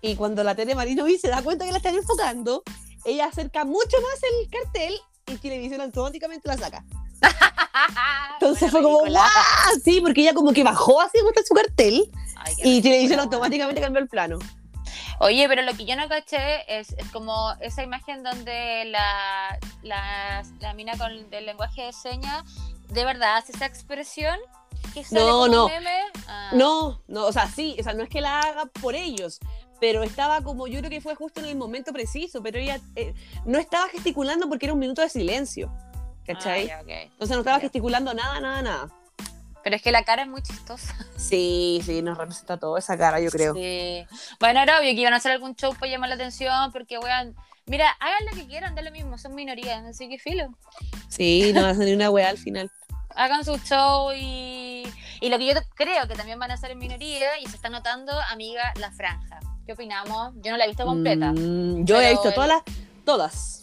y 0.00 0.16
cuando 0.16 0.42
la 0.42 0.54
Tere 0.54 0.74
Marinovi 0.74 1.18
se 1.18 1.28
da 1.28 1.42
cuenta 1.42 1.66
que 1.66 1.72
la 1.72 1.76
están 1.76 1.96
enfocando, 1.96 2.62
ella 3.04 3.26
acerca 3.26 3.66
mucho 3.66 3.98
más 4.00 4.20
el 4.22 4.48
cartel 4.48 4.94
y 5.26 5.36
televisión 5.36 5.82
automáticamente 5.82 6.48
la 6.48 6.56
saca. 6.56 6.82
Entonces 8.40 8.70
Buena 8.72 8.72
fue 8.72 8.82
como. 8.82 8.98
¡guau! 9.10 9.80
Sí, 9.84 10.00
porque 10.00 10.22
ella 10.22 10.32
como 10.32 10.52
que 10.54 10.64
bajó 10.64 11.00
así 11.02 11.20
muestra 11.22 11.42
su 11.46 11.52
cartel 11.54 12.10
Ay, 12.38 12.54
y 12.62 12.82
televisión 12.82 13.20
automáticamente 13.20 13.80
cambió 13.80 14.00
el 14.00 14.08
plano. 14.08 14.38
Oye, 15.20 15.48
pero 15.48 15.62
lo 15.62 15.74
que 15.74 15.84
yo 15.84 15.96
no 15.96 16.08
caché 16.08 16.78
es, 16.78 16.92
es 16.92 17.10
como 17.10 17.52
esa 17.60 17.82
imagen 17.82 18.22
donde 18.22 18.84
la, 18.86 19.58
la, 19.82 20.42
la 20.60 20.74
mina 20.74 20.96
con 20.96 21.10
el 21.12 21.46
lenguaje 21.46 21.82
de 21.82 21.92
señas 21.92 22.44
de 22.88 23.04
verdad 23.04 23.36
hace 23.36 23.52
esa 23.52 23.66
expresión 23.66 24.38
que 24.94 25.04
sale 25.04 25.20
No, 25.20 25.48
no. 25.48 25.68
meme. 25.68 26.00
Ah. 26.26 26.50
No, 26.54 27.02
no, 27.08 27.26
o 27.26 27.32
sea, 27.32 27.48
sí, 27.48 27.76
o 27.78 27.82
sea, 27.82 27.94
no 27.94 28.02
es 28.02 28.08
que 28.08 28.20
la 28.20 28.40
haga 28.40 28.66
por 28.66 28.94
ellos, 28.94 29.38
pero 29.80 30.02
estaba 30.02 30.40
como, 30.40 30.66
yo 30.66 30.78
creo 30.80 30.90
que 30.90 31.00
fue 31.00 31.14
justo 31.14 31.40
en 31.40 31.46
el 31.46 31.56
momento 31.56 31.92
preciso, 31.92 32.42
pero 32.42 32.58
ella 32.58 32.80
eh, 32.96 33.14
no 33.44 33.58
estaba 33.58 33.88
gesticulando 33.88 34.48
porque 34.48 34.66
era 34.66 34.72
un 34.72 34.78
minuto 34.78 35.02
de 35.02 35.08
silencio, 35.08 35.72
¿cachai? 36.24 36.64
Ah, 36.64 36.66
ya, 36.66 36.80
ok. 36.80 37.10
Entonces 37.12 37.36
no 37.36 37.40
estaba 37.40 37.60
gesticulando 37.60 38.14
nada, 38.14 38.40
nada, 38.40 38.62
nada. 38.62 38.88
Pero 39.68 39.76
es 39.76 39.82
que 39.82 39.92
la 39.92 40.02
cara 40.02 40.22
es 40.22 40.28
muy 40.28 40.40
chistosa. 40.40 40.94
Sí, 41.18 41.82
sí, 41.84 42.00
nos 42.00 42.16
representa 42.16 42.56
todo 42.56 42.78
esa 42.78 42.96
cara, 42.96 43.20
yo 43.20 43.28
creo. 43.30 43.52
Sí. 43.52 44.06
Bueno, 44.40 44.60
era 44.62 44.78
obvio 44.78 44.94
que 44.94 45.00
iban 45.02 45.12
a 45.12 45.16
hacer 45.16 45.32
algún 45.32 45.54
show 45.56 45.74
para 45.74 45.92
llamar 45.92 46.08
la 46.08 46.14
atención, 46.14 46.72
porque, 46.72 46.96
weón, 46.98 47.36
mira, 47.66 47.90
hagan 48.00 48.24
lo 48.30 48.34
que 48.34 48.46
quieran, 48.46 48.74
da 48.74 48.80
lo 48.80 48.90
mismo, 48.92 49.18
son 49.18 49.34
minorías, 49.34 49.84
así 49.84 50.08
que 50.08 50.18
filo. 50.18 50.48
Sí, 51.10 51.52
no 51.54 51.66
a 51.66 51.74
salir 51.74 51.94
una 51.96 52.08
weá 52.08 52.30
al 52.30 52.38
final. 52.38 52.70
Hagan 53.14 53.44
su 53.44 53.58
show 53.58 54.10
y, 54.16 54.84
y 55.20 55.28
lo 55.28 55.36
que 55.36 55.46
yo 55.46 55.52
creo 55.74 56.08
que 56.08 56.14
también 56.14 56.38
van 56.38 56.50
a 56.50 56.54
hacer 56.54 56.70
en 56.70 56.78
minoría, 56.78 57.38
y 57.38 57.46
se 57.46 57.56
está 57.56 57.68
notando, 57.68 58.12
amiga, 58.30 58.72
la 58.76 58.90
franja. 58.92 59.40
¿Qué 59.66 59.74
opinamos? 59.74 60.32
Yo 60.36 60.50
no 60.50 60.56
la 60.56 60.64
he 60.64 60.68
visto 60.68 60.86
completa. 60.86 61.32
Mm, 61.32 61.84
yo 61.84 62.00
he 62.00 62.10
visto 62.12 62.28
el- 62.28 62.34
todas 62.34 62.48
las, 62.48 62.62
todas. 63.04 63.54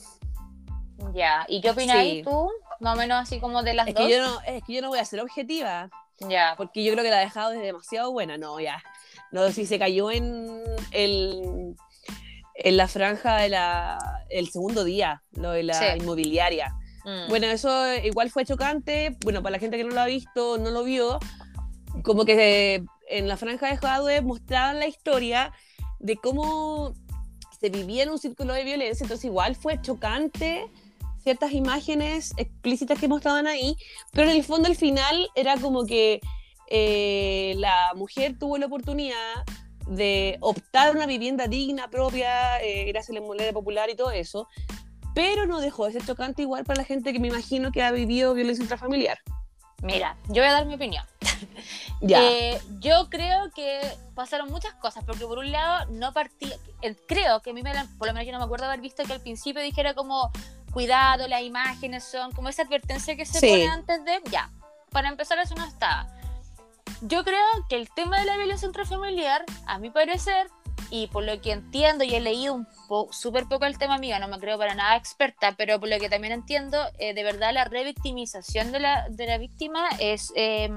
Ya, 1.15 1.45
¿y 1.47 1.61
qué 1.61 1.71
opinas 1.71 1.97
Sí. 1.97 2.21
tú? 2.23 2.51
Más 2.85 2.93
o 2.93 2.97
menos 2.97 3.19
así 3.19 3.39
como 3.39 3.63
de 3.63 3.73
las 3.73 3.87
Es 3.87 3.95
dos. 3.95 4.05
que, 4.05 4.11
yo 4.13 4.21
no, 4.23 4.39
es 4.45 4.63
que 4.63 4.73
yo 4.73 4.81
no 4.83 4.89
voy 4.89 4.99
a 4.99 5.05
ser 5.05 5.19
objetiva, 5.19 5.89
Ya, 6.19 6.53
porque 6.55 6.83
yo 6.83 6.91
creo 6.93 7.03
que 7.03 7.09
la 7.09 7.17
ha 7.17 7.21
dejado 7.21 7.49
desde 7.49 7.65
demasiado 7.65 8.11
buena. 8.11 8.37
No, 8.37 8.59
ya. 8.59 8.83
No, 9.31 9.49
si 9.51 9.65
se 9.65 9.79
cayó 9.79 10.11
en 10.11 10.61
el 10.91 11.75
en 12.53 12.77
la 12.77 12.87
franja 12.87 13.37
de 13.37 13.49
la 13.49 13.97
el 14.29 14.47
segundo 14.49 14.83
día, 14.83 15.23
lo 15.33 15.49
de 15.49 15.63
la 15.63 15.73
Sí. 15.73 15.85
inmobiliaria. 15.97 16.73
Mm. 17.05 17.27
Bueno, 17.29 17.47
eso 17.47 17.91
igual 17.95 18.29
fue 18.29 18.45
chocante. 18.45 19.17
Bueno, 19.23 19.41
para 19.41 19.53
la 19.53 19.59
gente 19.59 19.77
que 19.77 19.83
no 19.83 19.89
lo 19.95 20.01
ha 20.01 20.05
visto, 20.05 20.57
no 20.59 20.69
lo 20.69 20.83
vio, 20.83 21.17
como 22.03 22.23
que 22.23 22.83
en 23.09 23.27
la 23.27 23.35
franja 23.35 23.67
de 23.67 23.77
Jadwe 23.77 24.21
mostraban 24.21 24.77
la 24.79 24.87
historia 24.87 25.51
de 25.99 26.17
cómo 26.17 26.93
se 27.59 27.69
vivía 27.69 28.03
en 28.03 28.11
un 28.11 28.19
círculo 28.19 28.53
de 28.53 28.63
violencia, 28.63 29.03
entonces 29.03 29.25
igual 29.25 29.55
fue 29.55 29.81
chocante 29.81 30.67
ciertas 31.25 31.53
imágenes 31.53 32.33
explícitas 32.37 32.99
que 32.99 33.07
mostraban 33.07 33.47
ahí, 33.47 33.75
pero 34.13 34.29
en 34.29 34.35
el 34.37 34.43
fondo 34.43 34.67
al 34.67 34.75
final 34.75 35.27
era 35.33 35.57
como 35.57 35.83
que 35.85 36.21
eh, 36.69 37.55
la 37.57 37.93
mujer 37.95 38.37
tuvo 38.37 38.59
la 38.59 38.67
oportunidad 38.67 39.43
de 39.87 40.37
optar 40.39 40.95
una 40.95 41.07
vivienda 41.07 41.47
digna 41.47 41.89
propia, 41.89 42.61
eh, 42.61 42.85
gracias 42.91 43.09
a 43.09 43.13
la 43.13 43.19
inmobiliaria 43.21 43.53
popular 43.53 43.89
y 43.89 43.95
todo 43.95 44.11
eso, 44.11 44.47
pero 45.15 45.47
no 45.47 45.59
dejó 45.61 45.87
de 45.87 45.93
ser 45.93 46.05
chocante 46.05 46.43
igual 46.43 46.63
para 46.63 46.81
la 46.81 46.85
gente 46.85 47.11
que 47.11 47.19
me 47.19 47.29
imagino 47.29 47.71
que 47.71 47.81
ha 47.81 47.91
vivido 47.91 48.35
violencia 48.35 48.61
intrafamiliar. 48.61 49.17
Mira, 49.81 50.17
yo 50.27 50.41
voy 50.43 50.45
a 50.49 50.53
dar 50.53 50.65
mi 50.67 50.75
opinión. 50.75 51.03
Ya. 52.01 52.21
Eh, 52.21 52.59
yo 52.81 53.09
creo 53.09 53.49
que 53.55 53.79
pasaron 54.15 54.51
muchas 54.51 54.73
cosas, 54.75 55.03
porque 55.05 55.25
por 55.25 55.39
un 55.39 55.51
lado 55.51 55.89
no 55.91 56.11
partí, 56.13 56.51
eh, 56.81 56.95
creo 57.07 57.41
que 57.41 57.49
a 57.49 57.53
mí 57.53 57.63
me 57.63 57.73
la- 57.73 57.87
por 57.97 58.07
lo 58.07 58.13
menos 58.13 58.27
yo 58.27 58.33
no 58.33 58.37
me 58.39 58.43
acuerdo 58.45 58.65
haber 58.65 58.81
visto 58.81 59.03
que 59.05 59.13
al 59.13 59.21
principio 59.21 59.61
dijera 59.61 59.93
como 59.95 60.29
cuidado, 60.75 61.25
las 61.29 61.41
imágenes 61.41 62.03
son 62.03 62.33
como 62.33 62.49
esa 62.49 62.63
advertencia 62.63 63.15
que 63.15 63.25
se 63.25 63.39
Sí. 63.39 63.47
pone 63.47 63.67
antes 63.67 64.03
de, 64.03 64.21
ya, 64.29 64.49
para 64.91 65.07
empezar 65.07 65.39
eso 65.39 65.55
no 65.55 65.63
estaba. 65.65 66.05
Yo 66.99 67.23
creo 67.23 67.45
que 67.69 67.77
el 67.77 67.89
tema 67.91 68.19
de 68.19 68.25
la 68.25 68.35
violencia 68.35 68.65
intrafamiliar, 68.65 69.45
a 69.67 69.79
mi 69.79 69.89
parecer, 69.89 70.47
y 70.89 71.07
por 71.07 71.23
lo 71.23 71.39
que 71.41 71.53
entiendo 71.53 72.03
y 72.03 72.13
he 72.13 72.19
leído 72.19 72.53
un 72.53 72.67
po 72.89 73.07
súper 73.13 73.45
poco 73.45 73.65
el 73.65 73.77
tema, 73.77 73.95
amiga, 73.95 74.19
no 74.19 74.27
me 74.27 74.37
creo 74.37 74.57
para 74.57 74.75
nada 74.75 74.97
experta, 74.97 75.53
pero 75.57 75.79
por 75.79 75.87
lo 75.87 75.97
que 75.97 76.09
también 76.09 76.33
entiendo, 76.33 76.77
eh, 76.99 77.13
de 77.13 77.23
verdad 77.23 77.53
la 77.53 77.63
revictimización 77.63 78.73
de 78.73 78.79
la, 78.81 79.07
de 79.09 79.27
la 79.27 79.37
víctima 79.37 79.87
es 79.99 80.33
eh, 80.35 80.69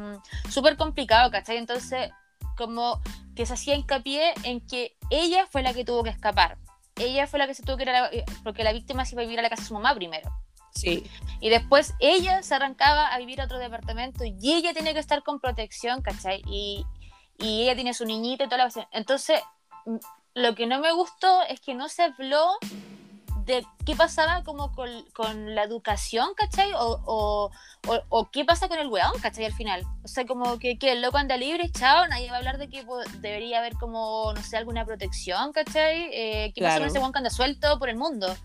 súper 0.49 0.77
complicado, 0.77 1.31
¿cachai? 1.33 1.57
Entonces, 1.57 2.11
como 2.57 3.01
que 3.35 3.47
se 3.47 3.55
hacía 3.55 3.75
hincapié 3.75 4.33
en 4.45 4.65
que 4.65 4.97
ella 5.11 5.47
fue 5.51 5.63
la 5.63 5.75
que 5.75 5.85
tuvo 5.85 6.05
que 6.05 6.11
escapar. 6.11 6.57
Ella 6.99 7.27
fue 7.27 7.39
la 7.39 7.47
que 7.47 7.55
se 7.55 7.63
tuvo 7.63 7.77
que 7.77 7.85
ir 7.85 7.91
a 7.91 8.03
la, 8.03 8.11
porque 8.45 8.65
la 8.65 8.73
víctima 8.73 9.05
se 9.05 9.15
iba 9.15 9.23
a 9.23 9.25
vivir 9.25 9.39
a 9.39 9.43
la 9.43 9.51
casa 9.51 9.63
de 9.63 9.69
su 9.69 9.75
mamá 9.75 9.95
primero. 9.95 10.31
Sí. 10.75 11.05
Y 11.41 11.49
después 11.49 11.95
ella 11.99 12.43
se 12.43 12.55
arrancaba 12.55 13.09
a 13.09 13.19
vivir 13.19 13.41
a 13.41 13.45
otro 13.45 13.59
departamento 13.59 14.25
y 14.25 14.53
ella 14.55 14.73
tiene 14.75 14.93
que 14.93 15.01
estar 15.01 15.23
con 15.23 15.41
protección, 15.41 16.03
¿cachai? 16.03 16.43
Y, 16.47 16.85
y 17.39 17.63
ella 17.63 17.75
tiene 17.75 17.95
su 17.95 18.05
niñita 18.05 18.45
y 18.45 18.49
toda 18.49 18.67
la. 18.67 18.89
Entonces, 18.93 19.41
m- 19.87 19.99
lo 20.35 20.55
que 20.55 20.67
no 20.67 20.79
me 20.79 20.93
gustó 20.93 21.43
es 21.49 21.61
que 21.61 21.75
no 21.75 21.89
se 21.89 22.03
habló 22.03 22.47
de 23.49 23.67
qué 23.87 23.97
pasaba 23.97 24.45
como 24.45 24.73
con, 24.73 24.91
con 25.15 25.55
la 25.55 25.63
educación, 25.63 26.35
¿cachai? 26.37 26.71
O, 26.75 27.01
o, 27.07 27.51
o, 27.87 28.01
o 28.11 28.31
qué 28.31 28.45
pasa 28.45 28.69
con 28.69 28.79
el 28.79 28.89
weón, 28.89 29.19
¿cachai? 29.23 29.47
Al 29.47 29.55
final. 29.55 29.85
O 30.05 30.09
sea, 30.09 30.27
como 30.27 30.59
que, 30.59 30.79
que 30.79 30.93
el 30.93 31.01
loco 31.01 31.17
anda 31.17 31.39
libre, 31.39 31.71
chao, 31.73 32.07
nadie 32.09 32.29
va 32.29 32.35
a 32.37 32.39
hablar 32.39 32.59
de 32.59 32.69
que 32.69 32.85
debería 33.21 33.61
haber 33.61 33.73
como, 33.77 34.35
no 34.35 34.43
sé, 34.43 34.59
alguna 34.59 34.85
protección, 34.85 35.53
¿cachai? 35.55 36.11
Eh, 36.13 36.53
¿Qué 36.55 36.61
pasa 36.61 36.75
Claro. 36.77 36.81
con 36.83 36.89
ese 36.89 36.99
weón 36.99 37.13
que 37.13 37.19
anda 37.19 37.31
suelto 37.31 37.79
por 37.79 37.89
el 37.89 37.97
mundo? 37.97 38.37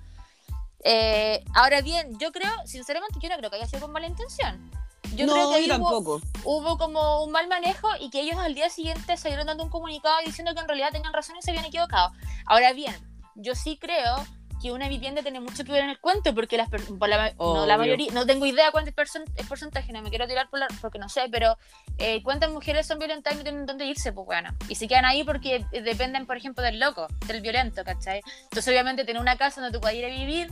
Eh, 0.85 1.43
ahora 1.53 1.81
bien, 1.81 2.17
yo 2.17 2.31
creo, 2.31 2.51
sinceramente, 2.65 3.19
yo 3.21 3.27
no 3.29 3.35
creo 3.37 3.49
que 3.49 3.57
haya 3.57 3.67
sido 3.67 3.81
con 3.81 3.91
mala 3.91 4.07
intención. 4.07 4.71
Yo 5.15 5.25
no, 5.25 5.33
creo 5.33 5.49
que 5.51 5.67
yo 5.67 5.75
hubo, 5.79 6.21
hubo 6.45 6.77
como 6.77 7.23
un 7.25 7.31
mal 7.31 7.47
manejo 7.49 7.89
y 7.99 8.09
que 8.09 8.21
ellos 8.21 8.37
al 8.37 8.55
día 8.55 8.69
siguiente 8.69 9.17
salieron 9.17 9.47
dando 9.47 9.65
un 9.65 9.69
comunicado 9.69 10.15
diciendo 10.25 10.53
que 10.53 10.61
en 10.61 10.67
realidad 10.67 10.91
tenían 10.91 11.13
razón 11.13 11.35
y 11.37 11.41
se 11.41 11.51
habían 11.51 11.65
equivocado. 11.65 12.13
Ahora 12.45 12.71
bien, 12.71 12.95
yo 13.35 13.53
sí 13.53 13.77
creo 13.77 14.15
que 14.63 14.71
una 14.71 14.87
vivienda 14.87 15.21
tiene 15.21 15.41
mucho 15.41 15.65
que 15.65 15.71
ver 15.73 15.83
en 15.83 15.89
el 15.89 15.99
cuento 15.99 16.33
porque 16.33 16.55
las 16.57 16.69
por 16.69 17.09
la, 17.09 17.33
no, 17.33 17.65
la 17.65 17.77
mayoría, 17.77 18.11
no 18.13 18.25
tengo 18.25 18.45
idea 18.45 18.71
cuánto 18.71 18.89
es 18.89 19.45
porcentaje, 19.47 19.91
no 19.91 20.01
me 20.01 20.09
quiero 20.09 20.25
tirar 20.25 20.49
por 20.49 20.59
la- 20.59 20.67
porque 20.81 20.97
no 20.97 21.09
sé, 21.09 21.23
pero 21.29 21.57
eh, 21.97 22.23
cuántas 22.23 22.49
mujeres 22.49 22.87
son 22.87 22.97
violentas 22.97 23.33
y 23.33 23.37
no 23.37 23.43
tienen 23.43 23.65
dónde 23.65 23.85
irse, 23.85 24.13
pues 24.13 24.25
bueno. 24.25 24.49
Y 24.69 24.75
se 24.75 24.87
quedan 24.87 25.03
ahí 25.05 25.23
porque 25.25 25.65
eh, 25.73 25.81
dependen, 25.81 26.25
por 26.25 26.37
ejemplo, 26.37 26.63
del 26.63 26.79
loco, 26.79 27.07
del 27.27 27.41
violento, 27.41 27.83
¿cachai? 27.83 28.21
Entonces 28.43 28.67
obviamente 28.69 29.03
tener 29.03 29.21
una 29.21 29.35
casa 29.37 29.59
donde 29.61 29.77
tú 29.77 29.81
puedas 29.81 29.97
ir 29.97 30.05
a 30.05 30.07
vivir 30.07 30.49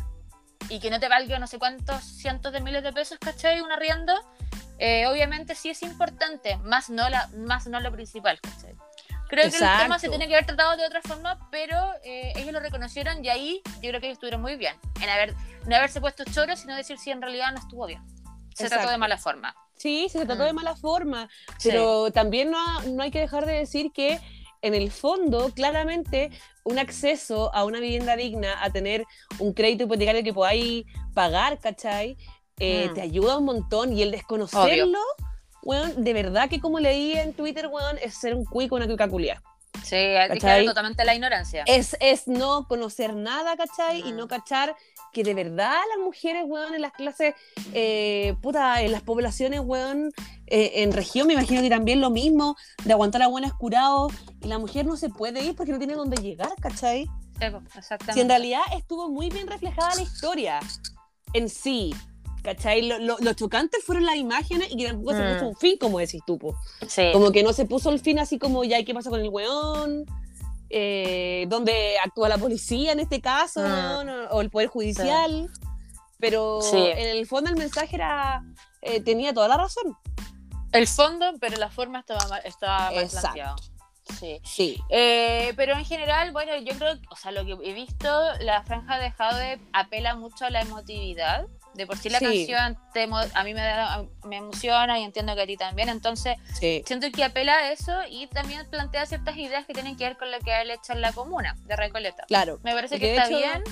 y 0.69 0.79
que 0.79 0.89
no 0.91 0.99
te 0.99 1.07
valga 1.07 1.39
no 1.39 1.47
sé 1.47 1.57
cuántos 1.57 2.03
cientos 2.03 2.51
de 2.51 2.59
miles 2.59 2.83
de 2.83 2.91
pesos, 2.91 3.17
¿cachai? 3.17 3.61
Un 3.61 3.71
arriendo, 3.71 4.13
eh, 4.77 5.07
obviamente 5.07 5.55
sí 5.55 5.69
es 5.69 5.81
importante, 5.83 6.57
más 6.57 6.89
no, 6.89 7.07
la, 7.09 7.27
más 7.37 7.65
no 7.67 7.79
lo 7.79 7.91
principal, 7.91 8.39
¿cachai? 8.41 8.75
Creo 9.31 9.49
que 9.49 9.57
el 9.57 9.77
tema 9.79 9.97
se 9.97 10.09
tiene 10.09 10.27
que 10.27 10.33
haber 10.35 10.45
tratado 10.45 10.77
de 10.77 10.85
otra 10.85 11.01
forma, 11.01 11.47
pero 11.49 11.75
eh, 12.03 12.33
ellos 12.35 12.51
lo 12.53 12.59
reconocieron 12.59 13.23
y 13.25 13.29
ahí 13.29 13.61
yo 13.81 13.89
creo 13.89 13.99
que 14.01 14.07
ellos 14.07 14.17
estuvieron 14.17 14.41
muy 14.41 14.55
bien 14.57 14.75
en 15.01 15.09
haber, 15.09 15.33
no 15.65 15.75
haberse 15.75 15.99
puesto 16.01 16.23
choros, 16.25 16.59
sino 16.59 16.75
decir 16.75 16.97
si 16.99 17.09
en 17.11 17.21
realidad 17.21 17.51
no 17.53 17.59
estuvo 17.59 17.87
bien. 17.87 18.01
Se 18.53 18.67
trató 18.69 18.89
de 18.91 18.97
mala 18.97 19.17
forma. 19.17 19.55
Sí, 19.77 20.07
se 20.09 20.25
trató 20.25 20.43
Mm. 20.43 20.47
de 20.47 20.53
mala 20.53 20.75
forma, 20.75 21.29
Sí. 21.57 21.69
pero 21.69 22.11
también 22.11 22.51
no, 22.51 22.59
ha- 22.59 22.83
no 22.83 23.01
hay 23.01 23.09
que 23.09 23.19
dejar 23.19 23.45
de 23.47 23.53
decir 23.53 23.91
que 23.93 24.19
en 24.61 24.75
el 24.75 24.91
fondo, 24.91 25.51
claramente, 25.55 26.29
un 26.63 26.77
acceso 26.77 27.51
a 27.55 27.63
una 27.63 27.79
vivienda 27.79 28.15
digna, 28.15 28.63
a 28.63 28.69
tener 28.69 29.05
un 29.39 29.53
crédito 29.53 29.85
hipotecario 29.85 30.23
que 30.23 30.33
podáis 30.33 30.85
pagar, 31.15 31.57
¿cachai? 31.59 32.15
Eh, 32.59 32.89
Mm. 32.89 32.93
Te 32.93 33.01
ayuda 33.01 33.37
un 33.39 33.45
montón 33.45 33.91
y 33.97 34.03
el 34.03 34.11
desconocerlo, 34.11 34.99
weón, 35.63 36.03
de 36.03 36.13
verdad 36.13 36.49
que 36.49 36.59
como 36.59 36.79
leí 36.79 37.13
en 37.13 37.33
Twitter, 37.33 37.67
weón, 37.67 37.97
es 38.01 38.15
ser 38.15 38.35
un 38.35 38.45
cuico, 38.45 38.75
una 38.75 38.87
cuica 38.87 39.07
culia. 39.07 39.41
Sí, 39.83 39.95
ver 39.95 40.65
totalmente 40.65 41.03
la 41.05 41.15
ignorancia. 41.15 41.63
Es, 41.65 41.97
es 41.99 42.27
no 42.27 42.67
conocer 42.67 43.15
nada, 43.15 43.55
¿cachai? 43.57 44.01
Y 44.07 44.13
Mm. 44.13 44.17
no 44.17 44.27
cachar 44.27 44.75
que 45.11 45.23
de 45.23 45.33
verdad 45.33 45.75
las 45.95 46.05
mujeres, 46.05 46.43
weón, 46.45 46.73
en 46.75 46.81
las 46.81 46.91
clases, 46.93 47.33
eh, 47.73 48.35
puta, 48.41 48.81
en 48.81 48.91
las 48.91 49.01
poblaciones, 49.01 49.59
weón, 49.61 50.11
eh, 50.47 50.83
en 50.83 50.91
región 50.93 51.27
me 51.27 51.33
imagino 51.33 51.61
que 51.61 51.69
también 51.69 51.99
lo 51.99 52.09
mismo, 52.09 52.55
de 52.85 52.93
aguantar 52.93 53.21
a 53.23 53.27
buenas 53.27 53.53
curados, 53.53 54.13
y 54.41 54.47
la 54.47 54.59
mujer 54.59 54.85
no 54.85 54.95
se 54.97 55.09
puede 55.09 55.43
ir 55.43 55.55
porque 55.55 55.71
no 55.71 55.79
tiene 55.79 55.95
dónde 55.95 56.21
llegar, 56.21 56.53
¿cachai? 56.61 57.05
Sí, 57.39 57.45
exactamente. 57.75 58.13
Si 58.13 58.19
en 58.21 58.29
realidad 58.29 58.61
estuvo 58.77 59.09
muy 59.09 59.29
bien 59.29 59.47
reflejada 59.47 59.95
la 59.95 60.01
historia 60.03 60.59
en 61.33 61.49
sí, 61.49 61.93
¿cachai? 62.43 62.81
Lo, 62.87 62.97
lo- 62.99 63.17
lo 63.19 63.33
chocante 63.33 63.77
fueron 63.85 64.05
las 64.05 64.15
imágenes 64.15 64.69
y 64.71 64.77
que 64.77 64.87
tampoco 64.87 65.13
se 65.13 65.21
Mm. 65.23 65.33
puso 65.33 65.47
un 65.49 65.55
fin, 65.55 65.77
como 65.79 65.99
decís 65.99 66.21
tú, 66.25 66.37
po. 66.37 66.55
Sí. 66.87 67.09
Como 67.13 67.31
que 67.31 67.43
no 67.43 67.53
se 67.53 67.65
puso 67.65 67.89
el 67.91 67.99
fin 67.99 68.19
así 68.19 68.39
como 68.39 68.63
ya, 68.63 68.79
¿y 68.79 68.85
qué 68.85 68.93
pasa 68.93 69.09
con 69.09 69.19
el 69.21 69.29
weón? 69.29 70.05
Eh, 70.69 71.45
¿Dónde 71.49 71.95
actúa 72.03 72.29
la 72.29 72.37
policía 72.37 72.93
en 72.93 72.99
este 72.99 73.19
caso? 73.21 73.59
Mm. 73.61 73.65
weón? 73.65 74.09
O, 74.09 74.27
o 74.37 74.41
el 74.41 74.49
Poder 74.49 74.67
Judicial. 74.69 75.49
Pero 76.19 76.61
Sí. 76.61 76.77
en 76.77 77.17
el 77.17 77.25
fondo 77.25 77.49
el 77.49 77.55
mensaje 77.57 77.95
era, 77.95 78.43
eh, 78.81 79.01
tenía 79.01 79.33
toda 79.33 79.47
la 79.47 79.57
razón. 79.57 79.97
El 80.71 80.87
fondo, 80.87 81.25
pero 81.41 81.57
la 81.57 81.69
forma 81.69 81.99
estaba 81.99 82.25
mal, 82.27 82.41
estaba 82.45 82.91
mal 82.91 83.03
Exacto. 83.03 83.21
planteado. 83.33 83.55
Sí. 84.19 84.39
Sí. 84.43 84.81
Eh, 84.89 85.53
pero 85.55 85.73
en 85.73 85.83
general, 85.83 86.31
bueno, 86.31 86.55
yo 86.57 86.73
creo, 86.77 86.93
o 87.09 87.15
sea, 87.15 87.31
lo 87.31 87.43
que 87.45 87.53
he 87.69 87.73
visto, 87.73 88.07
la 88.41 88.61
franja 88.63 88.97
de 88.99 89.11
Jade 89.11 89.59
apela 89.73 90.15
mucho 90.15 90.45
a 90.45 90.49
la 90.51 90.61
emotividad. 90.61 91.47
De 91.73 91.87
por 91.87 91.97
sí 91.97 92.09
la 92.09 92.19
Sí. 92.19 92.25
canción 92.47 92.77
te 92.93 93.03
a 93.03 93.43
mí 93.43 93.53
me, 93.53 93.61
da- 93.61 94.03
me 94.25 94.37
emociona 94.37 94.99
y 94.99 95.03
entiendo 95.03 95.33
que 95.35 95.41
a 95.41 95.47
ti 95.47 95.55
también. 95.57 95.87
Entonces, 95.89 96.35
Sí. 96.59 96.83
siento 96.85 97.07
que 97.11 97.23
apela 97.23 97.53
a 97.55 97.71
eso 97.71 97.93
y 98.09 98.27
también 98.27 98.69
plantea 98.69 99.05
ciertas 99.05 99.37
ideas 99.37 99.65
que 99.65 99.73
tienen 99.73 99.95
que 99.95 100.03
ver 100.03 100.17
con 100.17 100.31
lo 100.31 100.39
que 100.39 100.61
él 100.61 100.69
hecho 100.71 100.91
en 100.93 101.01
la 101.01 101.13
comuna 101.13 101.55
de 101.65 101.75
Recoleta. 101.77 102.25
Claro. 102.27 102.59
Me 102.63 102.73
parece 102.73 102.99
que 102.99 103.11
está 103.15 103.27
hecho, 103.27 103.37
bien. 103.37 103.63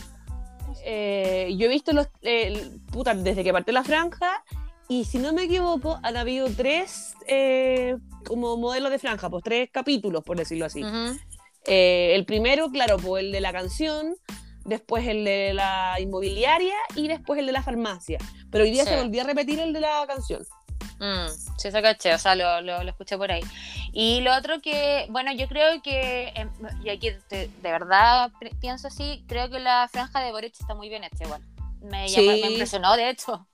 Eh, 0.83 1.53
yo 1.57 1.65
he 1.65 1.69
visto 1.69 1.91
los. 1.93 2.07
eh, 2.21 2.69
puta, 2.91 3.13
desde 3.13 3.43
que 3.43 3.51
partió 3.51 3.73
la 3.73 3.83
franja. 3.83 4.43
Y 4.87 5.05
si 5.05 5.19
no 5.19 5.33
me 5.33 5.43
equivoco, 5.43 5.99
han 6.01 6.17
habido 6.17 6.49
tres 6.49 7.13
eh, 7.27 7.95
como 8.25 8.57
modelos 8.57 8.89
de 8.89 8.97
franja, 8.97 9.29
pues 9.29 9.43
tres 9.43 9.69
capítulos, 9.71 10.23
por 10.23 10.37
decirlo 10.37 10.65
así. 10.65 10.83
Eh, 11.65 12.13
el 12.15 12.25
primero, 12.25 12.71
claro, 12.71 12.97
pues 12.97 13.23
el 13.23 13.31
de 13.31 13.41
la 13.41 13.51
canción, 13.51 14.15
después 14.69 15.05
el 15.07 15.25
de 15.25 15.53
la 15.53 15.95
inmobiliaria 15.99 16.75
y 16.95 17.07
después 17.07 17.39
el 17.39 17.45
de 17.47 17.51
la 17.51 17.61
farmacia. 17.63 18.17
Pero 18.51 18.63
hoy 18.63 18.71
día 18.71 18.83
Sí. 18.85 18.91
se 18.91 18.97
volvió 19.01 19.21
a 19.21 19.25
repetir 19.25 19.59
el 19.59 19.73
de 19.73 19.81
la 19.81 20.05
canción. 20.07 20.45
Mm, 20.99 21.29
sí, 21.57 21.67
eso 21.69 21.81
caché, 21.81 22.13
o 22.13 22.17
sea, 22.17 22.35
lo, 22.35 22.61
lo, 22.61 22.83
lo 22.83 22.89
escuché 22.89 23.17
por 23.17 23.31
ahí. 23.31 23.41
Y 23.93 24.21
lo 24.21 24.35
otro 24.35 24.59
que, 24.61 25.05
bueno, 25.09 25.31
yo 25.33 25.47
creo 25.47 25.81
que, 25.81 26.31
em, 26.35 26.49
y 26.83 26.89
aquí 26.89 27.09
de, 27.29 27.47
de 27.47 27.71
verdad 27.71 28.31
pienso 28.59 28.87
así, 28.87 29.23
creo 29.27 29.49
que 29.49 29.59
la 29.59 29.87
franja 29.91 30.19
de 30.21 30.31
Boric 30.31 30.53
está 30.59 30.75
muy 30.75 30.89
bien 30.89 31.03
hecha 31.05 31.23
igual. 31.23 31.41
Me, 31.81 32.07
Sí. 32.09 32.15
llamó- 32.17 32.41
me 32.41 32.51
impresionó, 32.51 32.95
de 32.97 33.09
hecho. 33.09 33.45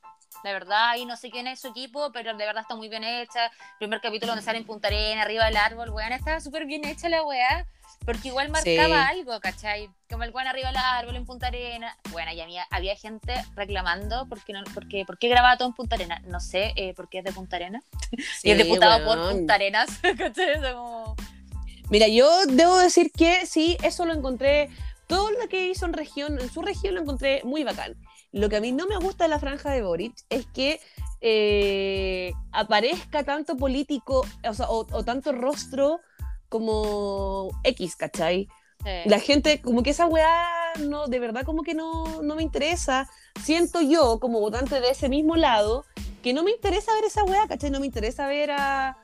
De 0.43 0.53
verdad, 0.53 0.95
y 0.97 1.05
no 1.05 1.15
sé 1.17 1.31
quién 1.31 1.47
es 1.47 1.59
su 1.59 1.69
equipo, 1.69 2.11
pero 2.11 2.31
de 2.35 2.45
verdad 2.45 2.61
está 2.63 2.75
muy 2.75 2.87
bien 2.89 3.03
hecha. 3.03 3.51
Primer 3.79 3.99
capítulo 4.01 4.31
donde 4.31 4.45
sale 4.45 4.59
en 4.59 4.65
Punta 4.65 4.87
Arena, 4.89 5.23
arriba 5.23 5.45
del 5.45 5.57
árbol, 5.57 5.89
weón, 5.91 6.11
estaba 6.13 6.39
súper 6.39 6.65
bien 6.65 6.85
hecha 6.85 7.09
la 7.09 7.23
weá. 7.23 7.65
Porque 8.03 8.27
igual 8.29 8.49
marcaba 8.49 9.07
algo, 9.07 9.39
¿cachai? 9.39 9.89
Como 10.09 10.23
el 10.23 10.31
weón 10.31 10.47
arriba 10.47 10.67
del 10.67 10.77
árbol 10.77 11.15
en 11.15 11.25
Punta 11.25 11.47
Arena. 11.47 11.97
Bueno, 12.11 12.31
y 12.33 12.41
había, 12.41 12.67
había 12.69 12.95
gente 12.95 13.33
reclamando 13.55 14.27
porque 14.29 14.53
no, 14.53 14.63
porque, 14.73 15.05
¿por 15.05 15.17
qué 15.17 15.27
grababa 15.27 15.57
todo 15.57 15.67
en 15.69 15.73
Punta 15.73 15.95
Arena? 15.95 16.21
No 16.27 16.39
sé, 16.39 16.73
eh, 16.75 16.93
por 16.93 17.09
qué 17.09 17.19
es 17.19 17.23
de 17.23 17.31
Punta 17.31 17.55
Arena. 17.55 17.81
y 18.43 18.51
es 18.51 18.57
diputado 18.57 19.03
por 19.05 19.17
weón. 19.17 19.37
Punta 19.37 19.55
Arenas. 19.55 19.89
¿cachai? 20.17 20.61
Como- 20.61 21.15
Mira, 21.89 22.07
yo 22.07 22.45
debo 22.47 22.77
decir 22.77 23.11
que 23.11 23.45
sí, 23.45 23.77
eso 23.83 24.05
lo 24.05 24.13
encontré, 24.13 24.69
todo 25.07 25.29
lo 25.31 25.47
que 25.47 25.67
hizo 25.69 25.85
en 25.85 25.93
región, 25.93 26.39
en 26.39 26.51
su 26.51 26.61
región 26.63 26.95
lo 26.95 27.01
encontré 27.01 27.41
muy 27.43 27.63
bacán. 27.63 27.95
Lo 28.31 28.49
que 28.49 28.57
a 28.57 28.61
mí 28.61 28.71
no 28.71 28.87
me 28.87 28.97
gusta 28.97 29.25
de 29.25 29.29
la 29.29 29.39
franja 29.39 29.69
de 29.71 29.81
Boric 29.83 30.13
es 30.29 30.45
que 30.47 30.81
eh, 31.21 32.33
aparezca 32.51 33.23
tanto 33.23 33.55
político, 33.55 34.25
o, 34.47 34.53
sea, 34.53 34.69
o, 34.69 34.85
o 34.91 35.03
tanto 35.03 35.31
rostro 35.31 36.01
como 36.55 37.49
X, 37.63 37.97
¿cachai? 37.97 38.47
Sí. 38.81 39.09
La 39.09 39.19
gente, 39.19 39.61
como 39.61 39.83
que 39.83 39.89
esa 39.89 40.05
weá, 40.05 40.47
no, 40.79 41.07
de 41.07 41.19
verdad 41.19 41.43
como 41.43 41.63
que 41.63 41.73
no, 41.73 42.21
no 42.21 42.35
me 42.35 42.43
interesa. 42.43 43.09
Siento 43.43 43.81
yo, 43.81 44.19
como 44.21 44.39
votante 44.39 44.79
de 44.79 44.89
ese 44.89 45.09
mismo 45.09 45.35
lado, 45.35 45.83
que 46.23 46.31
no 46.31 46.43
me 46.43 46.51
interesa 46.51 46.93
ver 46.93 47.03
esa 47.03 47.25
weá, 47.25 47.45
¿cachai? 47.49 47.71
No 47.71 47.81
me 47.81 47.87
interesa 47.87 48.25
ver 48.27 48.51
a, 48.51 48.97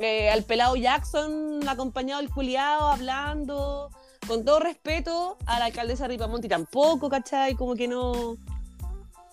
eh, 0.00 0.28
al 0.28 0.42
pelado 0.42 0.74
Jackson 0.74 1.60
acompañado 1.68 2.20
del 2.20 2.30
culiado 2.30 2.88
hablando, 2.88 3.90
con 4.26 4.44
todo 4.44 4.58
respeto 4.58 5.38
a 5.46 5.60
la 5.60 5.66
alcaldesa 5.66 6.08
Ripamonti 6.08 6.48
tampoco, 6.48 7.08
¿cachai? 7.08 7.54
Como 7.54 7.76
que 7.76 7.86
no... 7.86 8.36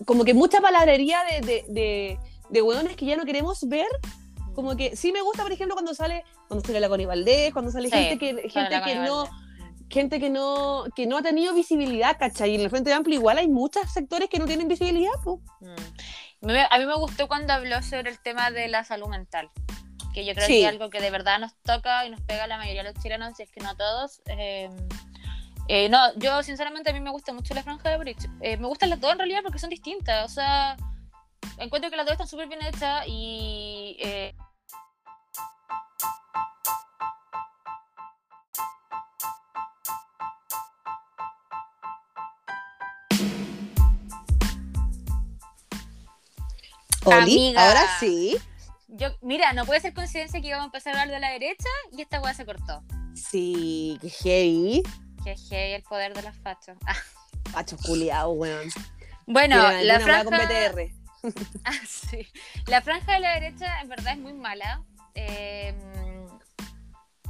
Como 0.04 0.24
que 0.24 0.34
mucha 0.34 0.60
palabrería 0.60 1.18
de, 1.24 1.40
de, 1.40 1.64
de, 1.68 2.18
de 2.48 2.62
weones 2.62 2.94
que 2.96 3.06
ya 3.06 3.16
no 3.16 3.24
queremos 3.24 3.66
ver. 3.66 3.88
Como 4.56 4.76
que 4.76 4.96
sí 4.96 5.12
me 5.12 5.20
gusta, 5.20 5.42
por 5.44 5.52
ejemplo, 5.52 5.74
cuando 5.76 5.94
sale, 5.94 6.24
cuando 6.48 6.66
sale 6.66 6.80
la 6.80 6.88
Connie 6.88 7.06
Valdés, 7.06 7.52
cuando 7.52 7.70
sale 7.70 7.88
Sí, 7.90 7.96
gente 7.96 8.18
que, 8.18 8.48
gente 8.48 8.80
que 8.84 8.94
no, 8.96 9.28
gente 9.88 10.18
que 10.18 10.30
no, 10.30 10.84
que 10.96 11.06
no 11.06 11.18
ha 11.18 11.22
tenido 11.22 11.54
visibilidad, 11.54 12.16
¿cachai? 12.18 12.50
Y 12.50 12.54
en 12.56 12.62
el 12.62 12.70
Frente 12.70 12.92
Amplio 12.92 13.16
igual 13.18 13.38
hay 13.38 13.46
muchos 13.48 13.88
sectores 13.92 14.28
que 14.28 14.38
no 14.40 14.46
tienen 14.46 14.66
visibilidad. 14.66 15.12
Mm. 15.60 16.46
Me- 16.46 16.66
A 16.70 16.78
mí 16.78 16.86
me 16.86 16.94
gustó 16.96 17.28
cuando 17.28 17.52
habló 17.52 17.80
sobre 17.82 18.10
el 18.10 18.18
tema 18.18 18.50
de 18.50 18.66
la 18.68 18.82
salud 18.82 19.06
mental, 19.08 19.50
que 20.14 20.24
yo 20.24 20.34
creo 20.34 20.46
Sí. 20.46 20.54
que 20.54 20.62
es 20.62 20.68
algo 20.68 20.90
que 20.90 21.00
de 21.00 21.10
verdad 21.10 21.38
nos 21.38 21.54
toca 21.62 22.04
y 22.06 22.10
nos 22.10 22.20
pega 22.22 22.44
a 22.44 22.46
la 22.46 22.56
mayoría 22.56 22.82
de 22.82 22.92
los 22.92 23.02
chilenos, 23.02 23.36
si 23.36 23.42
es 23.44 23.50
que 23.52 23.60
no 23.60 23.68
a 23.70 23.76
todos. 23.76 24.22
Eh, 24.26 24.70
eh, 25.68 25.88
no, 25.88 25.98
yo 26.16 26.42
sinceramente 26.42 26.90
a 26.90 26.92
mí 26.94 27.00
me 27.00 27.10
gusta 27.10 27.32
mucho 27.32 27.52
la 27.54 27.62
franja 27.62 27.90
de 27.90 27.98
Bridge. 27.98 28.26
Eh, 28.40 28.56
me 28.56 28.66
gustan 28.68 28.88
las 28.90 29.00
dos 29.00 29.12
en 29.12 29.18
realidad 29.18 29.40
porque 29.42 29.58
son 29.58 29.68
distintas, 29.70 30.24
o 30.30 30.32
sea, 30.34 30.76
encuentro 31.58 31.90
que 31.90 31.96
las 31.96 32.06
dos 32.06 32.12
están 32.12 32.28
súper 32.28 32.48
bien 32.48 32.60
hechas 32.62 33.04
y... 33.06 33.96
Oli, 47.06 47.48
Amiga. 47.48 47.66
ahora 47.66 47.82
sí. 48.00 48.36
yo, 48.88 49.08
mira, 49.22 49.52
no 49.52 49.64
puede 49.66 49.80
ser 49.80 49.94
coincidencia 49.94 50.40
que 50.40 50.48
íbamos 50.48 50.64
a 50.64 50.66
empezar 50.66 50.96
a 50.96 51.02
hablar 51.02 51.14
de 51.14 51.20
la 51.20 51.30
derecha 51.30 51.68
y 51.96 52.02
esta 52.02 52.20
weá 52.20 52.34
se 52.34 52.44
cortó. 52.44 52.82
Sí, 53.14 53.98
qué 54.00 54.10
heavy. 54.10 54.82
Que 55.24 55.36
heavy 55.36 55.72
el 55.74 55.82
poder 55.82 56.14
de 56.14 56.22
las 56.22 56.36
fachas. 56.38 56.76
Ah, 56.86 56.94
Facho 57.52 57.76
culiao, 57.78 58.32
weón. 58.32 58.68
Bueno, 59.26 59.56
la 59.56 59.94
con 59.94 60.02
franja... 60.04 60.46
BTR. 60.46 60.80
Ah, 61.64 61.72
sí. 61.88 62.24
La 62.68 62.82
franja 62.82 63.14
de 63.14 63.20
la 63.20 63.34
derecha 63.34 63.80
en 63.80 63.88
verdad 63.88 64.12
es 64.12 64.18
muy 64.18 64.32
mala. 64.32 64.84
Eh, 65.14 65.74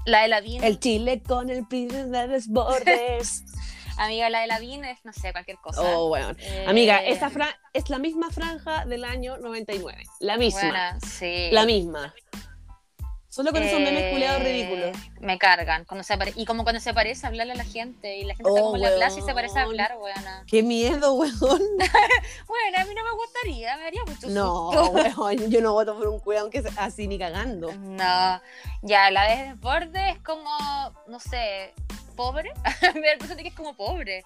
la 0.05 0.22
de 0.22 0.29
Lavín, 0.29 0.62
El 0.62 0.79
chile 0.81 1.22
con 1.22 1.49
el 1.49 1.66
príncipe 1.66 2.05
de 2.05 2.29
desbordes. 2.29 3.45
amiga, 3.97 4.31
la 4.31 4.41
de 4.41 4.47
Lavín 4.47 4.85
es, 4.85 5.05
no 5.05 5.13
sé, 5.13 5.33
cualquier 5.33 5.59
cosa. 5.59 5.83
oh, 5.83 6.09
weón. 6.11 6.37
Eh, 6.41 6.65
Amiga, 6.69 7.01
fran 7.31 7.51
es 7.73 7.91
la 7.91 7.99
misma 7.99 8.31
franja 8.31 8.85
del 8.87 9.05
año 9.05 9.37
99. 9.39 10.03
La 10.21 10.37
misma. 10.37 10.61
buena, 10.61 11.01
sí. 11.01 11.49
La 11.53 11.65
misma. 11.67 12.15
Solo 13.37 13.53
con 13.53 13.63
esos 13.63 13.79
memes 13.79 14.05
Eh, 14.05 14.11
culiados 14.13 14.43
ridículos. 14.43 14.97
Me 15.21 15.37
cargan. 15.37 15.85
Cuando 15.85 16.03
se 16.05 16.17
y 16.37 16.47
como 16.47 16.63
cuando 16.63 16.81
se 16.81 16.95
parece 16.95 17.27
a 17.27 17.29
hablarle 17.29 17.53
a 17.53 17.57
la 17.57 17.67
gente. 17.67 18.17
Y 18.17 18.25
la 18.25 18.35
gente 18.35 18.49
está 18.49 18.63
Oh, 18.63 18.65
como 18.73 18.77
en 18.77 18.83
la 18.91 18.97
plaza 18.97 19.19
y 19.19 19.23
se 19.23 19.35
parece 19.35 19.59
a 19.59 19.65
hablar, 19.65 19.95
weona. 20.01 20.43
Qué 20.47 20.63
miedo, 20.63 21.13
weón. 21.13 21.35
Bueno, 22.49 22.79
a 22.79 22.85
mí 22.87 22.95
no 22.95 23.05
me 23.05 23.13
gustaría, 23.13 23.77
me 23.77 23.83
daría 23.83 24.01
mucho 24.07 24.29
No, 24.29 24.73
susto. 24.73 25.19
weón. 25.19 25.51
Yo 25.51 25.61
no 25.61 25.75
voto 25.75 25.99
por 25.99 26.09
un 26.09 26.19
cuidado 26.19 26.49
que 26.49 26.63
sea 26.63 26.73
así 26.79 27.07
ni 27.09 27.19
cagando. 27.19 27.71
No, 27.75 28.41
ya, 28.81 29.11
la 29.11 29.25
de 29.29 29.49
desborde 29.51 30.13
es 30.13 30.19
como, 30.21 30.51
no 31.07 31.21
sé, 31.21 31.75
pobre. 32.17 32.51
Me 32.95 33.01
da 33.01 33.07
la 33.07 33.12
impresión 33.12 33.37
de 33.37 33.43
que 33.45 33.51
es 33.51 33.55
como 33.55 33.75
pobre. 33.75 34.25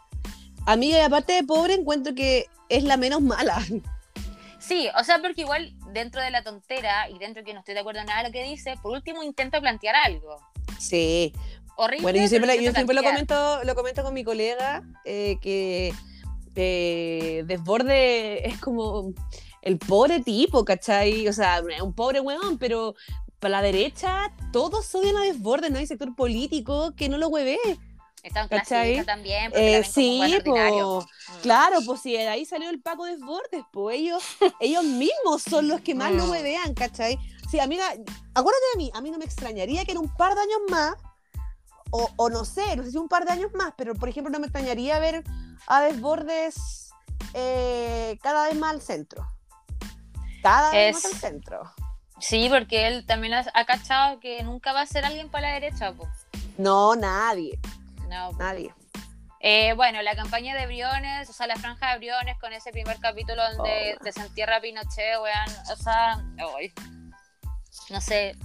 Amiga, 0.66 0.99
y 0.99 1.03
aparte 1.03 1.32
de 1.32 1.43
pobre, 1.43 1.74
encuentro 1.74 2.14
que 2.14 2.47
es 2.68 2.84
la 2.84 2.97
menos 2.97 3.20
mala. 3.20 3.61
Sí, 4.59 4.88
o 4.99 5.05
sea, 5.05 5.20
porque 5.20 5.41
igual 5.41 5.74
dentro 5.93 6.20
de 6.20 6.30
la 6.30 6.45
tontera 6.45 7.09
y 7.09 7.18
dentro 7.18 7.43
que 7.43 7.55
no 7.55 7.61
estoy 7.61 7.74
de 7.74 7.80
acuerdo 7.80 8.01
en 8.01 8.07
nada 8.07 8.22
de 8.22 8.28
lo 8.28 8.32
que 8.32 8.45
dice, 8.45 8.74
por 8.82 8.93
último 8.93 9.22
intento 9.22 9.61
plantear 9.61 9.97
algo. 9.97 10.36
Sí. 10.78 11.32
Horrible. 11.76 12.03
Bueno, 12.03 12.20
yo 12.20 12.28
siempre, 12.28 12.62
yo 12.62 12.72
lo 12.72 13.03
comento, 13.03 13.64
lo 13.64 13.74
comento 13.74 14.03
con 14.03 14.12
mi 14.12 14.22
colega, 14.22 14.82
eh, 15.07 15.38
que 15.41 15.95
eh, 16.55 17.43
Desborde 17.47 18.47
es 18.47 18.59
como 18.59 19.14
el 19.62 19.78
pobre 19.78 20.20
tipo, 20.20 20.64
¿cachai? 20.64 21.26
O 21.26 21.32
sea, 21.32 21.62
un 21.82 21.95
pobre 21.95 22.20
weón, 22.20 22.59
pero 22.59 22.95
para 23.41 23.53
la 23.53 23.62
derecha 23.62 24.32
todos 24.53 24.95
odian 24.95 25.16
a 25.16 25.22
Desborde, 25.22 25.70
no 25.70 25.78
hay 25.78 25.86
sector 25.86 26.14
político 26.14 26.93
que 26.95 27.09
no 27.09 27.18
lo 27.18 27.28
hueve. 27.28 27.59
Está 28.22 28.43
un 28.43 28.49
¿cachai? 28.49 28.93
clasista 28.93 29.12
también, 29.14 29.51
porque 29.51 29.78
Eh, 29.78 29.84
sí, 29.84 30.38
po. 30.45 31.01
Mm. 31.03 31.41
Claro, 31.43 31.78
pues 31.86 32.03
si 32.03 32.12
de 32.12 32.28
ahí 32.28 32.45
salió 32.45 32.68
el 32.68 32.80
Paco 32.82 33.07
Desbordes, 33.07 33.64
pues 33.72 33.97
ellos, 33.99 34.22
ellos 34.61 34.84
mismos 34.84 35.43
son 35.43 35.68
los 35.68 35.80
que 35.80 35.95
más 35.95 36.12
lo 36.12 36.26
Mm. 36.26 36.30
huevean, 36.30 36.74
¿cachai? 36.74 37.18
Sí, 37.51 37.59
amiga, 37.59 37.86
acuérdate 38.34 38.64
de 38.74 38.76
mí, 38.76 38.91
a 38.95 39.01
mí 39.01 39.11
no 39.11 39.18
me 39.18 39.24
extrañaría 39.24 39.84
que 39.86 39.93
en 39.93 39.99
un 39.99 40.14
par 40.16 40.34
de 40.34 40.41
años 40.43 40.61
más, 40.68 40.95
o, 41.91 42.11
o 42.16 42.28
no 42.30 42.45
sé, 42.45 42.76
no 42.76 42.84
sé 42.84 42.91
si 42.93 42.99
un 42.99 43.09
par 43.09 43.24
de 43.24 43.32
años 43.32 43.53
más, 43.55 43.72
pero 43.76 43.95
por 43.95 44.09
ejemplo 44.09 44.30
no 44.30 44.38
me 44.38 44.47
extrañaría 44.47 44.99
ver 45.01 45.24
a 45.66 45.80
Desbordes 45.80 46.91
eh, 47.34 48.18
cada 48.22 48.47
vez 48.49 48.57
más 48.57 48.72
al 48.74 48.82
centro. 48.82 49.26
Cada 50.43 50.70
vez 50.72 50.95
más 50.95 51.05
al 51.07 51.18
centro. 51.18 51.62
Sí, 52.21 52.49
porque 52.51 52.87
él 52.87 53.05
también 53.07 53.35
ha, 53.35 53.45
ha 53.55 53.64
cachado 53.64 54.21
que 54.21 54.43
nunca 54.43 54.73
va 54.73 54.83
a 54.83 54.87
ser 54.87 55.05
alguien 55.05 55.29
para 55.31 55.49
la 55.49 55.55
derecha, 55.55 55.93
pues. 55.93 56.09
No, 56.59 56.95
nadie, 56.97 57.59
No, 58.09 58.31
po. 58.33 58.37
nadie. 58.39 58.75
Eh, 59.43 59.73
bueno, 59.73 60.03
la 60.03 60.14
campaña 60.14 60.55
de 60.55 60.66
Briones, 60.66 61.31
o 61.31 61.33
sea, 61.33 61.47
la 61.47 61.57
franja 61.57 61.93
de 61.93 61.99
Briones 61.99 62.39
con 62.39 62.53
ese 62.53 62.73
primer 62.73 62.99
capítulo 63.01 63.43
donde 63.55 63.97
Oh. 63.99 64.05
desentierra 64.05 64.57
a 64.57 64.61
Pinochet, 64.61 65.18
weón, 65.23 65.49
o 65.73 65.77
sea, 65.77 66.16
no 67.89 68.01
sé, 68.01 68.37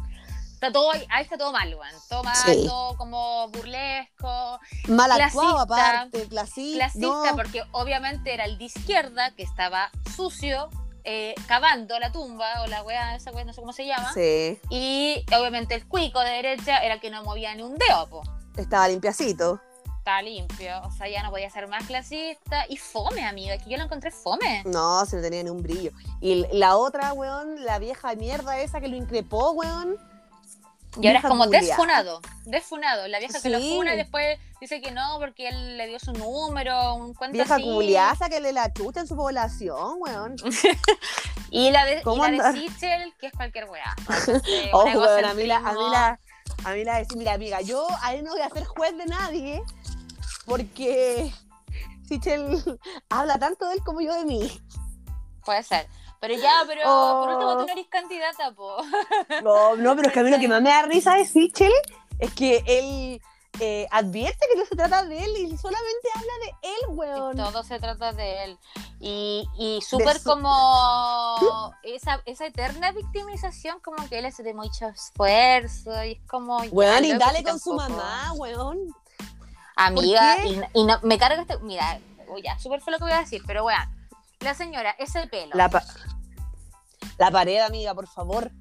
está 0.54 0.72
todo, 0.72 0.92
ahí 0.92 1.24
está 1.24 1.38
todo 1.38 1.52
mal, 1.52 1.68
weón, 1.76 1.92
todo 2.10 2.24
mal, 2.24 2.36
Sí. 2.36 2.66
todo 2.66 2.96
como 2.98 3.50
burlesco, 3.50 4.60
Mal 4.88 5.12
actuado 5.12 5.60
aparte, 5.60 6.28
clasista. 6.28 6.86
clasista, 6.86 7.08
no. 7.32 7.36
porque 7.36 7.64
obviamente 7.72 8.34
era 8.34 8.46
el 8.46 8.58
de 8.58 8.64
izquierda 8.66 9.32
que 9.32 9.44
estaba 9.44 9.92
sucio, 10.16 10.70
eh, 11.06 11.36
cavando 11.48 11.98
la 12.00 12.12
tumba, 12.12 12.64
o 12.64 12.68
la 12.68 12.84
weá, 12.84 13.16
esa 13.16 13.32
weá, 13.32 13.46
no 13.46 13.54
sé 13.54 13.62
cómo 13.62 13.74
se 13.74 13.86
llama, 13.86 14.12
Sí, 14.14 14.60
y 14.70 15.24
obviamente 15.38 15.76
el 15.76 15.88
cuico 15.88 16.20
de 16.20 16.32
derecha 16.32 16.80
era 16.80 17.00
que 17.00 17.10
no 17.10 17.24
movía 17.24 17.54
ni 17.56 17.62
un 17.64 17.76
dedo, 17.76 18.08
po. 18.10 18.24
estaba 18.58 18.88
limpiacito. 18.88 19.62
Está 20.00 20.22
limpio, 20.22 20.82
o 20.84 20.92
sea, 20.92 21.08
ya 21.08 21.24
no 21.24 21.32
podía 21.32 21.50
ser 21.50 21.68
más 21.68 21.84
clasista 21.86 22.66
y 22.70 22.78
fome, 22.78 23.26
amiga, 23.26 23.58
que 23.58 23.72
yo 23.72 23.78
lo 23.78 23.86
encontré 23.86 24.12
fome. 24.12 24.62
No, 24.66 25.04
se 25.08 25.16
no 25.16 25.22
tenía 25.24 25.42
ni 25.44 25.50
un 25.50 25.64
brillo. 25.64 25.92
Y 26.22 26.46
la 26.52 26.78
otra, 26.78 27.12
weón, 27.14 27.66
la 27.66 27.80
vieja 27.80 28.14
mierda 28.14 28.60
esa 28.60 28.80
que 28.80 28.88
lo 28.88 28.96
increpó, 28.98 29.52
weón. 29.54 29.98
Y 31.02 31.08
ahora 31.08 31.20
es 31.20 31.24
Vieja 31.24 31.28
como 31.30 31.48
desfunado, 31.48 32.22
desfunado. 32.46 33.08
La 33.08 33.20
vieja 33.20 33.42
que 33.42 33.50
lo 33.50 33.60
Sí. 33.60 33.70
funa 33.76 33.94
y 33.94 33.98
después 33.98 34.40
dice 34.62 34.82
que 34.82 34.92
no 34.92 35.18
porque 35.20 35.50
él 35.50 35.78
le 35.78 35.88
dio 35.88 36.00
su 36.00 36.14
número, 36.14 36.94
un 36.96 37.14
cuento 37.14 37.34
Vieja 37.34 37.56
así. 37.56 37.64
culiaza 37.64 38.30
que 38.30 38.40
le 38.40 38.54
la 38.54 38.72
chucha 38.74 39.02
en 39.02 39.08
su 39.08 39.16
población, 39.16 39.98
weón. 40.00 40.36
Y 41.52 41.72
la 41.72 41.86
de, 41.86 42.00
y 42.00 42.02
¿Cómo 42.02 42.28
la 42.28 42.52
de? 42.52 42.60
Sichel, 42.60 43.14
que 43.20 43.28
es 43.28 43.34
cualquier 43.34 43.66
weá. 43.70 43.96
Weón, 44.74 45.26
a 45.26 45.34
mí 45.34 45.46
la, 45.46 45.58
a 45.58 45.74
mí 45.74 45.80
la, 45.92 46.20
a 46.66 46.72
mí 46.74 46.84
la 46.84 46.98
decir, 46.98 47.18
mira, 47.18 47.34
amiga, 47.34 47.62
yo 47.62 47.88
ahí 48.02 48.22
no 48.22 48.32
voy 48.32 48.42
a 48.42 48.50
ser 48.50 48.66
juez 48.66 48.98
de 48.98 49.06
nadie, 49.06 49.62
porque 50.46 51.32
Sichel 52.08 52.62
habla 53.10 53.38
tanto 53.40 53.68
de 53.68 53.76
él 53.76 53.80
como 53.86 54.02
yo 54.02 54.14
de 54.16 54.26
mí. 54.26 54.62
Puede 55.46 55.64
ser. 55.64 55.88
Pero 56.28 56.42
ya, 56.42 56.54
pero 56.68 56.82
Oh. 56.86 57.22
por 57.26 57.34
último 57.34 57.58
tú 57.58 57.66
no 57.66 57.72
eres 57.74 57.88
candidata, 57.88 58.52
po. 58.52 58.78
No, 59.44 59.76
no, 59.76 59.96
pero 59.96 60.08
es 60.08 60.14
que 60.14 60.20
a 60.20 60.24
mí 60.24 60.30
lo 60.32 60.40
que 60.40 60.48
más 60.48 60.62
me 60.62 60.70
da 60.70 60.84
risa 60.84 61.16
de 61.16 61.26
Sichel 61.26 61.72
es 62.20 62.34
que 62.34 62.64
él 62.68 63.22
eh, 63.60 63.88
advierte 63.92 64.46
que 64.52 64.60
no 64.60 64.66
se 64.66 64.76
trata 64.76 65.04
de 65.06 65.18
él 65.24 65.32
y 65.38 65.58
solamente 65.58 66.08
habla 66.16 66.34
de 66.44 66.50
él, 66.70 66.80
weón. 66.90 67.38
Todo 67.38 67.64
se 67.64 67.80
trata 67.80 68.12
de 68.12 68.44
él. 68.44 68.58
Y, 69.00 69.48
y 69.58 69.82
súper 69.82 70.18
su- 70.20 70.30
como 70.30 71.74
esa, 71.84 72.22
esa 72.26 72.46
eterna 72.48 72.92
victimización, 72.92 73.80
como 73.82 74.08
que 74.10 74.20
él 74.20 74.26
hace 74.26 74.42
de 74.44 74.54
mucho 74.54 74.88
esfuerzo 74.88 76.04
y 76.04 76.14
es 76.14 76.22
como... 76.28 76.58
Weón, 76.72 77.06
y 77.06 77.14
dale 77.14 77.44
con 77.44 77.60
su 77.60 77.74
mamá, 77.74 78.32
weón. 78.36 78.80
Amiga, 79.76 80.38
¿Por 80.38 80.46
y, 80.46 80.62
y 80.74 80.84
no, 80.86 81.00
me 81.04 81.18
carga 81.18 81.42
este... 81.42 81.58
Mira, 81.60 82.00
ya, 82.44 82.58
súper 82.60 82.82
fue 82.82 82.92
lo 82.92 82.98
que 82.98 83.04
voy 83.06 83.14
a 83.14 83.20
decir, 83.20 83.42
pero 83.46 83.66
weón, 83.66 83.80
la 84.40 84.54
señora, 84.54 84.96
ese 85.00 85.28
pelo. 85.28 85.52
La, 85.54 85.70
pa- 85.70 85.84
la 87.18 87.32
pared, 87.32 87.60
amiga, 87.62 87.94
por 87.94 88.08
favor. 88.08 88.52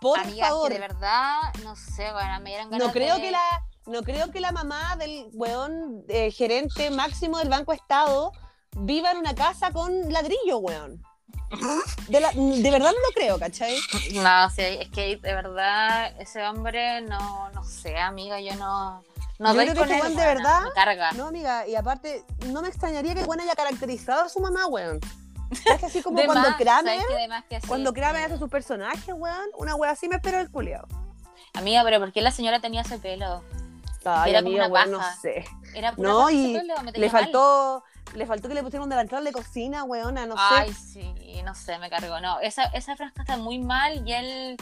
Por 0.00 0.18
amiga, 0.18 0.34
es 0.36 0.42
que 0.42 0.48
favor. 0.48 0.72
de 0.72 0.78
verdad, 0.78 1.40
no 1.64 1.74
sé, 1.76 2.12
bueno, 2.12 2.40
me 2.40 2.50
dieron 2.50 2.70
ganas 2.70 2.86
No 2.86 2.92
creo 2.92 3.16
de- 3.16 3.22
que 3.22 3.30
la 3.30 3.62
no 3.86 4.02
creo 4.02 4.30
que 4.32 4.40
la 4.40 4.50
mamá 4.50 4.96
del 4.96 5.28
weón 5.32 6.04
eh, 6.08 6.30
gerente 6.32 6.90
máximo 6.90 7.38
del 7.38 7.48
Banco 7.48 7.72
Estado 7.72 8.32
viva 8.78 9.12
en 9.12 9.18
una 9.18 9.34
casa 9.34 9.70
con 9.70 10.12
ladrillo, 10.12 10.58
weón. 10.58 11.02
De, 12.08 12.20
la- 12.20 12.32
de 12.32 12.70
verdad 12.70 12.90
no 12.90 12.98
lo 12.98 13.14
creo, 13.14 13.38
¿cachai? 13.38 13.78
No, 14.14 14.50
sí, 14.50 14.62
es 14.62 14.90
que 14.90 15.16
de 15.16 15.34
verdad 15.34 16.12
ese 16.20 16.44
hombre 16.46 17.00
no, 17.02 17.48
no 17.50 17.64
sé, 17.64 17.96
amiga, 17.96 18.40
yo 18.40 18.54
no... 18.56 19.02
No 19.38 19.52
Yo 19.54 19.60
creo 19.72 19.84
que 19.84 19.92
weón 20.00 20.16
de 20.16 20.26
verdad- 20.26 20.64
Me 20.64 20.72
carga. 20.72 21.12
No, 21.12 21.26
amiga, 21.28 21.66
y 21.68 21.76
aparte, 21.76 22.24
no 22.46 22.62
me 22.62 22.68
extrañaría 22.68 23.14
que 23.14 23.20
el 23.20 23.26
weón 23.26 23.40
haya 23.40 23.54
caracterizado 23.54 24.22
a 24.24 24.28
su 24.28 24.40
mamá, 24.40 24.66
weón. 24.66 24.98
Es 25.50 25.80
que 25.80 25.86
así 25.86 26.02
como 26.02 26.18
De 26.18 26.26
cuando 26.26 26.48
más, 26.48 26.56
Kramer, 26.58 26.98
cuando 27.68 27.92
Kramer 27.92 28.24
hace 28.24 28.38
sus 28.38 28.50
personajes, 28.50 29.14
weón, 29.16 29.48
una 29.58 29.74
wea 29.76 29.90
así 29.92 30.08
me 30.08 30.16
espero 30.16 30.40
el 30.40 30.50
culiao. 30.50 30.86
Amiga, 31.54 31.82
pero 31.84 31.98
¿por 32.00 32.12
qué 32.12 32.20
la 32.20 32.30
señora 32.30 32.60
tenía 32.60 32.82
ese 32.82 32.98
pelo? 32.98 33.42
Ay, 34.04 34.30
Era 34.30 34.40
como 34.42 34.50
amiga, 34.50 34.66
una 34.66 34.72
weón, 34.74 34.90
no 34.92 34.98
paja. 34.98 35.16
sé. 35.16 35.44
Era 35.74 35.92
pura 35.92 36.08
No, 36.08 36.30
y 36.30 36.52
pelo, 36.58 36.74
me 36.82 36.92
Le 36.92 37.00
mal. 37.00 37.10
faltó, 37.10 37.84
le 38.14 38.26
faltó 38.26 38.48
que 38.48 38.54
le 38.54 38.62
pusieran 38.62 38.84
un 38.84 38.90
delantal 38.90 39.24
de 39.24 39.32
cocina, 39.32 39.82
weona, 39.84 40.26
no 40.26 40.34
Ay, 40.38 40.72
sé. 40.72 41.02
sí, 41.02 41.42
no 41.44 41.54
sé, 41.54 41.78
me 41.78 41.90
cargó. 41.90 42.20
No, 42.20 42.38
esa, 42.40 42.64
esa 42.66 42.94
frasca 42.96 43.22
está 43.22 43.36
muy 43.36 43.58
mal 43.58 44.06
y 44.06 44.12
él 44.12 44.56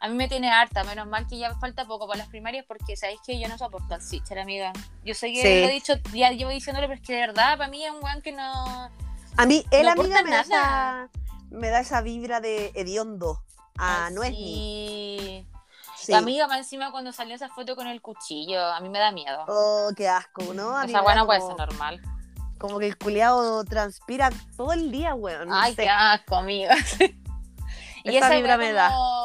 a 0.00 0.08
mí 0.08 0.14
me 0.16 0.28
tiene 0.28 0.50
harta. 0.50 0.84
Menos 0.84 1.06
mal 1.06 1.26
que 1.26 1.38
ya 1.38 1.54
falta 1.54 1.84
poco 1.86 2.06
para 2.06 2.18
las 2.18 2.28
primarias 2.28 2.64
porque 2.68 2.96
sabéis 2.96 3.20
que 3.24 3.38
yo 3.40 3.48
no 3.48 3.56
soporto 3.56 3.94
al 3.94 4.02
Sitcher, 4.02 4.38
amiga. 4.38 4.72
Yo 5.04 5.14
sé 5.14 5.28
que 5.32 5.40
Sí. 5.42 5.60
lo 5.60 5.66
he 5.68 5.70
dicho, 5.72 5.94
ya 6.12 6.30
llevo 6.32 6.50
diciéndolo, 6.50 6.86
pero 6.88 7.00
es 7.00 7.06
que 7.06 7.14
de 7.14 7.20
verdad 7.20 7.56
para 7.56 7.70
mí 7.70 7.84
es 7.84 7.90
un 7.92 8.02
weón 8.04 8.20
que 8.22 8.32
no. 8.32 8.90
A 9.36 9.46
mí, 9.46 9.64
él, 9.70 9.86
No 9.86 9.92
amiga, 9.92 10.20
aporta 10.20 10.22
me 10.22 10.30
da, 10.30 10.40
esa, 10.42 11.08
me 11.50 11.68
da 11.70 11.80
esa 11.80 12.00
vibra 12.02 12.40
de 12.40 12.72
hediondo. 12.74 13.42
Ah, 13.78 14.06
Ay, 14.08 14.14
no 14.14 14.22
es 14.22 14.34
sí. 14.34 15.46
Amiga 16.14 16.46
más 16.48 16.58
encima 16.58 16.90
cuando 16.90 17.12
salió 17.12 17.34
esa 17.36 17.48
foto 17.50 17.76
con 17.76 17.86
el 17.86 18.00
cuchillo, 18.02 18.60
a 18.64 18.80
mí 18.80 18.88
me 18.88 18.98
da 18.98 19.12
miedo. 19.12 19.44
Oh, 19.48 19.90
qué 19.96 20.08
asco, 20.08 20.42
¿no? 20.54 20.76
A 20.76 20.84
esa 20.84 20.98
me 21.00 21.06
weá 21.06 21.14
da 21.14 21.20
no 21.20 21.26
puede 21.26 21.40
como- 21.40 21.56
ser 21.56 21.66
normal. 21.68 22.00
Como 22.58 22.78
que 22.78 22.86
el 22.88 22.98
culiado 22.98 23.64
transpira 23.64 24.30
todo 24.56 24.72
el 24.74 24.90
día, 24.90 25.14
weón. 25.14 25.48
no 25.48 25.54
Ay, 25.58 25.74
sé. 25.74 25.82
qué 25.84 25.88
asco, 25.88 26.36
amiga. 26.36 26.74
y 28.04 28.16
Esa 28.16 28.26
esa 28.26 28.30
vibra 28.36 28.56
me 28.58 28.66
como, 28.66 28.76
da. 28.76 28.88
como 28.90 29.19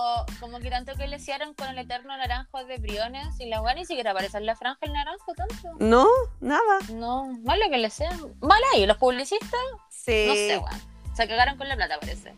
que 0.59 0.69
tanto 0.69 0.95
que 0.95 1.07
le 1.07 1.17
hicieron 1.17 1.53
con 1.53 1.67
el 1.69 1.77
eterno 1.79 2.15
naranjo 2.17 2.63
de 2.65 2.77
Briones 2.77 3.39
y 3.39 3.45
la 3.47 3.61
weá 3.61 3.73
ni 3.75 3.85
siquiera 3.85 4.11
aparece 4.11 4.37
en 4.37 4.45
la 4.45 4.55
franja 4.55 4.79
el 4.81 4.93
naranjo 4.93 5.33
tanto. 5.33 5.69
No, 5.79 6.07
nada. 6.39 6.79
No, 6.93 7.25
malo 7.43 7.65
que 7.69 7.77
le 7.77 7.89
sean. 7.89 8.19
Mal 8.41 8.61
ahí, 8.73 8.85
los 8.85 8.97
publicistas, 8.97 9.59
Sí. 9.89 10.25
no 10.27 10.33
sé, 10.33 10.57
weón. 10.57 10.81
Se 11.15 11.27
cagaron 11.27 11.57
con 11.57 11.67
la 11.69 11.75
plata, 11.75 11.97
parece. 11.99 12.35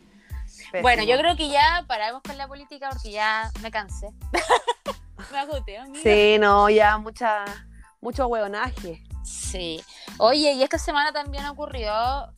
pésimo. 0.72 0.82
Bueno, 0.82 1.04
yo 1.04 1.18
creo 1.18 1.36
que 1.36 1.50
ya 1.50 1.84
paramos 1.88 2.22
con 2.24 2.38
la 2.38 2.48
política 2.48 2.90
porque 2.90 3.12
ya 3.12 3.52
me 3.62 3.72
cansé. 3.72 4.10
me 5.32 5.40
agoté, 5.40 5.78
amiga. 5.78 6.02
Sí, 6.04 6.38
no, 6.40 6.70
ya 6.70 6.98
mucha, 6.98 7.46
mucho 8.02 8.28
hueonaje. 8.28 9.04
Sí. 9.24 9.84
Oye, 10.20 10.54
y 10.54 10.64
esta 10.64 10.78
semana 10.78 11.12
también 11.12 11.46
ocurrió 11.48 11.92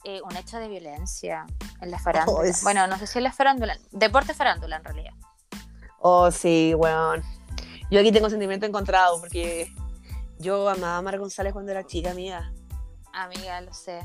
eh, 0.03 0.21
un 0.23 0.35
hecho 0.37 0.57
de 0.57 0.67
violencia 0.67 1.45
en 1.81 1.91
la 1.91 1.99
farándula. 1.99 2.39
Oh, 2.39 2.43
es- 2.43 2.63
Bueno, 2.63 2.87
no 2.87 2.97
sé 2.97 3.05
si 3.07 3.19
en 3.19 3.25
la 3.25 3.31
farándula, 3.31 3.77
deporte 3.91 4.33
farándula 4.33 4.77
en 4.77 4.83
realidad. 4.83 5.13
Oh, 6.01 6.31
sí, 6.31 6.73
weón. 6.75 7.23
Yo 7.91 7.99
aquí 7.99 8.11
tengo 8.11 8.29
sentimiento 8.29 8.65
encontrado 8.65 9.19
porque 9.19 9.71
yo 10.37 10.69
amaba 10.69 10.97
a 10.97 11.01
Mar 11.01 11.17
González 11.19 11.53
cuando 11.53 11.71
era 11.71 11.85
chica, 11.85 12.11
amiga. 12.11 12.51
Amiga, 13.13 13.61
lo 13.61 13.73
sé. 13.73 13.99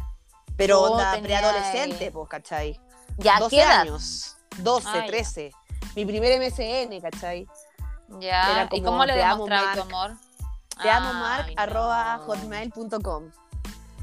Pero 0.56 0.82
onda 0.82 1.18
preadolescente, 1.22 2.10
pues, 2.10 2.28
¿cachai? 2.28 2.80
Ya, 3.18 3.38
12 3.38 3.56
¿qué 3.56 3.62
edad? 3.62 3.80
años. 3.82 4.36
12, 4.58 4.88
Ah, 4.88 5.00
ya. 5.00 5.06
13. 5.06 5.52
Mi 5.96 6.04
primer 6.06 6.40
MSN, 6.40 7.00
¿cachai? 7.00 7.46
Ya, 8.20 8.68
¿y 8.72 8.82
cómo 8.82 9.04
le 9.04 9.14
demostrabas 9.16 9.76
tu 9.76 9.82
amor? 9.82 10.12
Te 10.82 10.90
amo, 10.90 11.08
Ay, 11.08 11.14
Mark, 11.20 11.46
no. 11.56 11.62
arroba 11.62 12.18
hotmail.com. 12.26 13.30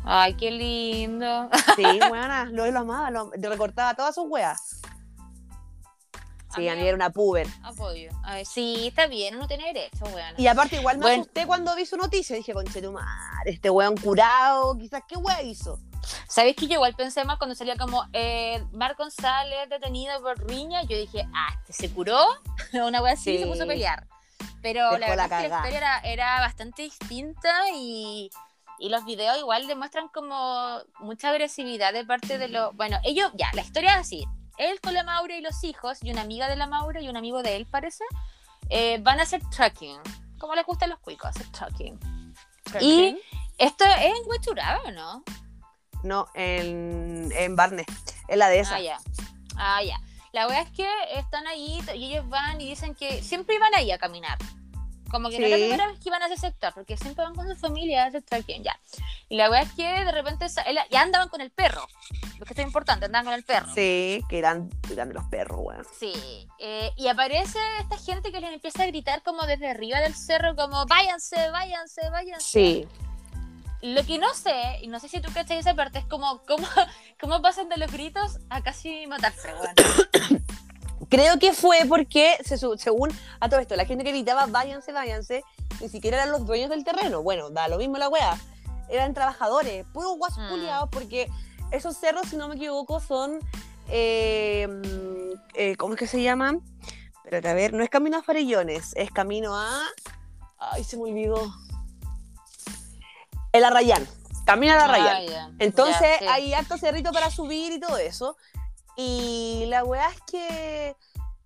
Ay, 0.04 0.34
qué 0.36 0.52
lindo. 0.52 1.50
Sí, 1.76 1.84
buena, 2.10 2.46
lo, 2.46 2.70
lo 2.70 2.80
amaba, 2.80 3.12
lo, 3.12 3.32
recortaba 3.36 3.94
todas 3.94 4.16
sus 4.16 4.26
weas. 4.28 4.81
Sí, 6.56 6.68
a 6.70 6.76
mí 6.76 6.82
era 6.88 6.96
una 6.96 7.10
puber. 7.10 7.48
Apoyo. 7.64 8.10
Ay, 8.24 8.46
sí, 8.46 8.88
está 8.88 9.08
bien, 9.08 9.36
uno 9.36 9.48
tiene 9.48 9.66
derecho, 9.74 10.06
bueno. 10.12 10.36
Y 10.38 10.48
aparte, 10.48 10.76
igual 10.78 10.98
me 10.98 11.04
Bueno. 11.04 11.22
asusté 11.24 11.46
cuando 11.46 11.76
vi 11.76 11.86
su 11.86 11.98
noticia. 11.98 12.36
Dije, 12.36 12.54
conchetumar, 12.54 13.06
este 13.48 13.70
weón 13.70 13.96
curado, 13.98 14.78
quizás, 14.78 15.04
¿qué 15.08 15.16
wea 15.18 15.42
hizo? 15.42 15.80
¿Sabéis 16.28 16.56
que 16.56 16.68
yo 16.68 16.74
igual 16.74 16.96
pensé 16.96 17.24
más 17.26 17.38
cuando 17.38 17.56
salía 17.56 17.76
como 17.78 18.04
eh, 18.14 18.64
Marc 18.72 18.98
González 18.98 19.70
detenido 19.70 20.20
por 20.22 20.38
riña? 20.48 20.82
Yo 20.84 20.98
dije, 20.98 21.28
ah, 21.34 21.50
este 21.60 21.74
se 21.74 21.94
curó, 21.94 22.20
una 22.74 23.02
wea 23.02 23.14
así 23.14 23.32
y 23.32 23.38
se 23.38 23.44
Sí. 23.44 23.50
puso 23.50 23.64
a 23.64 23.68
pelear. 23.68 24.08
Pero 24.62 24.92
la 24.92 24.98
Dejó 24.98 25.00
la 25.00 25.08
verdad 25.10 25.26
es 25.26 25.44
que 25.44 25.50
la 25.50 25.56
historia 25.58 25.78
era, 25.78 26.00
era 26.00 26.40
bastante 26.42 26.82
distinta 26.84 27.52
y, 27.76 28.30
y 28.80 28.90
los 28.90 29.06
videos 29.06 29.38
igual 29.38 29.68
demuestran 29.68 30.08
como 30.10 30.80
mucha 31.00 31.30
agresividad 31.30 31.94
de 31.94 32.06
parte 32.06 32.38
de 32.38 32.48
los... 32.48 32.76
Bueno, 32.76 32.98
ellos, 33.04 33.32
ya, 33.36 33.50
la 33.54 33.62
historia 33.62 33.94
es 33.94 33.98
así. 34.02 34.26
Él 34.58 34.80
con 34.82 34.94
la 34.94 35.04
Maura 35.04 35.36
y 35.36 35.42
los 35.42 35.64
hijos, 35.64 36.00
y 36.02 36.12
una 36.12 36.22
amiga 36.22 36.48
de 36.48 36.56
la 36.56 36.68
Maura 36.68 37.02
y 37.02 37.10
un 37.10 37.18
amigo 37.18 37.42
de 37.44 37.56
él, 37.56 37.66
parece, 37.66 38.04
eh, 38.70 39.00
van 39.02 39.20
a 39.20 39.24
hacer 39.24 39.42
trekking. 39.50 40.00
Como 40.38 40.56
les 40.56 40.66
gustan 40.66 40.90
los 40.90 41.00
cuicos, 41.00 41.30
hacer 41.30 41.48
trekking. 41.52 42.00
Y 42.80 43.18
esto 43.58 43.86
es 43.86 44.06
en 44.06 44.14
Huechuraba, 44.28 44.82
¿o 44.86 44.92
no? 44.92 45.24
No, 46.04 46.28
en, 46.34 47.32
en 47.36 47.56
Barnes, 47.56 47.86
en 48.28 48.40
la 48.40 48.50
de 48.50 48.60
esa. 48.60 48.76
Ah, 48.76 48.82
ya. 48.82 48.98
Ah, 49.58 49.84
ya. 49.84 50.00
La 50.32 50.48
wea 50.48 50.62
es 50.62 50.72
que 50.72 50.88
están 51.16 51.46
ahí 51.46 51.82
y 51.94 52.14
ellos 52.14 52.28
van 52.30 52.62
y 52.62 52.70
dicen 52.70 52.96
que 52.96 53.22
siempre 53.22 53.56
iban 53.56 53.74
ahí 53.76 53.92
a 53.92 53.98
caminar. 53.98 54.38
Como 55.12 55.30
que 55.30 55.40
no 55.40 55.46
era 55.46 55.58
la 55.58 55.58
Sí. 55.58 55.70
primera 55.70 55.88
vez 55.88 56.00
que 56.00 56.10
iban 56.10 56.22
a 56.24 56.28
ese 56.28 56.38
sector, 56.38 56.74
porque 56.74 56.96
siempre 56.98 57.24
van 57.26 57.36
con 57.36 57.48
su 57.48 57.56
familia 57.56 58.04
a 58.04 58.08
hacer 58.08 58.24
trekking, 58.24 58.64
ya. 58.64 58.80
Y 59.30 59.36
la 59.36 59.50
wea 59.50 59.62
es 59.62 59.72
que 59.74 59.84
de 59.84 60.12
repente 60.12 60.48
ya 60.90 61.02
andaban 61.02 61.28
con 61.30 61.42
el 61.42 61.52
perro. 61.52 61.88
Lo 62.40 62.46
que 62.46 62.54
es 62.54 62.60
importante, 62.60 63.06
andaban 63.06 63.26
con 63.26 63.34
el 63.34 63.44
perro. 63.44 63.68
Sí, 63.76 64.22
que 64.30 64.40
eran, 64.40 64.70
eran 64.90 65.10
de 65.10 65.14
los 65.14 65.26
perros, 65.26 65.60
weón. 65.62 65.86
Sí, 66.00 66.48
eh, 66.60 66.92
y 66.98 67.08
aparece 67.08 67.60
esta 67.80 67.98
gente 67.98 68.32
que 68.32 68.40
les 68.42 68.52
empieza 68.54 68.84
a 68.84 68.88
gritar 68.88 69.22
como 69.22 69.46
desde 69.46 69.70
arriba 69.70 70.00
del 70.00 70.16
cerro, 70.16 70.56
como 70.56 70.86
váyanse, 70.86 71.50
váyanse, 71.52 72.10
váyanse. 72.10 72.46
Sí. 72.50 72.88
Lo 73.82 74.06
que 74.06 74.18
no 74.20 74.32
sé, 74.34 74.80
y 74.82 74.88
no 74.88 75.00
sé 75.00 75.08
si 75.10 75.20
tú 75.22 75.32
cachas 75.34 75.58
esa 75.58 75.74
parte, 75.76 76.00
es 76.00 76.06
como 76.06 76.42
cómo, 76.48 76.68
cómo 77.20 77.42
pasan 77.42 77.68
de 77.70 77.78
los 77.78 77.92
gritos 77.92 78.38
a 78.50 78.62
casi 78.62 79.08
matarse, 79.08 79.50
weón. 79.54 80.44
Creo 81.10 81.40
que 81.40 81.54
fue 81.54 81.80
porque, 81.88 82.38
se 82.46 82.58
según 82.58 83.10
a 83.40 83.50
todo 83.50 83.60
esto, 83.60 83.76
la 83.76 83.86
gente 83.86 84.04
que 84.04 84.12
gritaba 84.12 84.46
váyanse, 84.46 84.92
váyanse, 84.92 85.44
ni 85.80 85.90
siquiera 85.90 86.18
eran 86.18 86.32
los 86.32 86.46
dueños 86.46 86.70
del 86.70 86.84
terreno. 86.84 87.22
Bueno, 87.24 87.50
da 87.50 87.68
lo 87.68 87.78
mismo 87.78 87.98
la 87.98 88.08
wea. 88.10 88.38
Eran 88.90 89.14
trabajadores, 89.14 89.86
puros 89.94 90.18
guasos 90.18 90.40
Mm. 90.40 90.90
porque 90.92 91.28
esos 91.72 91.98
cerros, 91.98 92.28
si 92.30 92.36
no 92.38 92.48
me 92.48 92.56
equivoco, 92.56 93.00
son. 93.00 93.40
eh, 93.94 94.68
mm, 94.68 95.40
eh, 95.56 95.76
¿Cómo 95.76 95.94
es 95.96 96.00
que 96.00 96.08
se 96.08 96.22
llaman? 96.22 96.62
Espérate, 97.16 97.50
a 97.50 97.54
ver, 97.54 97.74
no 97.74 97.84
es 97.84 97.90
camino 97.90 98.18
a 98.18 98.24
Farillones, 98.24 98.92
es 98.96 99.12
camino 99.12 99.56
a. 99.58 99.86
Ay, 100.60 100.84
se 100.84 100.98
me 100.98 101.04
olvidó. 101.04 101.52
El 103.52 103.64
Arrayán. 103.66 104.08
Camino 104.46 104.74
al 104.74 104.80
Arrayán. 104.80 105.26
Ah. 105.34 105.50
Entonces 105.60 106.18
sí. 106.20 106.26
hay 106.26 106.54
harto 106.54 106.78
cerrito 106.78 107.12
para 107.12 107.30
subir 107.30 107.74
y 107.74 107.80
todo 107.80 107.98
eso. 107.98 108.38
Y 108.98 109.66
la 109.68 109.84
weá 109.84 110.10
es 110.10 110.22
que 110.30 110.96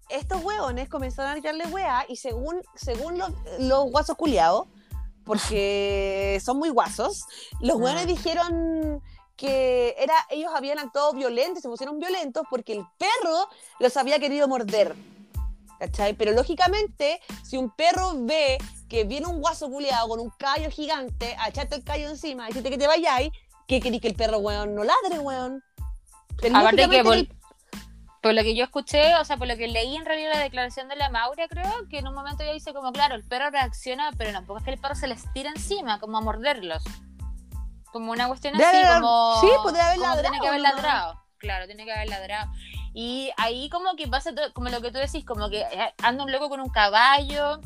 estos 0.10 0.44
hueones 0.44 0.90
comenzaron 0.90 1.32
a 1.32 1.36
tirarle 1.36 1.66
weá 1.68 2.06
y 2.08 2.16
según, 2.16 2.62
según 2.76 3.18
los, 3.18 3.32
los 3.60 3.90
guasos 3.92 4.16
culiados, 4.16 4.68
porque 5.24 6.40
son 6.46 6.58
muy 6.58 6.70
guasos, 6.70 7.26
los 7.60 7.78
hueones 7.78 8.06
Mm. 8.06 8.08
dijeron 8.08 9.02
que 9.36 9.96
era, 9.98 10.14
ellos 10.30 10.52
habían 10.56 10.80
actuado 10.80 11.12
violentos, 11.14 11.62
se 11.62 11.68
pusieron 11.68 12.00
violentos 12.00 12.44
porque 12.50 12.74
el 12.74 12.86
perro 12.98 13.50
los 13.80 13.98
había 13.98 14.20
querido 14.20 14.48
morder. 14.48 14.96
¿Cachai? 15.78 16.14
Pero 16.14 16.32
lógicamente, 16.32 17.20
si 17.44 17.58
un 17.58 17.70
perro 17.70 18.14
ve 18.16 18.58
que 18.88 19.04
viene 19.04 19.28
un 19.28 19.42
guaso 19.42 19.70
culiado 19.70 20.08
con 20.08 20.22
un 20.22 20.30
callo 20.40 20.72
gigante 20.72 21.36
a 21.38 21.50
echarte 21.50 21.76
el 21.76 21.84
callo 21.84 22.08
encima 22.08 22.46
y 22.46 22.48
decirte 22.48 22.70
que 22.70 22.78
te 22.78 22.88
vayáis, 22.88 23.30
¿qué 23.68 23.82
querís 23.82 24.00
que 24.00 24.08
el 24.08 24.16
perro, 24.16 24.38
weón, 24.38 24.74
no 24.74 24.86
ladre, 24.86 25.20
weón? 25.20 25.62
Pero 26.42 26.58
Aparte 26.58 26.90
que 26.90 27.04
por, 27.04 27.18
por 28.22 28.34
lo 28.34 28.42
que 28.42 28.56
yo 28.56 28.64
escuché, 28.64 29.16
o 29.16 29.26
sea, 29.26 29.38
por 29.38 29.48
lo 29.48 29.56
que 29.56 29.68
leí 29.68 29.96
en 29.96 30.06
realidad 30.06 30.34
la 30.34 30.40
declaración 30.40 30.88
de 30.88 30.96
la 30.96 31.10
Maura, 31.10 31.48
creo, 31.48 31.88
que 31.90 32.00
en 32.00 32.08
un 32.08 32.16
momento 32.16 32.44
ella 32.44 32.54
dice 32.54 32.74
como, 32.74 32.92
claro, 32.92 33.16
el 33.16 33.24
perro 33.24 33.52
reacciona, 33.52 34.12
pero 34.18 34.32
tampoco 34.32 34.60
es 34.60 34.66
que 34.66 34.72
el 34.72 34.80
perro 34.80 34.96
se 34.96 35.08
les 35.08 35.32
tira 35.34 35.52
encima, 35.52 36.00
como 36.00 36.18
a 36.18 36.22
morderlos. 36.22 36.84
Como 37.92 38.12
una 38.12 38.28
cuestión 38.28 38.58
Debe 38.58 38.84
así, 38.84 38.94
como... 38.94 39.42
sí, 39.42 39.48
debe 39.68 39.82
haber 39.82 40.00
como 40.00 40.14
Tiene 40.14 40.40
que 40.40 40.46
ladrado 40.46 40.48
haber 40.48 40.62
ladrado. 40.62 41.22
Claro, 41.38 41.66
tiene 41.68 41.86
que 41.86 41.94
haber 41.94 42.10
ladrado. 42.10 42.52
Y 42.96 43.30
ahí 43.38 43.70
como 43.70 43.96
que 43.96 44.08
pasa 44.08 44.34
todo, 44.34 44.52
como 44.54 44.70
lo 44.70 44.82
que 44.82 44.90
tú 44.90 44.98
decís, 44.98 45.24
como 45.26 45.50
que 45.50 45.62
eh, 45.62 45.94
anda 46.02 46.24
un 46.24 46.32
loco 46.32 46.50
con 46.50 46.62
un 46.62 46.70
caballo. 46.70 47.60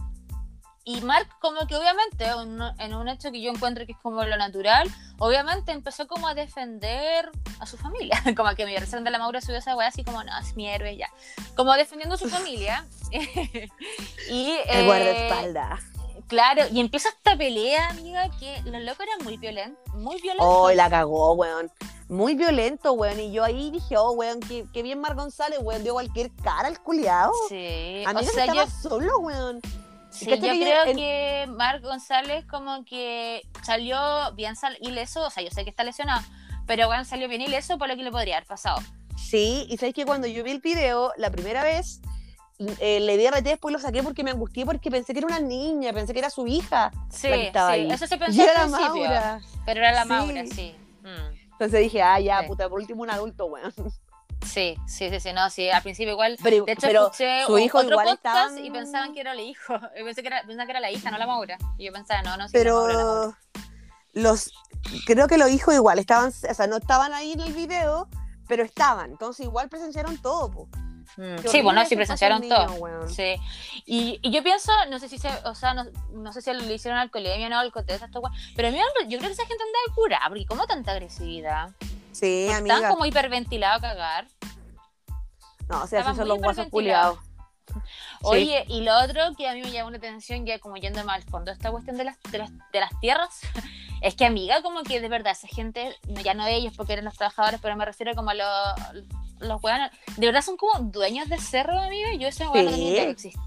Y 0.89 1.01
Mark 1.01 1.27
como 1.39 1.67
que 1.67 1.75
obviamente, 1.75 2.33
un- 2.33 2.63
en 2.79 2.95
un 2.95 3.07
hecho 3.09 3.31
que 3.31 3.39
yo 3.39 3.51
encuentro 3.51 3.85
que 3.85 3.91
es 3.91 3.97
como 3.99 4.23
lo 4.23 4.35
natural, 4.37 4.89
obviamente 5.19 5.71
empezó 5.71 6.07
como 6.07 6.27
a 6.27 6.33
defender 6.33 7.29
a 7.59 7.67
su 7.67 7.77
familia. 7.77 8.19
Como 8.35 8.49
que 8.55 8.65
mi 8.65 8.73
versión 8.73 9.03
de 9.03 9.11
la 9.11 9.19
Maura 9.19 9.39
subió 9.39 9.57
esa 9.57 9.75
weá 9.75 9.89
así 9.89 10.03
como, 10.03 10.23
no, 10.23 10.31
es 10.39 10.55
mi 10.55 10.67
héroe 10.67 10.97
ya. 10.97 11.07
Como 11.55 11.73
defendiendo 11.73 12.15
a 12.15 12.17
su 12.17 12.27
familia. 12.27 12.87
y, 13.11 14.57
el 14.65 14.79
eh, 14.79 14.85
guardaespaldas. 14.85 15.83
Claro, 16.27 16.63
y 16.71 16.79
empieza 16.79 17.09
esta 17.09 17.37
pelea, 17.37 17.89
amiga, 17.89 18.27
que 18.39 18.59
los 18.65 18.81
locos 18.81 19.05
eran 19.05 19.23
muy 19.23 19.37
violentos. 19.37 19.93
Muy 19.93 20.19
violentos. 20.21 20.47
Oh, 20.47 20.71
la 20.71 20.89
cagó, 20.89 21.33
weón. 21.33 21.69
Muy 22.07 22.33
violento, 22.33 22.93
weón. 22.93 23.19
Y 23.19 23.31
yo 23.31 23.43
ahí 23.43 23.69
dije, 23.69 23.95
oh, 23.97 24.13
weón, 24.13 24.39
qué, 24.39 24.65
qué 24.73 24.81
bien 24.81 24.99
Mar 25.01 25.15
González, 25.15 25.59
weón. 25.61 25.83
Dio 25.83 25.93
cualquier 25.93 26.31
cara 26.43 26.67
al 26.67 26.81
culiao. 26.81 27.31
Sí, 27.47 28.03
A 28.07 28.13
mí 28.13 28.21
o 28.21 28.23
sea, 28.23 28.45
estaba 28.45 28.65
yo, 28.65 28.71
solo, 28.81 29.19
weón. 29.19 29.61
Sí, 30.19 30.25
¿Cachai 30.29 30.59
yo 30.59 30.65
creo 30.65 30.85
en- 30.85 30.95
que 30.97 31.45
Marc 31.49 31.83
González 31.83 32.45
como 32.45 32.83
que 32.85 33.41
salió 33.63 33.97
bien 34.35 34.55
sal- 34.55 34.77
ileso, 34.81 35.25
o 35.25 35.29
sea, 35.29 35.43
yo 35.43 35.49
sé 35.51 35.63
que 35.63 35.69
está 35.69 35.83
lesionado, 35.83 36.21
pero 36.67 36.87
bueno, 36.87 37.05
salió 37.05 37.27
bien 37.27 37.41
ileso 37.41 37.77
por 37.77 37.87
lo 37.87 37.95
que 37.95 38.03
le 38.03 38.11
podría 38.11 38.37
haber 38.37 38.47
pasado. 38.47 38.79
Sí, 39.17 39.65
y 39.69 39.77
sabes 39.77 39.93
que 39.93 40.05
cuando 40.05 40.27
yo 40.27 40.43
vi 40.43 40.51
el 40.51 40.59
video 40.59 41.11
la 41.17 41.29
primera 41.29 41.63
vez, 41.63 42.01
eh, 42.79 42.99
le 42.99 43.17
di 43.17 43.25
RT, 43.27 43.43
después 43.49 43.71
lo 43.71 43.79
saqué 43.79 44.03
porque 44.03 44.23
me 44.23 44.31
angustié 44.31 44.65
porque 44.65 44.89
pensé 44.91 45.13
que 45.13 45.19
era 45.19 45.27
una 45.27 45.39
niña, 45.39 45.93
pensé 45.93 46.13
que 46.13 46.19
era 46.19 46.29
su 46.29 46.45
hija. 46.47 46.91
Sí, 47.09 47.27
sí, 47.29 47.51
ahí. 47.57 47.89
eso 47.91 48.05
se 48.07 48.15
Y 48.15 48.17
pensó 48.17 48.41
era 48.43 48.63
al 48.63 48.71
la 48.71 48.77
principio, 48.77 49.03
Maura. 49.05 49.41
pero 49.65 49.79
era 49.79 49.91
la 49.93 50.03
Sí. 50.03 50.09
Maura, 50.09 50.45
sí. 50.45 50.75
Mm. 51.03 51.37
Entonces 51.53 51.79
dije, 51.81 52.01
ah, 52.01 52.19
ya, 52.19 52.41
Sí. 52.41 52.47
puta, 52.47 52.67
por 52.69 52.79
último 52.79 53.01
un 53.03 53.09
adulto, 53.09 53.45
weón. 53.45 53.73
Sí, 54.45 54.77
sí, 54.87 55.09
sí, 55.09 55.19
sí, 55.19 55.33
no, 55.33 55.49
sí, 55.49 55.69
al 55.69 55.81
principio 55.83 56.11
igual. 56.13 56.37
Pero, 56.41 56.65
De 56.65 56.71
hecho, 56.71 56.81
pero 56.87 57.01
escuché 57.07 57.45
su 57.45 57.53
un- 57.53 57.59
hijo 57.61 57.77
otro 57.79 57.91
igual 57.91 58.07
podcast 58.07 58.57
y 58.57 58.71
pensaban 58.71 59.13
que 59.13 59.21
era 59.21 59.33
el 59.33 59.39
hijo. 59.41 59.73
Yo 59.97 60.05
pensé 60.05 60.21
que 60.21 60.27
era, 60.27 60.41
pensaba 60.43 60.65
que 60.65 60.71
era 60.71 60.79
la 60.79 60.91
hija, 60.91 61.11
no 61.11 61.17
la 61.17 61.27
Maura. 61.27 61.57
Y 61.77 61.85
yo 61.85 61.91
pensaba, 61.93 62.21
no, 62.23 62.37
no, 62.37 62.47
sí, 62.47 62.57
la 62.63 62.71
Maura, 62.71 62.93
la 62.93 63.03
Maura. 63.03 63.37
pero 64.13 64.23
los 64.23 64.51
creo 65.05 65.27
que 65.27 65.37
los 65.37 65.49
hijos 65.49 65.73
igual 65.75 65.99
estaban, 65.99 66.29
o 66.29 66.53
sea, 66.53 66.67
no 66.67 66.77
estaban 66.77 67.13
ahí 67.13 67.33
en 67.33 67.41
el 67.41 67.53
video, 67.53 68.07
pero 68.47 68.63
estaban. 68.63 69.11
Entonces 69.11 69.45
igual 69.45 69.69
presenciaron 69.69 70.17
todo, 70.21 70.49
po. 70.51 70.67
Mm, 71.17 71.37
Sí, 71.47 71.61
bueno, 71.61 71.81
horrible 71.81 71.85
sí 71.85 71.95
presenciaron 71.95 72.47
todo. 72.47 73.07
Sí. 73.09 73.35
Y, 73.85 74.19
y 74.21 74.31
yo 74.31 74.41
pienso, 74.43 74.71
no 74.89 74.99
sé 74.99 75.09
si 75.09 75.17
se, 75.17 75.29
o 75.45 75.53
sea, 75.55 75.73
no, 75.73 75.85
no 76.11 76.31
sé 76.31 76.41
si 76.41 76.53
lo 76.53 76.73
hicieron 76.73 76.99
al 76.99 77.11
colegio, 77.11 77.49
no, 77.49 77.59
al 77.59 77.71
contexto, 77.71 78.05
esto, 78.05 78.19
weón, 78.19 78.33
pero 78.55 78.67
a 78.69 78.71
mí 78.71 78.77
yo 79.07 79.17
creo 79.17 79.29
que 79.29 79.33
esa 79.33 79.45
gente 79.45 79.63
anda 79.63 79.79
de 79.87 79.93
cura, 79.95 80.19
porque 80.27 80.45
como 80.45 80.65
tanta 80.65 80.91
agresividad. 80.93 81.69
Sí, 82.11 82.47
Están 82.49 82.71
amiga. 82.71 82.89
como 82.89 83.05
hiperventilados 83.05 83.83
a 83.83 83.87
cagar. 83.89 84.27
No, 85.67 85.83
o 85.83 85.87
sea, 85.87 86.01
esos 86.01 86.17
son 86.17 86.27
los 86.27 86.39
guasos 86.39 86.67
culiados. 86.69 87.19
Oye, 88.21 88.65
y 88.67 88.81
lo 88.81 88.97
otro 89.03 89.21
que 89.37 89.47
a 89.47 89.53
mí 89.53 89.61
me 89.61 89.71
llamó 89.71 89.91
la 89.91 89.97
atención, 89.97 90.43
ya 90.45 90.57
como 90.59 90.75
yendo 90.77 91.03
más 91.05 91.17
al 91.17 91.23
fondo, 91.23 91.51
esta 91.51 91.69
cuestión 91.69 91.97
de 91.97 92.05
las, 92.05 92.17
de 92.31 92.39
las, 92.39 92.49
de 92.73 92.79
las 92.79 92.99
tierras, 92.99 93.39
es 94.01 94.15
que 94.15 94.25
amiga, 94.25 94.61
como 94.63 94.81
que 94.81 94.99
de 94.99 95.07
verdad 95.07 95.33
esa 95.33 95.47
gente, 95.47 95.95
ya 96.23 96.33
no 96.33 96.45
ellos 96.47 96.73
porque 96.75 96.93
eran 96.93 97.05
los 97.05 97.15
trabajadores, 97.15 97.59
pero 97.61 97.75
me 97.75 97.85
refiero 97.85 98.15
como 98.15 98.31
a 98.31 98.33
los, 98.33 99.05
los 99.39 99.63
weones, 99.63 99.91
de 100.17 100.25
verdad 100.25 100.41
son 100.41 100.57
como 100.57 100.79
dueños 100.89 101.29
de 101.29 101.37
cerro, 101.37 101.79
amiga, 101.79 102.13
yo 102.15 102.27
ese 102.27 102.47
weón 102.47 102.65
no 102.65 102.71
tenía 102.71 103.15
Sí. 103.15 103.31
que. 103.31 103.39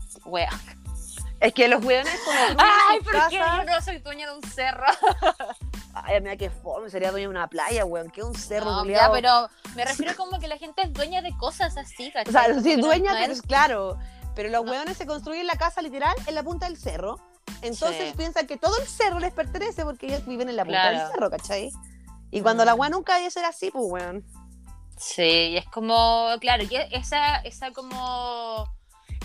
Es 1.43 1.53
que 1.55 1.66
los 1.68 1.84
weones 1.84 2.20
como 2.24 2.38
Ay, 2.59 3.01
¿por 3.01 3.28
qué 3.28 3.36
yo 3.36 3.64
no 3.64 3.80
soy 3.82 3.99
dueña 3.99 4.28
de 4.30 4.36
un 4.36 4.43
cerro? 4.45 4.86
playa, 5.93 6.20
mira 6.20 6.36
qué 6.36 6.51
fome, 6.51 6.88
sería 6.88 7.11
dueño 7.11 7.28
de 7.28 7.30
una 7.36 7.49
playa, 7.49 7.84
weón, 7.84 8.11
que 8.11 8.22
un 8.22 8.34
cerro 8.34 8.70
No, 8.70 8.84
ya, 8.86 9.11
pero 9.12 9.49
me 9.74 9.84
refiero 9.84 10.14
como 10.16 10.38
que 10.38 10.49
la 10.49 10.57
gente 10.57 10.82
es 10.82 10.93
dueña 10.93 11.20
de 11.20 11.36
cosas 11.36 11.76
así, 11.76 12.11
¿cachai? 12.12 12.28
O 12.28 12.32
sea, 12.55 12.61
sí, 12.62 12.76
dueña, 12.76 13.12
no 13.12 13.18
pero 13.18 13.32
es- 13.32 13.38
es 13.40 13.43
claro. 13.47 13.99
Pero 14.34 14.49
los 14.49 14.64
No. 14.64 14.70
weones 14.70 14.97
se 14.97 15.05
construyen 15.07 15.47
la 15.47 15.55
casa 15.57 15.82
literal 15.82 16.14
en 16.26 16.34
la 16.34 16.43
punta 16.43 16.66
del 16.66 16.78
cerro. 16.78 17.18
Entonces 17.61 18.11
Sí. 18.11 18.16
piensan 18.16 18.47
que 18.47 18.57
todo 18.57 18.78
el 18.78 18.86
cerro 18.86 19.18
les 19.20 19.32
pertenece 19.32 19.84
porque 19.84 20.07
ellos 20.07 20.24
viven 20.26 20.49
en 20.49 20.57
la 20.57 20.64
punta 20.64 20.90
del 20.90 21.07
cerro, 21.12 21.28
¿cachai? 21.30 21.70
Y 22.30 22.40
cuando 22.40 22.62
Mm. 22.62 22.66
la 22.66 22.74
weá 22.74 22.88
nunca 22.88 23.16
debe 23.16 23.30
ser 23.30 23.45
así, 23.45 23.70
pues 23.70 23.84
weón. 23.86 24.24
Sí, 24.97 25.22
y 25.51 25.57
es 25.59 25.66
como, 25.66 26.28
claro, 26.40 26.66
que 26.68 26.88
esa, 26.93 27.36
esa 27.38 27.72
como, 27.72 28.72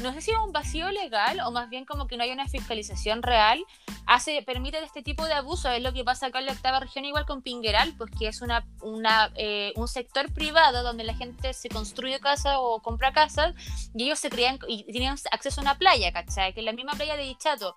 no 0.02 0.14
sé 0.14 0.22
si 0.22 0.32
es 0.32 0.38
un 0.38 0.52
vacío 0.52 0.91
legal 0.91 1.39
o 1.41 1.52
más 1.52 1.70
bien 1.70 1.86
como 1.86 2.08
que 2.08 2.18
no 2.18 2.24
hay 2.24 2.32
una 2.32 2.48
fiscalización 2.48 3.24
real, 3.24 3.64
hace, 4.06 4.41
permite 4.43 4.84
este 4.84 5.02
tipo 5.02 5.26
de 5.26 5.34
abuso, 5.34 5.70
es 5.70 5.82
lo 5.82 5.93
que 5.93 6.04
pasa 6.04 6.28
acá 6.28 6.39
en 6.39 6.45
la 6.45 6.54
octava 6.54 6.80
región 6.80 7.06
igual 7.06 7.26
con 7.26 7.41
Pingueral, 7.41 7.93
pues 7.98 8.12
que 8.18 8.28
es 8.28 8.41
una, 8.41 8.66
una, 8.82 9.32
eh, 9.36 9.74
un 9.76 9.88
sector 9.88 10.32
privado 10.34 10.84
donde 10.84 11.04
la 11.04 11.16
gente 11.16 11.54
se 11.54 11.70
construye 11.70 12.20
casa 12.20 12.60
o 12.60 12.82
compra 12.82 13.12
casas 13.12 13.54
y 13.95 14.04
ellos 14.04 14.20
se 14.20 14.30
crean 14.30 14.60
y 14.68 14.84
tenían 14.91 15.18
acceso 15.32 15.62
a 15.62 15.64
una 15.64 15.78
playa, 15.78 16.12
¿cachai? 16.12 16.54
Que 16.54 16.62
es 16.62 16.66
la 16.66 16.74
misma 16.74 16.93
playa 16.93 17.16
de 17.16 17.24
Dichato. 17.24 17.76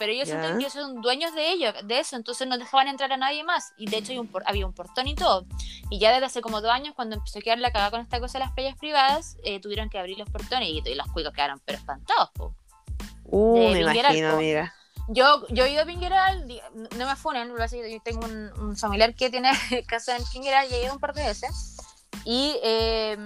Pero 0.00 0.10
ellos 0.12 0.28
que 0.28 0.58
ellos 0.58 0.72
son 0.72 1.00
dueños 1.02 1.34
de 1.34 1.50
ello, 1.52 1.72
de 1.84 2.00
eso, 2.00 2.16
entonces 2.16 2.48
no 2.48 2.56
dejaban 2.58 2.88
entrar 2.88 3.12
a 3.12 3.16
nadie 3.18 3.44
más. 3.44 3.72
Y 3.76 3.86
de 3.88 3.98
hecho 3.98 4.12
hay 4.12 4.18
un 4.18 4.26
por- 4.26 4.42
había 4.46 4.66
un 4.66 4.72
portón 4.72 5.06
y 5.06 5.14
todo. 5.14 5.44
Y 5.90 5.98
ya 6.00 6.10
desde 6.10 6.24
hace 6.26 6.40
como 6.40 6.60
dos 6.62 6.70
años, 6.72 6.94
cuando 6.96 7.16
empezó 7.16 7.38
a 7.38 7.42
quedar 7.42 7.58
la 7.58 7.70
cagada 7.70 7.90
con 7.92 8.00
esta 8.00 8.18
cosa 8.18 8.38
de 8.38 8.46
las 8.46 8.52
playas 8.54 8.76
privadas, 8.78 9.36
eh, 9.44 9.60
tuvieron 9.60 9.90
que 9.90 9.98
abrir 9.98 10.18
los 10.18 10.28
portones 10.30 10.68
y, 10.70 10.82
y 10.84 10.94
los 10.94 11.06
cuicos 11.12 11.32
quedaron 11.34 11.60
pero 11.64 11.78
espantados. 11.78 12.30
po. 12.34 12.54
Uh, 13.24 13.60
De 13.60 13.70
me 13.74 13.80
imagino, 13.82 14.30
po. 14.30 14.36
amiga. 14.38 14.74
Yo, 15.08 15.46
yo 15.48 15.64
he 15.64 15.70
ido 15.72 15.82
a 15.82 15.86
Pingueral, 15.86 16.46
no 16.96 17.06
me 17.06 17.16
funen, 17.16 17.48
yo 17.50 18.00
tengo 18.02 18.24
un, 18.26 18.50
un 18.60 18.76
familiar 18.76 19.14
que 19.14 19.28
tiene 19.28 19.50
casa 19.86 20.16
en 20.16 20.24
Pingueral 20.32 20.66
y 20.70 20.74
he 20.74 20.84
ido 20.84 20.94
un 20.94 21.00
par 21.00 21.12
de 21.14 21.24
veces. 21.26 21.76
Y 22.24 22.56
eh, 22.62 23.16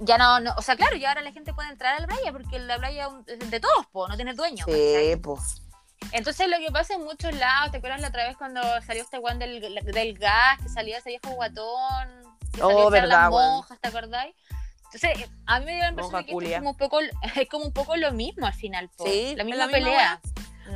ya 0.00 0.18
no, 0.18 0.40
no, 0.40 0.54
o 0.56 0.62
sea, 0.62 0.76
claro, 0.76 0.96
ya 0.96 1.08
ahora 1.08 1.22
la 1.22 1.32
gente 1.32 1.52
puede 1.54 1.70
entrar 1.70 1.96
a 1.96 2.00
la 2.00 2.06
playa 2.06 2.32
porque 2.32 2.58
la 2.58 2.76
playa 2.78 3.08
es 3.26 3.50
de 3.50 3.60
todos, 3.60 3.86
po, 3.92 4.08
no 4.08 4.16
tiene 4.16 4.34
dueño. 4.34 4.64
Sí, 4.66 5.16
pues. 5.22 5.62
Entonces 6.12 6.48
lo 6.48 6.58
que 6.58 6.70
pasa 6.72 6.94
en 6.94 7.04
muchos 7.04 7.34
lados, 7.34 7.70
¿te 7.72 7.78
acuerdas 7.78 8.00
la 8.00 8.08
otra 8.08 8.26
vez 8.26 8.36
cuando 8.36 8.60
salió 8.86 9.02
este 9.02 9.18
guan 9.18 9.38
del, 9.38 9.60
del 9.60 10.18
gas, 10.18 10.60
que 10.62 10.68
salía 10.68 10.98
ese 10.98 11.10
viejo 11.10 11.30
guatón? 11.30 12.08
Que 12.52 12.62
Oh, 12.62 12.88
verdad, 12.90 13.22
las 13.22 13.30
monjas, 13.30 13.78
¿te 13.80 13.88
acordáis? 13.88 14.34
Entonces, 14.92 15.28
a 15.46 15.58
mí 15.60 15.66
me 15.66 15.72
dio 15.72 15.80
la 15.82 15.88
impresión 15.88 16.12
Monja 16.12 16.18
de 16.18 16.24
que 16.26 16.32
esto 16.32 16.48
es 16.48 16.58
como, 16.58 16.70
un 16.70 16.76
poco, 16.76 16.98
es 17.40 17.48
como 17.48 17.64
un 17.66 17.72
poco 17.72 17.96
lo 17.96 18.12
mismo 18.12 18.46
al 18.46 18.54
final, 18.54 18.88
po. 18.96 19.04
Sí, 19.04 19.34
la 19.36 19.44
misma 19.44 19.66
la 19.66 19.66
misma 19.66 19.78
pelea. 19.90 20.20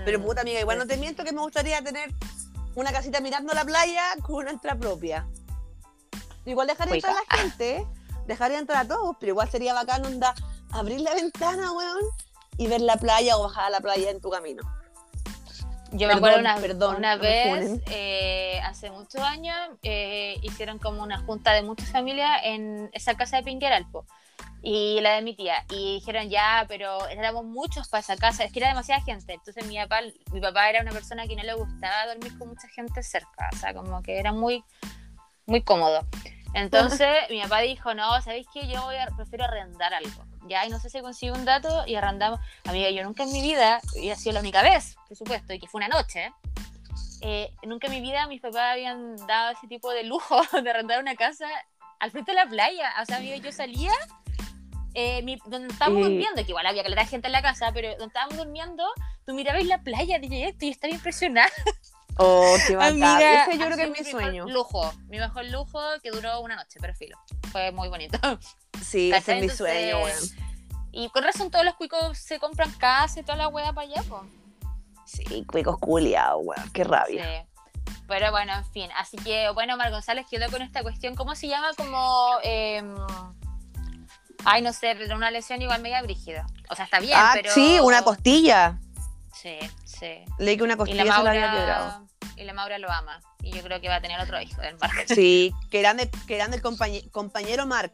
Pero 0.05 0.19
Mm. 0.19 0.23
puta, 0.23 0.41
amiga, 0.43 0.61
igual 0.61 0.79
no 0.79 0.87
te 0.87 0.97
miento 0.97 1.25
que 1.25 1.33
me 1.33 1.41
gustaría 1.41 1.83
tener 1.83 2.11
una 2.75 2.93
casita 2.93 3.21
mirando 3.21 3.53
la 3.55 3.65
playa 3.65 4.05
con 4.23 4.37
una 4.37 4.51
entrada 4.51 4.79
propia. 4.79 5.27
Igual 6.45 6.67
dejaría 6.69 6.95
entrar 6.95 7.17
a 7.17 7.21
la 7.35 7.39
gente, 7.43 7.87
dejaría 8.27 8.59
entrar 8.59 8.85
a 8.85 8.89
todos, 8.89 9.17
pero 9.19 9.31
igual 9.31 9.51
sería 9.51 9.75
bacán 9.75 10.05
onda 10.05 10.35
abrir 10.73 11.01
la 11.01 11.15
ventana, 11.15 11.73
weón, 11.73 12.05
y 12.57 12.67
ver 12.67 12.81
la 12.81 12.97
playa 12.97 13.37
o 13.37 13.43
bajar 13.45 13.65
a 13.67 13.71
la 13.71 13.81
playa 13.81 14.11
en 14.11 14.21
tu 14.21 14.31
camino. 14.31 14.63
Yo 15.93 16.07
me 16.07 16.15
acuerdo 16.15 16.39
una, 16.39 16.57
perdón, 16.57 17.03
vez, 17.21 17.81
eh, 17.91 18.61
hace 18.65 18.91
muchos 18.91 19.21
años, 19.21 19.57
eh, 19.83 20.37
hicieron 20.43 20.79
como 20.79 21.03
una 21.03 21.19
junta 21.19 21.53
de 21.53 21.63
muchas 21.63 21.91
familias 21.91 22.31
en 22.45 22.91
esa 22.93 23.15
casa 23.15 23.37
de 23.37 23.43
Pingueral, 23.43 23.87
po, 23.91 24.07
y 24.63 25.01
la 25.01 25.15
de 25.15 25.23
mi 25.23 25.35
tía. 25.35 25.65
Y 25.71 25.95
dijeron, 25.95 26.29
ya, 26.29 26.65
pero 26.69 27.09
éramos 27.09 27.45
muchos 27.45 27.89
para 27.89 28.01
esa 28.01 28.17
casa, 28.17 28.45
es 28.45 28.53
que 28.53 28.61
era 28.61 28.69
demasiada 28.69 29.03
gente. 29.03 29.35
Entonces 29.35 29.67
mi 29.67 29.77
papá, 29.77 30.01
mi 30.33 30.41
papá 30.41 30.71
era 30.71 30.83
una 30.83 30.93
persona 30.93 31.27
que 31.27 31.35
no 31.35 31.43
le 31.43 31.55
gustaba 31.55 32.07
dormir 32.07 32.39
con 32.39 32.49
mucha 32.49 32.69
gente 32.69 33.03
cerca, 33.03 33.51
o 33.53 33.57
sea, 33.57 33.75
como 33.75 34.03
que 34.03 34.19
era 34.19 34.33
muy, 34.33 34.65
muy 35.47 35.63
cómodo. 35.63 36.07
Entonces 36.55 37.09
mi 37.31 37.43
papá 37.43 37.61
dijo, 37.61 37.95
no, 37.95 38.21
¿sabéis 38.23 38.47
qué? 38.53 38.69
Yo 38.69 38.83
voy 38.83 38.97
a, 38.97 39.09
prefiero 39.17 39.45
arrendar 39.45 39.93
algo. 39.95 40.30
Ya, 40.49 40.67
y 40.67 40.71
no 40.71 40.79
sé 40.81 40.89
si 40.91 41.01
consigo 41.01 41.35
un 41.37 41.45
dato 41.45 41.85
y 41.87 41.95
arrendamos. 41.95 42.41
Amiga, 42.65 42.91
yo 42.91 43.05
nunca 43.05 43.23
en 43.25 43.33
mi 43.33 43.43
vida, 43.43 43.81
y 43.95 44.11
ha 44.11 44.17
sido 44.17 44.33
la 44.35 44.41
única 44.41 44.63
vez, 44.63 44.97
por 45.07 45.17
supuesto, 45.17 45.53
y 45.53 45.59
que 45.61 45.67
fue 45.67 45.79
una 45.81 45.89
noche, 45.89 46.33
eh, 47.21 47.53
nunca 47.65 47.87
en 47.89 47.93
mi 47.93 48.01
vida 48.01 48.27
mis 48.27 48.41
papás 48.41 48.73
habían 48.73 49.17
dado 49.27 49.53
ese 49.53 49.67
tipo 49.67 49.91
de 49.91 50.05
lujo 50.05 50.41
de 50.63 50.71
arrendar 50.71 51.01
una 51.01 51.15
casa 51.15 51.47
al 51.99 52.11
frente 52.11 52.33
de 52.33 52.37
la 52.37 52.47
playa. 52.47 52.93
O 53.03 53.05
sea, 53.05 53.19
amiga, 53.19 53.37
yo 53.37 53.53
salía 53.53 53.93
eh, 54.95 55.23
mi- 55.23 55.39
donde 55.47 55.69
estábamos 55.73 56.01
durmiendo, 56.03 56.43
que 56.43 56.49
igual 56.51 56.67
había 56.67 56.83
que 56.83 56.89
gente 57.07 57.29
en 57.29 57.33
la 57.33 57.43
casa, 57.43 57.71
pero 57.73 57.91
donde 57.91 58.07
estábamos 58.07 58.37
durmiendo, 58.39 58.85
tú 59.27 59.35
mirabas 59.35 59.65
la 59.67 59.83
playa 59.83 60.19
de 60.19 60.27
y 60.67 60.71
estaba 60.71 60.93
impresionada. 60.93 61.51
Oh, 62.17 62.57
qué. 62.67 62.75
Amiga, 62.75 63.45
Ese 63.45 63.59
yo 63.59 63.67
creo 63.67 63.77
que 63.77 63.83
es 63.85 63.91
mi 63.91 64.11
sueño. 64.11 64.49
Lujo, 64.49 64.93
mi 65.09 65.19
mejor 65.19 65.45
lujo 65.47 65.81
que 66.03 66.11
duró 66.11 66.41
una 66.41 66.57
noche, 66.57 66.79
pero 66.81 66.95
filo. 66.95 67.19
Fue 67.53 67.73
muy 67.73 67.89
bonito. 67.89 68.19
Sí, 68.83 69.13
ese 69.13 69.39
es 69.39 69.43
mi 69.43 69.49
sueño, 69.49 69.99
weón. 70.03 70.19
Y 70.93 71.09
con 71.11 71.23
razón 71.23 71.51
todos 71.51 71.65
los 71.65 71.75
cuicos 71.75 72.19
se 72.19 72.39
compran 72.39 72.73
casa 72.73 73.21
y 73.21 73.23
toda 73.23 73.37
la 73.37 73.49
wea 73.49 73.73
para 73.73 73.87
allá, 73.87 74.03
po. 74.03 74.25
Sí, 75.05 75.45
cuicos 75.47 75.79
culiados, 75.79 76.41
weón. 76.45 76.71
Qué 76.73 76.85
rabia. 76.85 77.25
Sí. 77.25 77.51
Pero 78.09 78.33
bueno, 78.33 78.53
en 78.55 78.65
fin. 78.65 78.91
Así 78.97 79.17
que, 79.19 79.51
bueno, 79.51 79.77
Mar 79.77 79.91
González 79.91 80.27
quedó 80.29 80.51
con 80.51 80.63
esta 80.63 80.83
cuestión. 80.83 81.15
¿Cómo 81.15 81.35
se 81.37 81.47
llama? 81.47 81.71
Como. 81.77 82.39
em, 82.43 82.95
ay, 84.45 84.63
no 84.63 84.73
sé, 84.73 84.97
pero 84.99 85.15
una 85.15 85.31
lesión 85.31 85.63
igual 85.63 85.81
media 85.81 86.03
brígida. 86.03 86.47
O 86.69 86.75
sea, 86.75 86.87
está 86.87 86.99
bien, 86.99 87.17
ah, 87.17 87.31
pero. 87.35 87.53
sí, 87.53 87.79
una 87.81 88.03
costilla. 88.03 88.79
Sí, 89.33 89.59
sí. 90.01 90.25
Leí 90.39 90.57
que 90.57 90.65
una 90.65 90.75
Y 90.75 90.77
costilla 90.77 91.05
la, 91.05 91.17
se 91.17 91.23
la 91.23 91.31
había 91.31 91.53
quebrado. 91.53 91.85
Maura, 91.91 92.07
y 92.37 92.45
la 92.45 92.53
Maura 92.55 92.79
lo 92.79 92.91
ama. 92.91 93.21
Y 93.43 93.53
yo 93.53 93.63
creo 93.63 93.81
que 93.81 93.89
va 93.89 93.97
a 93.97 94.01
tener 94.01 94.19
otro 94.21 94.41
hijo 94.41 94.61
del 94.63 94.77
Marc. 94.79 95.07
Sí, 95.15 95.53
que 95.71 95.79
eran, 95.81 95.97
de- 95.99 96.11
que 96.27 96.37
del 96.37 96.63
compañe- 96.63 97.09
compañero 97.11 97.67
Mark. 97.67 97.93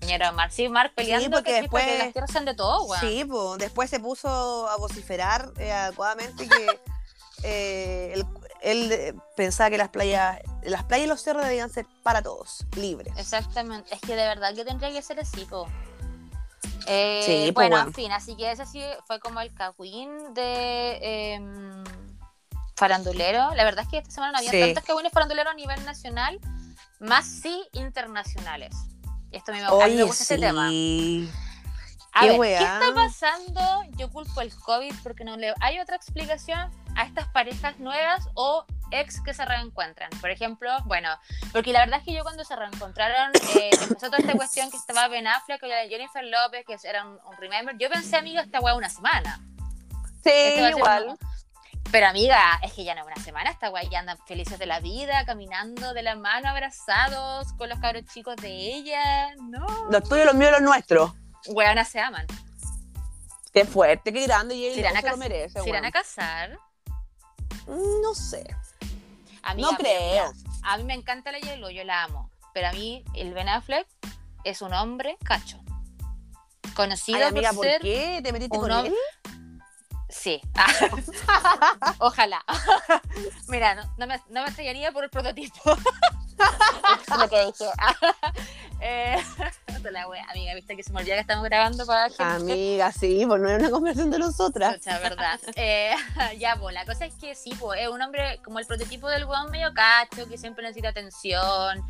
Compañero 0.00 0.32
Marc. 0.34 0.50
Sí, 0.52 0.68
Marc 0.68 0.94
peleando 0.94 1.38
porque 1.38 1.52
que, 1.52 1.60
después- 1.62 1.84
que 1.84 1.98
las 1.98 2.12
tierras 2.12 2.30
sean 2.30 2.44
de 2.44 2.54
todo, 2.54 2.84
weón. 2.84 3.00
Sí, 3.00 3.24
pues 3.24 3.58
después 3.58 3.90
se 3.90 4.00
puso 4.00 4.68
a 4.68 4.76
vociferar 4.76 5.52
eh, 5.58 5.72
adecuadamente 5.72 6.46
que 6.48 6.80
eh, 7.42 8.12
él, 8.14 8.26
él, 8.62 8.92
eh, 8.92 9.14
pensaba 9.36 9.70
que 9.70 9.78
las 9.78 9.88
playas, 9.88 10.38
las 10.62 10.84
playas 10.84 11.06
y 11.06 11.08
los 11.08 11.22
cerros 11.22 11.44
debían 11.44 11.70
ser 11.70 11.86
para 12.02 12.22
todos, 12.22 12.66
libres. 12.76 13.12
Exactamente, 13.16 13.94
es 13.94 14.00
que 14.00 14.14
de 14.16 14.26
verdad 14.26 14.54
que 14.54 14.64
tendría 14.64 14.90
que 14.92 15.00
ser 15.02 15.20
así, 15.20 15.44
po. 15.46 15.66
Eh, 16.86 17.22
Sí, 17.24 17.32
pues, 17.52 17.54
bueno, 17.54 17.76
bueno. 17.76 17.88
en 17.88 17.94
fin, 17.94 18.12
así 18.12 18.36
que 18.36 18.50
ese 18.50 18.66
sí 18.66 18.82
fue 19.06 19.18
como 19.20 19.40
el 19.40 19.52
cagüín 19.54 20.34
de 20.34 21.34
em, 21.34 21.84
farandulero. 22.76 23.54
La 23.54 23.64
verdad 23.64 23.84
es 23.84 23.90
que 23.90 23.98
esta 23.98 24.10
semana 24.10 24.32
no 24.32 24.38
había 24.38 24.50
Sí. 24.50 24.60
tantos 24.60 24.84
cagüines 24.84 25.12
faranduleros 25.12 25.52
a 25.52 25.56
nivel 25.56 25.84
nacional, 25.84 26.38
más 27.00 27.24
sí 27.26 27.62
internacionales. 27.72 28.74
Y 29.30 29.36
esto 29.36 29.52
me, 29.52 29.62
a 29.62 29.70
mí 29.70 29.76
me 29.76 29.84
Oye, 29.84 30.02
gusta 30.04 30.22
ese 30.24 30.38
tema. 30.38 30.68
sí. 30.68 31.30
A 32.16 32.20
Qué 32.20 32.28
ver, 32.30 32.38
weá. 32.40 32.58
¿qué 32.58 32.64
está 32.64 32.94
pasando? 32.94 33.60
Yo 33.96 34.08
culpo 34.10 34.40
el 34.40 34.54
COVID 34.54 34.94
porque 35.02 35.24
no 35.24 35.36
le... 35.36 35.52
¿Hay 35.60 35.80
otra 35.80 35.96
explicación 35.96 36.70
a 36.94 37.02
estas 37.04 37.26
parejas 37.28 37.80
nuevas 37.80 38.28
o 38.34 38.64
ex 38.90 39.20
que 39.20 39.34
se 39.34 39.44
reencuentran? 39.44 40.10
Por 40.20 40.30
ejemplo, 40.30 40.70
bueno, 40.84 41.08
porque 41.52 41.72
la 41.72 41.80
verdad 41.80 41.98
es 42.00 42.04
que 42.04 42.12
yo 42.12 42.22
cuando 42.22 42.44
se 42.44 42.56
reencontraron, 42.56 43.32
eh, 43.56 43.70
empezó 43.82 44.06
toda 44.06 44.18
esta 44.18 44.34
cuestión 44.34 44.70
que 44.70 44.76
estaba 44.76 45.08
Ben 45.08 45.26
Affleck 45.26 45.62
la 45.62 45.76
de 45.76 45.88
Jennifer 45.88 46.24
López, 46.24 46.64
que 46.66 46.76
era 46.88 47.04
un, 47.04 47.18
un 47.24 47.36
remember. 47.38 47.76
Yo 47.78 47.88
pensé, 47.90 48.16
amiga, 48.16 48.42
esta 48.42 48.60
weá 48.60 48.74
una 48.74 48.88
semana. 48.88 49.40
Sí, 50.22 50.30
Este 50.30 50.70
igual. 50.70 51.18
Pero 51.90 52.08
amiga, 52.08 52.58
es 52.62 52.72
que 52.72 52.82
ya 52.82 52.94
no 52.94 53.02
es 53.02 53.06
una 53.06 53.22
semana, 53.22 53.50
esta 53.50 53.70
weá 53.70 53.84
ya 53.84 54.00
andan 54.00 54.18
felices 54.26 54.58
de 54.58 54.66
la 54.66 54.80
vida, 54.80 55.24
caminando 55.26 55.94
de 55.94 56.02
la 56.02 56.16
mano, 56.16 56.48
abrazados, 56.48 57.52
con 57.52 57.68
los 57.68 57.78
cabros 57.78 58.04
chicos 58.06 58.34
de 58.36 58.48
ella. 58.48 59.34
No. 59.36 59.66
Los 59.90 60.02
tuyos, 60.08 60.26
los 60.26 60.34
míos, 60.34 60.50
los 60.50 60.62
nuestros. 60.62 61.12
Weonas 61.46 61.88
se 61.88 62.00
aman. 62.00 62.26
Qué 63.52 63.64
fuerte, 63.64 64.12
qué 64.12 64.26
grande. 64.26 64.56
Y 64.56 64.66
él 64.66 64.74
Se 64.74 64.80
irán 64.80 64.96
a 64.96 65.02
se 65.02 65.10
lo 65.10 65.16
merece. 65.16 65.60
Se 65.60 65.68
irán 65.68 65.84
a 65.84 65.92
casar. 65.92 66.58
No 67.68 68.14
sé. 68.14 68.44
Amiga, 69.44 69.70
No 69.70 69.76
creo. 69.76 70.32
mira, 70.32 70.32
a 70.62 70.76
mí 70.78 70.84
me 70.84 70.94
encanta 70.94 71.30
la 71.32 71.38
Yelo, 71.38 71.70
yo 71.70 71.84
la 71.84 72.04
amo. 72.04 72.30
Pero 72.52 72.68
a 72.68 72.72
mí, 72.72 73.04
el 73.14 73.34
Ben 73.34 73.48
Affleck 73.48 73.86
es 74.44 74.62
un 74.62 74.72
hombre 74.74 75.16
cacho. 75.24 75.60
Conocido 76.74 77.18
Ay, 77.18 77.24
amiga, 77.24 77.50
por 77.50 77.56
¿por 77.58 77.66
ser. 77.66 77.80
qué? 77.82 78.20
¿Te 78.22 78.32
metiste 78.32 78.56
un 78.56 78.62
con 78.62 78.86
él? 78.86 78.94
Sí. 80.14 80.40
Ojalá. 81.98 82.42
Mira, 83.48 83.74
no, 83.74 83.82
no 83.98 84.06
me, 84.06 84.16
no 84.28 84.42
me 84.42 84.46
extrañaría 84.46 84.92
por 84.92 85.04
el 85.04 85.10
prototipo. 85.10 85.76
Es 87.02 87.18
lo 87.18 87.28
que 87.28 87.46
dije. 87.46 87.64
eh, 88.80 89.16
la 89.90 90.08
wea, 90.08 90.24
amiga, 90.30 90.54
viste 90.54 90.76
que 90.76 90.82
se 90.82 90.92
me 90.92 91.00
olvida 91.00 91.14
que 91.14 91.20
estamos 91.20 91.44
grabando 91.44 91.84
para 91.84 92.08
gente. 92.08 92.22
Amiga, 92.22 92.92
sí, 92.92 93.24
pues 93.26 93.40
no 93.40 93.48
era 93.48 93.58
una 93.58 93.70
conversación 93.70 94.10
de 94.12 94.18
nosotras. 94.18 94.76
Chucha, 94.76 94.98
verdad. 95.00 95.38
Eh, 95.56 95.94
ya, 96.38 96.56
pues, 96.56 96.74
la 96.74 96.86
cosa 96.86 97.04
es 97.04 97.14
que 97.16 97.34
sí, 97.34 97.52
pues, 97.58 97.80
es 97.82 97.88
un 97.88 98.00
hombre 98.00 98.40
como 98.42 98.60
el 98.60 98.66
prototipo 98.66 99.08
del 99.08 99.26
weón 99.26 99.50
medio 99.50 99.74
cacho, 99.74 100.26
que 100.28 100.38
siempre 100.38 100.62
necesita 100.62 100.88
atención 100.88 101.82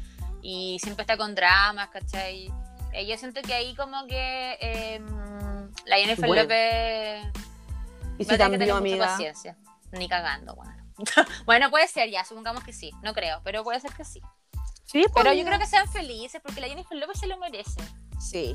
y 0.42 0.78
siempre 0.82 1.02
está 1.02 1.16
con 1.16 1.34
dramas, 1.34 1.90
¿cachai? 1.90 2.50
Eh, 2.92 3.06
yo 3.06 3.16
siento 3.16 3.42
que 3.42 3.54
ahí 3.54 3.76
como 3.76 4.06
que 4.06 4.58
eh, 4.60 5.00
la 5.86 5.96
Jennifer 5.96 6.26
Bueno. 6.26 6.42
López 6.42 7.44
Y 8.18 8.24
si 8.24 8.36
cambió, 8.38 8.76
amiga. 8.76 9.06
paciencia. 9.06 9.56
Ni 9.92 10.08
cagando, 10.08 10.54
bueno. 10.54 10.76
bueno, 11.46 11.70
puede 11.70 11.88
ser 11.88 12.10
ya, 12.10 12.24
supongamos 12.24 12.62
que 12.64 12.72
sí. 12.72 12.90
No 13.02 13.14
creo, 13.14 13.40
pero 13.44 13.62
puede 13.64 13.80
ser 13.80 13.92
que 13.92 14.04
sí. 14.04 14.20
Sí, 14.84 15.04
Pero 15.14 15.32
yo 15.32 15.44
creo 15.44 15.58
que 15.58 15.66
sean 15.66 15.90
felices 15.90 16.40
porque 16.42 16.60
la 16.60 16.68
Jennifer 16.68 16.96
López 16.98 17.18
se 17.18 17.26
lo 17.26 17.36
merece. 17.38 17.80
Sí. 18.20 18.54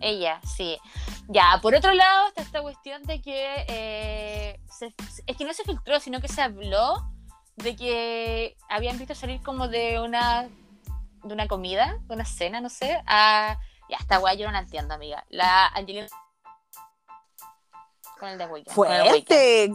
Ella, 0.00 0.40
sí. 0.56 0.78
Ya, 1.28 1.58
por 1.62 1.74
otro 1.74 1.92
lado 1.92 2.28
está 2.28 2.42
esta 2.42 2.62
cuestión 2.62 3.02
de 3.04 3.20
que 3.20 3.64
eh, 3.68 4.60
se- 4.68 4.94
es 5.26 5.36
que 5.36 5.44
no 5.44 5.52
se 5.54 5.62
filtró, 5.64 6.00
sino 6.00 6.20
que 6.20 6.28
se 6.28 6.42
habló 6.42 7.08
de 7.56 7.76
que 7.76 8.56
habían 8.68 8.98
visto 8.98 9.14
salir 9.14 9.40
como 9.42 9.68
de 9.68 10.00
una 10.00 10.48
de 11.22 11.32
una 11.34 11.46
comida, 11.46 11.98
de 12.08 12.14
una 12.14 12.24
cena, 12.24 12.60
no 12.60 12.68
sé, 12.68 13.00
a 13.06 13.56
ya 13.88 13.96
esta 14.00 14.18
weá 14.18 14.34
yo 14.34 14.46
no 14.46 14.52
la 14.52 14.58
entiendo, 14.60 14.94
amiga. 14.94 15.24
La 15.28 15.66
Angelina 15.68 16.08
con 18.22 18.30
el 18.30 18.38
de 18.38 18.46
Weeknd. 18.46 18.72
con 18.72 18.86
el. 18.92 19.02
Fuerte. 19.08 19.72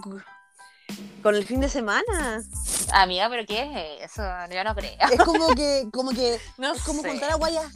Con 1.21 1.35
el 1.35 1.45
fin 1.45 1.59
de 1.59 1.67
semana. 1.67 2.41
Amiga, 2.93 3.27
pero 3.29 3.45
¿qué 3.45 3.99
es 3.99 4.11
eso? 4.11 4.23
Yo 4.49 4.63
no 4.63 4.73
creo. 4.73 4.95
Es 5.11 5.19
como 5.21 5.49
que, 5.53 5.85
como 5.91 6.11
que, 6.11 6.39
No 6.57 6.73
es 6.73 6.81
como 6.83 7.01
sé. 7.01 7.09
juntar 7.09 7.31
agua 7.31 7.51
y, 7.51 7.57
a- 7.57 7.69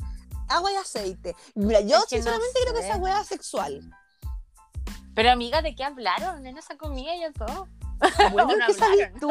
agua 0.47 0.72
y 0.72 0.76
aceite. 0.78 1.36
Mira, 1.55 1.82
yo 1.82 1.97
Es 1.97 2.05
que 2.05 2.19
no 2.19 2.24
sinceramente 2.24 2.59
creo 2.61 2.74
que 2.74 2.82
sé. 2.84 2.88
esa 2.88 2.97
weá 2.97 3.19
es 3.19 3.28
sexual. 3.28 3.82
Pero 5.13 5.30
amiga, 5.32 5.61
¿de 5.61 5.76
qué 5.76 5.84
hablaron 5.84 6.45
en 6.47 6.57
esa 6.57 6.78
comida 6.78 7.11
y 7.15 7.30
todo? 7.34 7.67
Bueno, 8.32 8.55
No 8.57 8.65
¿qué 8.67 8.74
sabes 8.74 9.11
tú? 9.19 9.28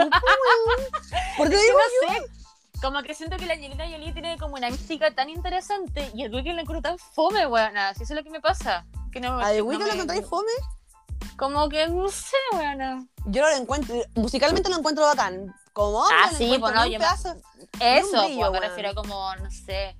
Porque 1.38 1.55
Es 1.55 1.61
que 1.61 1.66
digo, 1.66 1.78
no 2.07 2.14
sé. 2.14 2.22
Como 2.82 3.03
que 3.03 3.14
siento 3.14 3.38
que 3.38 3.47
la 3.47 3.55
Angelina 3.55 3.88
Jolie 3.88 4.12
tiene 4.12 4.36
como 4.36 4.57
una 4.57 4.68
mística 4.68 5.11
tan 5.14 5.30
interesante 5.30 6.11
y 6.14 6.22
el 6.24 6.34
Weekend 6.34 6.57
lo 6.57 6.62
encuentro 6.62 6.91
tan 6.91 6.99
fome, 6.99 7.47
weón. 7.47 7.78
Así 7.78 8.03
eso 8.03 8.12
es 8.12 8.18
lo 8.18 8.24
que 8.24 8.30
me 8.30 8.41
pasa. 8.43 8.84
Que 9.11 9.20
no, 9.20 9.38
a 9.41 9.49
The 9.51 9.59
no 9.62 9.66
me- 9.70 9.78
lo 9.86 9.93
encontráis 9.93 10.26
fome. 10.26 10.53
Como 11.37 11.68
que 11.68 11.87
no 11.89 12.09
sé, 12.11 12.37
weón. 12.53 13.09
Yo 13.26 13.43
no 13.43 13.51
lo 13.51 13.57
encuentro, 13.57 13.95
musicalmente 14.14 14.68
lo 14.70 14.78
encuentro 14.78 15.05
bacán. 15.05 15.55
Como 15.72 16.05
Ah, 16.05 16.31
sí, 16.37 16.45
encuentro 16.45 16.61
pues 16.61 16.74
no, 16.74 16.81
en 16.83 16.87
un 16.89 16.93
yo 16.95 16.99
me- 16.99 17.05
pedazo- 17.05 17.37
Eso, 17.81 18.24
brillo, 18.24 18.49
pues, 18.51 18.61
me 18.61 18.68
refiero 18.68 18.95
como, 18.95 19.35
no 19.37 19.51
sé. 19.51 19.97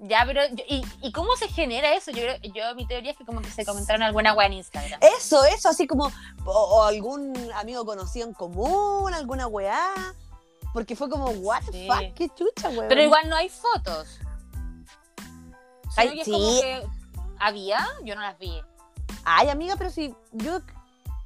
Ya, 0.00 0.22
pero. 0.26 0.42
yo- 0.52 0.64
¿y, 0.68 0.84
¿Y 1.02 1.12
cómo 1.12 1.34
se 1.36 1.48
genera 1.48 1.92
eso? 1.94 2.10
Yo 2.12 2.22
yo 2.54 2.74
mi 2.76 2.86
teoría 2.86 3.10
es 3.12 3.18
que 3.18 3.24
como 3.24 3.40
que 3.42 3.50
se 3.50 3.64
comentaron 3.66 4.02
alguna 4.02 4.32
weá 4.32 4.46
en 4.46 4.52
Instagram. 4.54 5.00
Eso, 5.02 5.44
eso, 5.44 5.68
así 5.68 5.86
como, 5.88 6.10
o, 6.44 6.52
o 6.52 6.82
algún 6.84 7.34
amigo 7.54 7.84
conocido 7.84 8.26
en 8.28 8.32
común, 8.34 9.12
alguna 9.12 9.46
weá. 9.48 9.92
Porque 10.72 10.94
fue 10.94 11.08
como, 11.10 11.26
what 11.30 11.62
the 11.66 11.72
Sí. 11.72 11.88
fuck, 11.88 12.14
qué 12.14 12.28
chucha, 12.28 12.68
weón. 12.68 12.86
Pero 12.88 13.02
igual 13.02 13.28
no 13.28 13.34
hay 13.36 13.48
fotos. 13.48 14.20
Ay, 15.96 16.20
sí. 16.24 16.30
como 16.30 16.60
que 16.60 16.86
había, 17.40 17.86
yo 18.04 18.14
no 18.14 18.20
las 18.22 18.38
vi. 18.38 18.60
Ay, 19.30 19.48
amiga, 19.50 19.76
pero 19.76 19.90
si 19.90 20.14
yo 20.32 20.60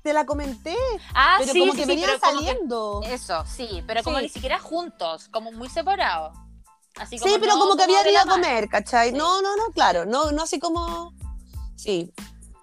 te 0.02 0.12
la 0.12 0.26
comenté, 0.26 0.76
Ah, 1.14 1.36
pero 1.38 1.52
sí, 1.52 1.60
como 1.60 1.72
sí, 1.72 1.78
que 1.78 1.84
sí, 1.84 1.88
venían 1.88 2.10
pero 2.10 2.20
como 2.20 2.40
que- 2.40 2.46
saliendo. 2.46 3.00
Eso, 3.04 3.44
sí, 3.46 3.84
pero 3.86 4.02
como 4.02 4.20
ni 4.20 4.28
siquiera 4.28 4.58
juntos, 4.58 5.28
como 5.28 5.52
muy 5.52 5.68
separados. 5.68 6.36
Así 6.98 7.18
como 7.18 7.32
Sí, 7.32 7.38
pero 7.40 7.54
no 7.54 7.60
como 7.60 7.76
que 7.76 7.84
habían 7.84 8.02
de 8.04 8.10
ido 8.12 8.20
a 8.20 8.26
comer, 8.26 8.68
¿cachai? 8.68 9.12
No, 9.12 9.40
no, 9.40 9.56
no, 9.56 9.66
claro, 9.72 10.04
no, 10.04 10.32
no 10.32 10.42
así 10.42 10.58
como... 10.58 11.14
Sí, 11.76 12.12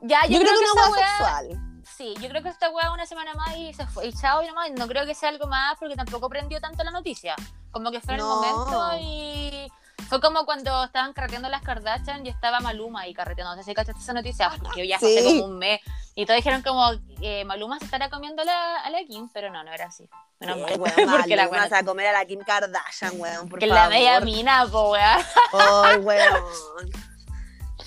Ya, 0.02 0.26
yo, 0.28 0.34
yo, 0.34 0.40
creo, 0.42 0.54
que 0.60 0.66
esa 0.66 0.74
una 0.74 0.98
weá- 0.98 1.08
sexual. 1.08 1.84
Sí, 1.98 2.14
yo 2.22 2.30
creo 2.30 2.44
que 2.44 2.50
esta 2.50 2.70
weá 2.70 2.92
una 2.92 3.06
semana 3.06 3.34
más 3.34 3.56
y 3.58 3.74
se 3.74 3.86
fue. 3.88 4.08
Y 4.08 4.14
chao 4.14 4.42
y 4.44 4.48
nomás. 4.48 4.72
No 4.78 4.88
creo 4.88 5.06
que 5.06 5.14
sea 5.14 5.28
algo 5.30 5.48
más 5.48 5.76
porque 5.80 5.96
tampoco 5.98 6.30
prendió 6.30 6.62
tanto 6.62 6.82
la 6.86 6.92
noticia. 6.92 7.36
Como 7.72 7.92
que 7.92 8.00
fue 8.00 8.14
en 8.14 8.20
No. 8.22 8.42
el 8.44 8.52
momento 8.54 8.98
y. 9.02 9.68
Fue 10.10 10.20
como 10.20 10.44
cuando 10.46 10.84
estaban 10.86 11.14
carreteando 11.14 11.50
las 11.50 11.62
Kardashian 11.62 12.26
y 12.26 12.30
estaba 12.30 12.60
Maluma 12.62 13.02
ahí 13.02 13.14
carreteando. 13.14 13.56
No 13.56 13.62
sé 13.62 13.70
si 13.70 13.76
cachaste 13.76 14.02
esa 14.02 14.14
noticia, 14.14 14.50
porque 14.62 14.88
ya 14.88 14.98
hace 14.98 15.22
Sí. 15.22 15.24
como 15.40 15.46
un 15.46 15.60
mes. 15.60 15.80
Y 16.16 16.26
todos 16.26 16.38
dijeron 16.38 16.64
como 16.64 16.92
eh, 17.22 17.46
Maluma 17.46 17.78
se 17.80 17.86
estará 17.86 18.10
comiendo 18.10 18.42
a 18.42 18.46
la, 18.46 18.78
a 18.82 18.90
la 18.90 19.00
Kim, 19.08 19.30
pero 19.34 19.52
no, 19.52 19.64
no 19.64 19.72
era 19.72 19.86
así. 19.86 20.10
Menos 20.40 20.56
Sí, 20.58 20.62
mal. 20.64 20.80
weón, 20.80 21.12
porque 21.22 21.36
la 21.36 21.48
va 21.48 21.64
a 21.72 21.84
comer 21.84 22.08
a 22.08 22.12
la 22.12 22.26
Kim 22.26 22.40
Kardashian, 22.40 23.20
weón, 23.22 23.48
por 23.50 23.60
Que 23.60 23.68
la 23.68 23.88
media 23.88 24.20
mina, 24.20 24.66
po, 24.70 24.92
weá. 24.92 25.20
Ay, 25.54 25.98
weón. 25.98 26.44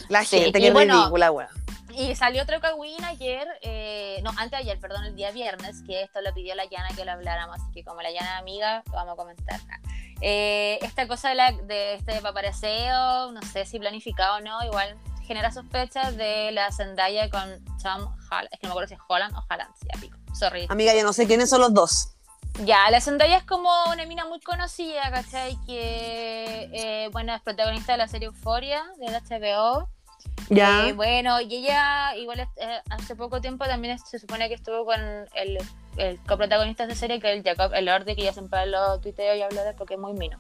La 0.09 0.25
Sí, 0.25 0.39
gente, 0.39 0.59
y 0.59 0.63
que 0.63 0.71
bueno, 0.71 1.01
ridícula, 1.01 1.31
weón. 1.33 1.49
Y 1.95 2.15
salió 2.15 2.43
otro 2.43 2.61
cagüín 2.61 3.05
ayer, 3.05 3.47
eh, 3.63 4.21
no, 4.23 4.31
antes 4.31 4.53
de 4.53 4.57
ayer, 4.59 4.79
perdón, 4.81 5.05
el 5.05 5.15
día 5.15 5.31
viernes, 5.31 5.83
que 5.87 6.03
esto 6.03 6.21
lo 6.21 6.33
pidió 6.33 6.55
la 6.55 6.65
Yana 6.65 6.89
que 6.97 7.05
lo 7.05 7.13
habláramos, 7.13 7.57
así 7.61 7.73
que 7.73 7.85
como 7.85 8.01
la 8.03 8.11
es 8.11 8.21
amiga, 8.39 8.83
lo 8.87 8.93
vamos 8.93 9.15
a 9.15 9.17
comentar. 9.17 9.61
Eh, 10.21 10.79
esta 10.83 11.09
cosa 11.09 11.31
de, 11.31 11.35
la, 11.35 11.53
de 11.53 11.95
este 11.95 12.21
paparazeo, 12.21 13.33
no 13.33 13.43
sé 13.43 13.65
si 13.65 13.79
planificado 13.79 14.37
o 14.37 14.41
no, 14.41 14.65
igual 14.65 14.97
genera 15.27 15.51
sospechas 15.51 16.17
de 16.17 16.53
la 16.53 16.71
Zendaya 16.73 17.29
con 17.29 17.65
Tom 17.83 18.15
Holland, 18.31 18.49
es 18.53 18.61
que 18.61 18.67
no 18.67 18.69
me 18.69 18.71
acuerdo 18.71 18.89
si 18.89 18.95
es 18.95 19.01
Holland 19.09 19.35
o 19.37 19.45
Holland, 19.49 19.73
ya 19.93 20.01
pico, 20.01 20.19
sorry. 20.35 20.67
Amiga, 20.69 20.95
yo 20.95 21.03
no 21.03 21.13
sé 21.13 21.27
quiénes 21.27 21.51
son 21.51 21.61
los 21.61 21.75
dos. 21.75 22.13
Ya, 22.65 22.91
la 22.91 23.01
Zendaya 23.01 23.39
es 23.39 23.45
como 23.45 23.71
una 23.91 24.05
mina 24.05 24.27
muy 24.27 24.39
conocida, 24.41 25.11
¿cachai? 25.11 25.57
Que, 25.65 26.69
eh, 26.73 27.09
bueno, 27.11 27.35
es 27.35 27.41
protagonista 27.41 27.93
de 27.93 27.99
la 27.99 28.09
serie 28.09 28.27
Euphoria, 28.27 28.85
de 28.99 29.11
la 29.11 29.21
HBO. 29.21 29.89
Ya. 30.49 30.93
Bueno, 30.95 31.41
y 31.41 31.55
ella 31.57 32.17
igual 32.17 32.41
eh, 32.41 32.81
hace 32.91 33.17
poco 33.17 33.41
tiempo 33.41 33.65
también 33.65 33.99
se 33.99 34.19
supone 34.19 34.49
que 34.49 34.55
estuvo 34.55 34.85
con 34.85 35.01
el, 35.35 35.59
el 35.97 36.19
coprotagonista 36.25 36.87
de 36.87 36.93
esa 36.93 37.01
serie, 37.01 37.21
que 37.21 37.33
es 37.33 37.39
el 37.39 37.45
Jacob 37.45 37.75
Elordi, 37.75 38.15
que 38.15 38.23
ya 38.23 38.33
siempre 38.33 38.67
lo 38.67 39.01
tuiteo 39.01 39.35
y 39.35 39.43
hablo 39.43 39.63
de 39.63 39.73
porque 39.75 39.95
es 39.95 40.01
muy 40.01 40.13
mino. 40.13 40.39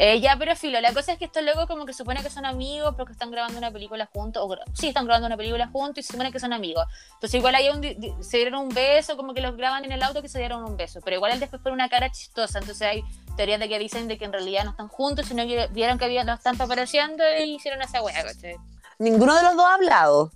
Eh, 0.00 0.20
ya, 0.20 0.36
pero 0.38 0.54
filo, 0.54 0.80
la 0.80 0.92
cosa 0.92 1.12
es 1.12 1.18
que 1.18 1.24
estos 1.24 1.42
locos 1.42 1.66
como 1.66 1.84
que 1.84 1.92
supone 1.92 2.22
que 2.22 2.30
son 2.30 2.46
amigos 2.46 2.94
porque 2.96 3.12
están 3.12 3.32
grabando 3.32 3.58
una 3.58 3.72
película 3.72 4.06
juntos, 4.06 4.40
o 4.46 4.56
sí, 4.72 4.88
están 4.88 5.06
grabando 5.06 5.26
una 5.26 5.36
película 5.36 5.66
juntos 5.66 5.98
y 5.98 6.02
se 6.04 6.12
supone 6.12 6.30
que 6.30 6.38
son 6.38 6.52
amigos. 6.52 6.86
Entonces 7.14 7.34
igual 7.34 7.56
hay 7.56 7.68
un, 7.68 8.22
se 8.22 8.36
dieron 8.36 8.54
un 8.62 8.68
beso, 8.68 9.16
como 9.16 9.34
que 9.34 9.40
los 9.40 9.56
graban 9.56 9.84
en 9.84 9.90
el 9.90 10.00
auto 10.04 10.22
que 10.22 10.28
se 10.28 10.38
dieron 10.38 10.62
un 10.62 10.76
beso, 10.76 11.00
pero 11.04 11.16
igual 11.16 11.32
él 11.32 11.40
después 11.40 11.60
pone 11.60 11.74
una 11.74 11.88
cara 11.88 12.12
chistosa, 12.12 12.60
entonces 12.60 12.86
hay 12.86 13.02
teorías 13.36 13.58
de 13.58 13.68
que 13.68 13.76
dicen 13.80 14.06
de 14.06 14.18
que 14.18 14.24
en 14.24 14.32
realidad 14.32 14.62
no 14.62 14.70
están 14.70 14.86
juntos, 14.86 15.26
sino 15.26 15.44
que 15.44 15.66
vieron 15.72 15.98
que 15.98 16.04
había, 16.04 16.22
lo 16.22 16.34
están 16.34 16.56
papareciendo 16.56 17.24
y 17.36 17.56
hicieron 17.56 17.82
esa 17.82 18.00
wea, 18.00 18.22
¿cachai? 18.22 18.54
Ninguno 18.98 19.34
de 19.34 19.42
los 19.42 19.56
dos 19.56 19.64
ha 19.64 19.74
hablado. 19.74 20.32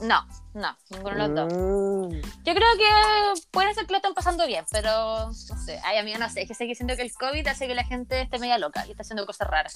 No, 0.00 0.26
no, 0.54 0.76
ninguno 0.90 1.14
de 1.14 1.28
los 1.28 1.34
dos. 1.34 1.52
Mm. 1.52 2.20
Yo 2.44 2.54
creo 2.54 2.68
que 2.76 3.40
puede 3.50 3.74
ser 3.74 3.86
que 3.86 3.92
lo 3.92 3.96
están 3.96 4.14
pasando 4.14 4.46
bien, 4.46 4.64
pero 4.70 5.26
no 5.26 5.32
sé. 5.34 5.80
Ay, 5.84 5.98
amigo, 5.98 6.18
no 6.18 6.28
sé. 6.30 6.42
Es 6.42 6.48
que 6.48 6.54
sé 6.54 6.66
que 6.66 6.74
siento 6.74 6.96
que 6.96 7.02
el 7.02 7.12
COVID 7.12 7.46
hace 7.46 7.66
que 7.66 7.74
la 7.74 7.84
gente 7.84 8.22
esté 8.22 8.38
media 8.38 8.58
loca 8.58 8.86
y 8.86 8.90
está 8.90 9.02
haciendo 9.02 9.26
cosas 9.26 9.48
raras. 9.48 9.74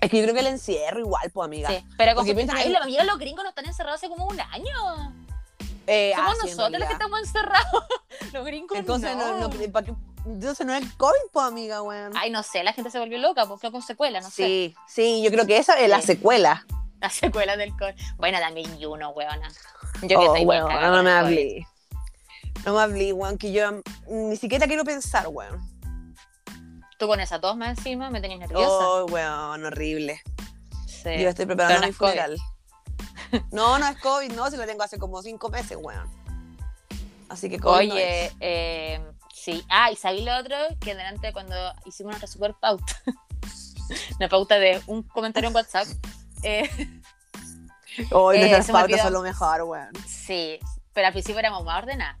Es 0.00 0.10
que 0.10 0.16
yo 0.18 0.22
creo 0.22 0.34
que 0.34 0.40
el 0.40 0.46
encierro 0.46 1.00
igual, 1.00 1.28
pues, 1.32 1.44
amiga. 1.44 1.68
Sí, 1.68 1.84
pero 1.96 2.14
como 2.14 2.26
Porque 2.26 2.36
piensa 2.36 2.56
ay, 2.56 2.64
que- 2.64 2.70
la 2.70 2.78
amiga, 2.80 3.04
los 3.04 3.18
gringos 3.18 3.42
no 3.42 3.50
están 3.50 3.66
encerrados 3.66 3.98
hace 4.00 4.08
como 4.08 4.26
un 4.26 4.40
año. 4.40 5.14
Eh, 5.88 6.12
Somos 6.14 6.32
ah, 6.32 6.36
sí, 6.42 6.50
nosotros 6.50 6.78
los 6.78 6.86
que 6.88 6.92
estamos 6.92 7.18
encerrados. 7.20 7.84
los 8.32 8.44
gringos 8.44 8.78
Entonces, 8.78 9.16
no. 9.16 9.38
no, 9.38 9.48
no, 9.48 9.72
¿para 9.72 9.86
qué? 9.86 9.94
Entonces 10.26 10.66
no 10.66 10.74
es 10.74 10.82
el 10.82 10.96
COVID, 10.96 11.30
pues, 11.32 11.46
amiga, 11.46 11.82
weón. 11.82 12.12
Ay, 12.16 12.30
no 12.30 12.42
sé, 12.42 12.62
la 12.62 12.72
gente 12.72 12.90
se 12.90 12.98
volvió 12.98 13.18
loca, 13.18 13.46
pues 13.46 13.60
quedó 13.60 13.72
con 13.72 13.82
secuela, 13.82 14.20
no 14.20 14.28
sé. 14.30 14.44
sí, 14.44 14.74
sí, 14.86 15.22
yo 15.22 15.30
creo 15.30 15.46
que 15.46 15.56
esa 15.56 15.80
es 15.80 15.88
la 15.88 16.02
secuela. 16.02 16.66
La 17.00 17.10
secuela 17.10 17.56
del 17.56 17.70
COVID. 17.76 17.94
Bueno, 18.16 18.38
también 18.38 18.80
Juno, 18.80 19.10
weona. 19.10 19.48
Yo 20.02 20.08
que 20.08 20.16
Oh, 20.16 20.32
bien 20.34 20.48
weón, 20.48 20.68
no 20.92 21.02
me 21.02 21.10
hablé. 21.10 21.66
No 22.64 22.74
me 22.74 22.80
hablé, 22.80 23.12
weón, 23.12 23.38
que 23.38 23.52
yo 23.52 23.82
ni 24.08 24.36
siquiera 24.36 24.66
quiero 24.66 24.84
pensar, 24.84 25.28
weón. 25.28 25.60
Tú 26.98 27.06
con 27.06 27.20
esa 27.20 27.40
tos 27.40 27.56
más 27.56 27.78
encima 27.78 28.10
me 28.10 28.20
tenías 28.20 28.40
nerviosa. 28.40 28.66
Oh, 28.66 29.06
weón, 29.06 29.64
horrible. 29.64 30.20
Sí. 30.86 31.10
Yo 31.20 31.28
estoy 31.28 31.46
preparando 31.46 31.82
no 31.82 31.86
mi 31.86 31.92
funeral. 31.92 32.36
No, 33.52 33.78
no 33.78 33.86
es 33.86 33.98
COVID, 33.98 34.32
no, 34.32 34.50
si 34.50 34.56
lo 34.56 34.64
tengo 34.64 34.82
hace 34.82 34.98
como 34.98 35.22
cinco 35.22 35.50
meses, 35.50 35.76
weón. 35.78 36.08
Así 37.28 37.50
que 37.50 37.58
COVID 37.58 37.88
no 37.88 37.94
Oye, 37.94 38.24
es. 38.26 38.32
eh, 38.40 39.00
sí. 39.34 39.62
Ah, 39.68 39.90
y 39.92 39.96
sabí 39.96 40.22
lo 40.22 40.34
otro, 40.38 40.56
que 40.80 40.94
delante 40.94 41.32
cuando 41.34 41.54
hicimos 41.84 42.12
nuestra 42.12 42.26
super 42.26 42.54
pauta, 42.54 43.00
una 44.18 44.28
pauta 44.30 44.58
de 44.58 44.80
un 44.86 45.02
comentario 45.02 45.48
en 45.50 45.54
WhatsApp, 45.54 45.86
eh, 46.42 46.68
Hoy 48.12 48.36
eh, 48.36 48.40
nuestras 48.40 48.66
me 48.68 48.72
pautas 48.74 49.00
son 49.02 49.12
lo 49.12 49.22
mejor, 49.22 49.62
weón. 49.62 49.90
sí, 50.06 50.58
pero 50.92 51.06
al 51.08 51.12
principio 51.12 51.38
éramos 51.40 51.64
más 51.64 51.78
ordenadas. 51.82 52.16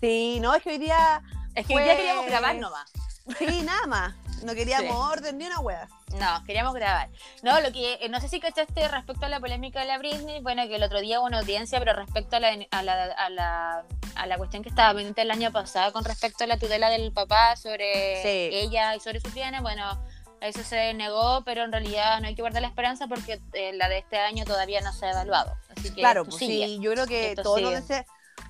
Sí, 0.00 0.38
no, 0.40 0.54
es 0.54 0.62
que 0.62 0.70
hoy 0.70 0.78
día, 0.78 1.22
Es 1.54 1.66
que 1.66 1.74
hoy 1.74 1.82
día 1.82 1.92
Pues- 1.92 1.98
queríamos 1.98 2.26
grabar 2.26 2.54
nomás. 2.56 2.90
sí, 3.38 3.62
nada 3.62 3.86
más. 3.86 4.14
No 4.44 4.54
queríamos 4.54 4.90
Sí. 4.90 4.96
orden 5.18 5.36
ni 5.36 5.44
una 5.46 5.60
wea. 5.60 5.86
No, 6.18 6.42
queríamos 6.46 6.72
grabar. 6.74 7.10
No, 7.42 7.60
lo 7.60 7.70
que 7.72 7.94
eh, 8.00 8.08
no 8.08 8.18
sé 8.20 8.28
si 8.28 8.40
cachaste 8.40 8.88
respecto 8.88 9.26
a 9.26 9.28
la 9.28 9.38
polémica 9.38 9.80
de 9.80 9.86
la 9.86 9.98
Britney, 9.98 10.40
bueno, 10.40 10.66
que 10.66 10.76
el 10.76 10.82
otro 10.82 11.00
día 11.00 11.20
hubo 11.20 11.26
una 11.26 11.40
audiencia, 11.40 11.78
pero 11.78 11.92
respecto 11.92 12.36
a 12.36 12.40
la, 12.40 12.56
a 12.70 12.82
la, 12.82 13.04
a 13.04 13.28
la, 13.30 13.84
a 14.14 14.26
la 14.26 14.38
cuestión 14.38 14.62
que 14.62 14.70
estaba 14.70 14.94
pendiente 14.94 15.20
el 15.22 15.30
año 15.30 15.52
pasado 15.52 15.92
con 15.92 16.04
respecto 16.04 16.44
a 16.44 16.46
la 16.46 16.58
tutela 16.58 16.88
del 16.88 17.12
papá 17.12 17.54
sobre 17.56 18.22
Sí. 18.22 18.56
ella 18.56 18.94
y 18.96 19.00
sobre 19.00 19.20
sus 19.20 19.34
bienes, 19.34 19.60
bueno, 19.60 20.02
eso 20.40 20.62
se 20.64 20.94
negó, 20.94 21.42
pero 21.44 21.64
en 21.64 21.72
realidad 21.72 22.20
no 22.20 22.26
hay 22.28 22.34
que 22.34 22.42
guardar 22.42 22.62
la 22.62 22.68
esperanza 22.68 23.06
porque 23.06 23.40
eh, 23.52 23.72
la 23.74 23.88
de 23.88 23.98
este 23.98 24.18
año 24.18 24.44
todavía 24.44 24.80
no 24.80 24.92
se 24.92 25.06
ha 25.06 25.10
evaluado. 25.12 25.54
Así 25.76 25.90
que 25.90 26.00
Claro, 26.00 26.24
pues 26.24 26.36
sigue. 26.36 26.66
sí, 26.66 26.78
yo 26.80 26.92
creo 26.92 27.06
que 27.06 27.30
Esto 27.30 27.42
todos, 27.42 27.84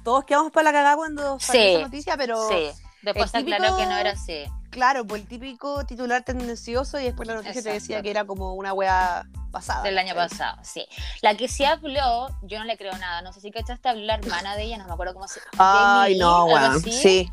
todos 0.04 0.24
quedamos 0.24 0.52
para 0.52 0.64
la 0.64 0.72
cagada 0.72 0.96
cuando 0.96 1.38
salió 1.40 1.62
Sí. 1.62 1.68
esa 1.74 1.82
noticia, 1.82 2.16
pero 2.16 2.48
Sí, 2.48 2.70
después 3.02 3.30
se 3.30 3.38
aclaró 3.38 3.64
que 3.64 3.70
no 3.70 3.76
típico- 3.90 3.96
era 3.98 4.10
así. 4.12 4.44
claro, 4.70 5.04
pues 5.06 5.22
el 5.22 5.28
típico 5.28 5.84
titular 5.84 6.22
tendencioso 6.22 6.98
y 7.00 7.04
después 7.04 7.26
la 7.28 7.34
noticia 7.34 7.62
te 7.62 7.70
decía 7.72 8.00
que 8.02 8.10
era 8.10 8.24
como 8.24 8.54
una 8.54 8.72
wea 8.72 9.24
pasada. 9.50 9.82
Del 9.82 9.98
año 9.98 10.14
pasado, 10.14 10.58
sí. 10.62 10.86
La 11.22 11.34
que 11.36 11.48
sí 11.48 11.64
habló, 11.64 12.28
yo 12.42 12.58
no 12.60 12.64
le 12.64 12.76
creo 12.78 12.96
nada. 12.98 13.20
No 13.22 13.32
sé 13.32 13.40
si 13.40 13.50
cachaste, 13.50 13.88
habló 13.88 14.04
la 14.04 14.14
hermana 14.14 14.54
de 14.54 14.62
ella, 14.62 14.78
no 14.78 14.86
me 14.86 14.92
acuerdo 14.92 15.12
cómo 15.14 15.26
se 15.26 15.40
Ay, 15.58 16.12
Jamie 16.12 16.18
no, 16.18 16.44
weón. 16.44 16.80
Sí. 16.82 17.28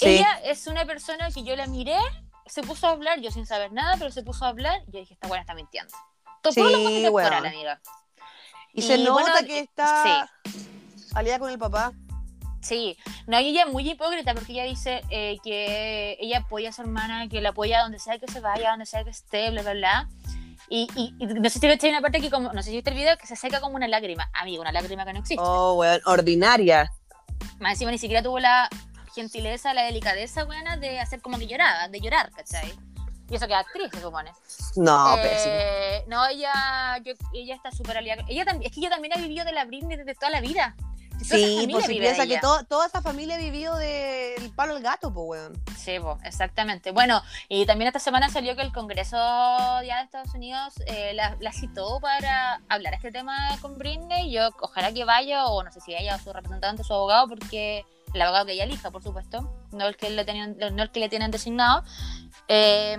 Ella 0.00 0.40
es 0.44 0.66
una 0.66 0.84
persona 0.84 1.30
que 1.32 1.42
yo 1.42 1.56
la 1.56 1.66
miré, 1.66 1.96
se 2.48 2.62
puso 2.62 2.86
a 2.86 2.90
hablar, 2.90 3.20
yo 3.20 3.30
sin 3.30 3.46
saber 3.46 3.72
nada, 3.72 3.96
pero 3.98 4.10
se 4.10 4.22
puso 4.22 4.44
a 4.44 4.48
hablar 4.48 4.82
y 4.86 4.92
yo 4.92 5.00
dije, 5.00 5.14
esta 5.14 5.28
buena 5.28 5.42
está 5.42 5.54
mintiendo. 5.54 5.92
Todo 6.42 6.52
Sí, 6.52 6.60
bonito 6.60 7.12
weón. 7.12 7.26
electoral, 7.32 7.46
amiga. 7.46 7.80
Y, 8.72 8.82
se 8.82 8.98
nota 8.98 9.12
bueno, 9.12 9.34
que 9.46 9.60
está 9.60 10.30
aliada 11.14 11.38
con 11.38 11.50
el 11.50 11.58
papá. 11.58 11.92
Sí, 12.60 12.96
no, 13.26 13.38
y 13.40 13.48
ella 13.48 13.64
es 13.64 13.72
muy 13.72 13.88
hipócrita 13.88 14.34
porque 14.34 14.52
ella 14.52 14.64
dice 14.64 15.02
eh, 15.10 15.38
que 15.42 16.16
ella 16.20 16.38
apoya 16.38 16.70
a 16.70 16.72
su 16.72 16.82
hermana, 16.82 17.28
que 17.28 17.40
la 17.40 17.50
apoya 17.50 17.82
donde 17.82 17.98
sea 17.98 18.18
que 18.18 18.26
se 18.28 18.40
vaya, 18.40 18.70
donde 18.70 18.84
sea 18.86 19.04
que 19.04 19.10
esté, 19.10 19.50
bla, 19.50 19.62
bla, 19.62 19.72
bla. 19.72 20.08
Y, 20.68 20.88
y, 20.94 21.14
y 21.18 21.26
no 21.26 21.48
sé 21.48 21.60
si 21.60 21.66
viste 21.66 21.88
una 21.88 22.00
parte 22.02 22.20
que, 22.20 22.30
como, 22.30 22.52
no 22.52 22.62
sé 22.62 22.70
si 22.70 22.76
viste 22.76 22.90
el 22.90 22.96
video, 22.96 23.16
que 23.16 23.26
se 23.26 23.36
seca 23.36 23.60
como 23.60 23.76
una 23.76 23.88
lágrima. 23.88 24.28
Amigo, 24.34 24.60
una 24.60 24.72
lágrima 24.72 25.04
que 25.04 25.12
no 25.12 25.20
existe. 25.20 25.42
Oh, 25.44 25.74
weón, 25.74 26.00
ordinaria. 26.04 26.92
Más 27.58 27.72
encima 27.72 27.90
ni 27.90 27.98
siquiera 27.98 28.22
tuvo 28.22 28.38
la 28.38 28.68
gentileza, 29.14 29.74
la 29.74 29.82
delicadeza, 29.84 30.44
buena, 30.44 30.76
de 30.76 31.00
hacer 31.00 31.20
como 31.20 31.38
que 31.38 31.46
lloraba, 31.46 31.88
de 31.88 32.00
llorar, 32.00 32.30
¿cachai? 32.32 32.72
Y 33.30 33.34
eso 33.36 33.46
que 33.46 33.52
es 33.52 33.58
actriz, 33.58 33.90
se 33.92 34.00
supone. 34.00 34.32
No, 34.76 35.16
Eh, 35.18 35.22
pésimo. 35.22 36.16
No, 36.16 36.26
ella, 36.28 36.98
yo- 37.04 37.12
ella 37.34 37.54
está 37.54 37.70
súper 37.70 37.98
aliada. 37.98 38.24
Ella 38.28 38.44
también, 38.46 38.70
es 38.70 38.74
que 38.74 38.80
ella 38.80 38.90
también 38.90 39.12
ha 39.16 39.20
vivido 39.20 39.44
de 39.44 39.52
la 39.52 39.64
Britney 39.66 39.96
desde 39.98 40.14
toda 40.14 40.30
la 40.30 40.40
vida. 40.40 40.74
Toda 40.78 41.36
Sí, 41.36 41.68
pues 41.70 41.84
si 41.86 41.98
piensa 41.98 42.26
que 42.28 42.38
toda 42.68 42.86
esa 42.86 43.02
familia 43.02 43.34
ha 43.34 43.38
vivido 43.38 43.74
del 43.76 44.50
palo 44.54 44.76
al 44.76 44.82
gato, 44.82 45.12
pues, 45.12 45.26
weón. 45.40 45.64
Sí, 45.76 45.98
po, 45.98 46.16
exactamente. 46.22 46.92
Bueno, 46.92 47.20
y 47.48 47.66
también 47.66 47.88
esta 47.88 47.98
semana 47.98 48.30
salió 48.30 48.54
que 48.54 48.62
el 48.62 48.72
Congreso 48.72 49.16
ya 49.16 49.98
de 49.98 50.04
Estados 50.04 50.32
Unidos 50.34 50.74
eh, 50.86 51.12
la, 51.14 51.36
la 51.40 51.52
citó 51.52 51.98
para 52.00 52.60
hablar 52.68 52.94
este 52.94 53.10
tema 53.10 53.36
con 53.60 53.76
Britney. 53.78 54.30
Yo 54.30 54.48
ojalá 54.60 54.92
que 54.92 55.04
vaya, 55.04 55.46
o 55.46 55.62
no 55.64 55.72
sé 55.72 55.80
si 55.80 55.92
ella 55.92 56.14
o 56.14 56.18
su 56.20 56.32
representante, 56.32 56.84
su 56.84 56.94
abogado, 56.94 57.26
porque 57.26 57.84
el 58.14 58.22
abogado 58.22 58.46
que 58.46 58.52
ella 58.52 58.64
elija, 58.64 58.90
por 58.90 59.02
supuesto, 59.02 59.52
no 59.72 59.86
el 59.86 59.96
que 59.96 60.10
le 60.10 60.24
tenían, 60.24 60.56
no 60.72 60.82
el 60.82 60.90
que 60.90 61.00
le 61.00 61.08
tienen 61.08 61.30
designado, 61.30 61.82
eh, 62.48 62.96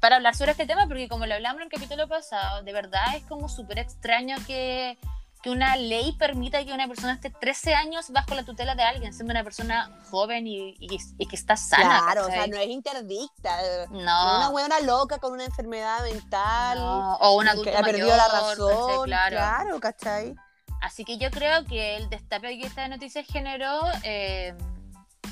para 0.00 0.16
hablar 0.16 0.34
sobre 0.34 0.52
este 0.52 0.66
tema, 0.66 0.86
porque 0.86 1.08
como 1.08 1.26
lo 1.26 1.34
hablamos 1.34 1.60
en 1.60 1.66
el 1.66 1.70
capítulo 1.72 2.08
pasado, 2.08 2.62
de 2.62 2.72
verdad 2.72 3.16
es 3.16 3.24
como 3.24 3.48
súper 3.48 3.78
extraño 3.78 4.36
que, 4.46 4.98
que 5.42 5.50
una 5.50 5.76
ley 5.76 6.12
permita 6.18 6.62
que 6.64 6.72
una 6.72 6.86
persona 6.86 7.14
esté 7.14 7.30
13 7.30 7.74
años 7.74 8.10
bajo 8.10 8.34
la 8.34 8.42
tutela 8.44 8.74
de 8.74 8.82
alguien, 8.82 9.14
siendo 9.14 9.32
una 9.32 9.42
persona 9.44 9.90
joven 10.10 10.46
y, 10.46 10.74
y- 10.78 10.98
y 11.18 11.26
que 11.26 11.36
está 11.36 11.56
sana. 11.56 12.00
claro, 12.04 12.26
o 12.26 12.30
sea, 12.30 12.46
no 12.46 12.56
es 12.58 12.68
interdicta. 12.68 13.56
No, 13.90 13.96
Una 14.36 14.48
weona 14.50 14.80
loca 14.80 15.18
con 15.18 15.32
una 15.32 15.44
enfermedad 15.46 16.02
mental. 16.02 16.78
no, 16.78 17.14
o 17.16 17.36
un 17.38 17.48
adulto 17.48 17.70
que 17.70 17.76
ha 17.76 17.80
mayor, 17.80 17.96
perdido 17.96 18.16
la 18.16 18.28
razón. 18.28 19.04
Claro. 19.04 19.36
Claro, 19.36 19.80
¿cachai? 19.80 20.34
Así 20.80 21.04
que 21.04 21.18
yo 21.18 21.30
creo 21.30 21.64
que 21.64 21.96
el 21.96 22.08
destape 22.08 22.58
que 22.58 22.66
esta 22.66 22.88
noticia 22.88 23.22
generó, 23.24 23.80
eh, 24.02 24.54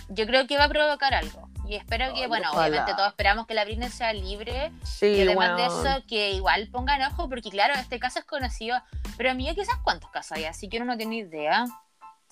yo 0.09 0.27
creo 0.27 0.47
que 0.47 0.59
va 0.59 0.65
a 0.65 0.69
provocar 0.69 1.15
algo. 1.15 1.49
Y 1.67 1.75
espero 1.75 2.15
que, 2.15 2.27
bueno, 2.27 2.49
ojalá. 2.51 2.67
obviamente 2.69 2.95
todos 2.95 3.09
esperamos 3.09 3.47
que 3.47 3.55
la 3.55 3.65
Britney 3.65 3.91
sea 3.91 4.13
libre 4.15 4.73
Sí, 4.83 5.07
y 5.07 5.21
además 5.21 5.57
de 5.57 5.69
weón. 5.69 5.87
eso, 5.87 6.07
que 6.07 6.31
igual 6.33 6.69
pongan 6.71 7.03
ojo, 7.03 7.29
porque 7.29 7.51
claro, 7.51 7.75
este 7.75 7.99
caso 7.99 8.19
es 8.21 8.25
conocido, 8.25 8.79
pero 9.19 9.31
amiga, 9.31 9.55
quizás 9.55 9.77
cuántos 9.85 10.11
casos 10.11 10.33
hay, 10.33 10.45
así 10.45 10.69
que 10.69 10.79
uno 10.79 10.87
no 10.87 10.97
tiene 10.97 11.17
idea. 11.17 11.67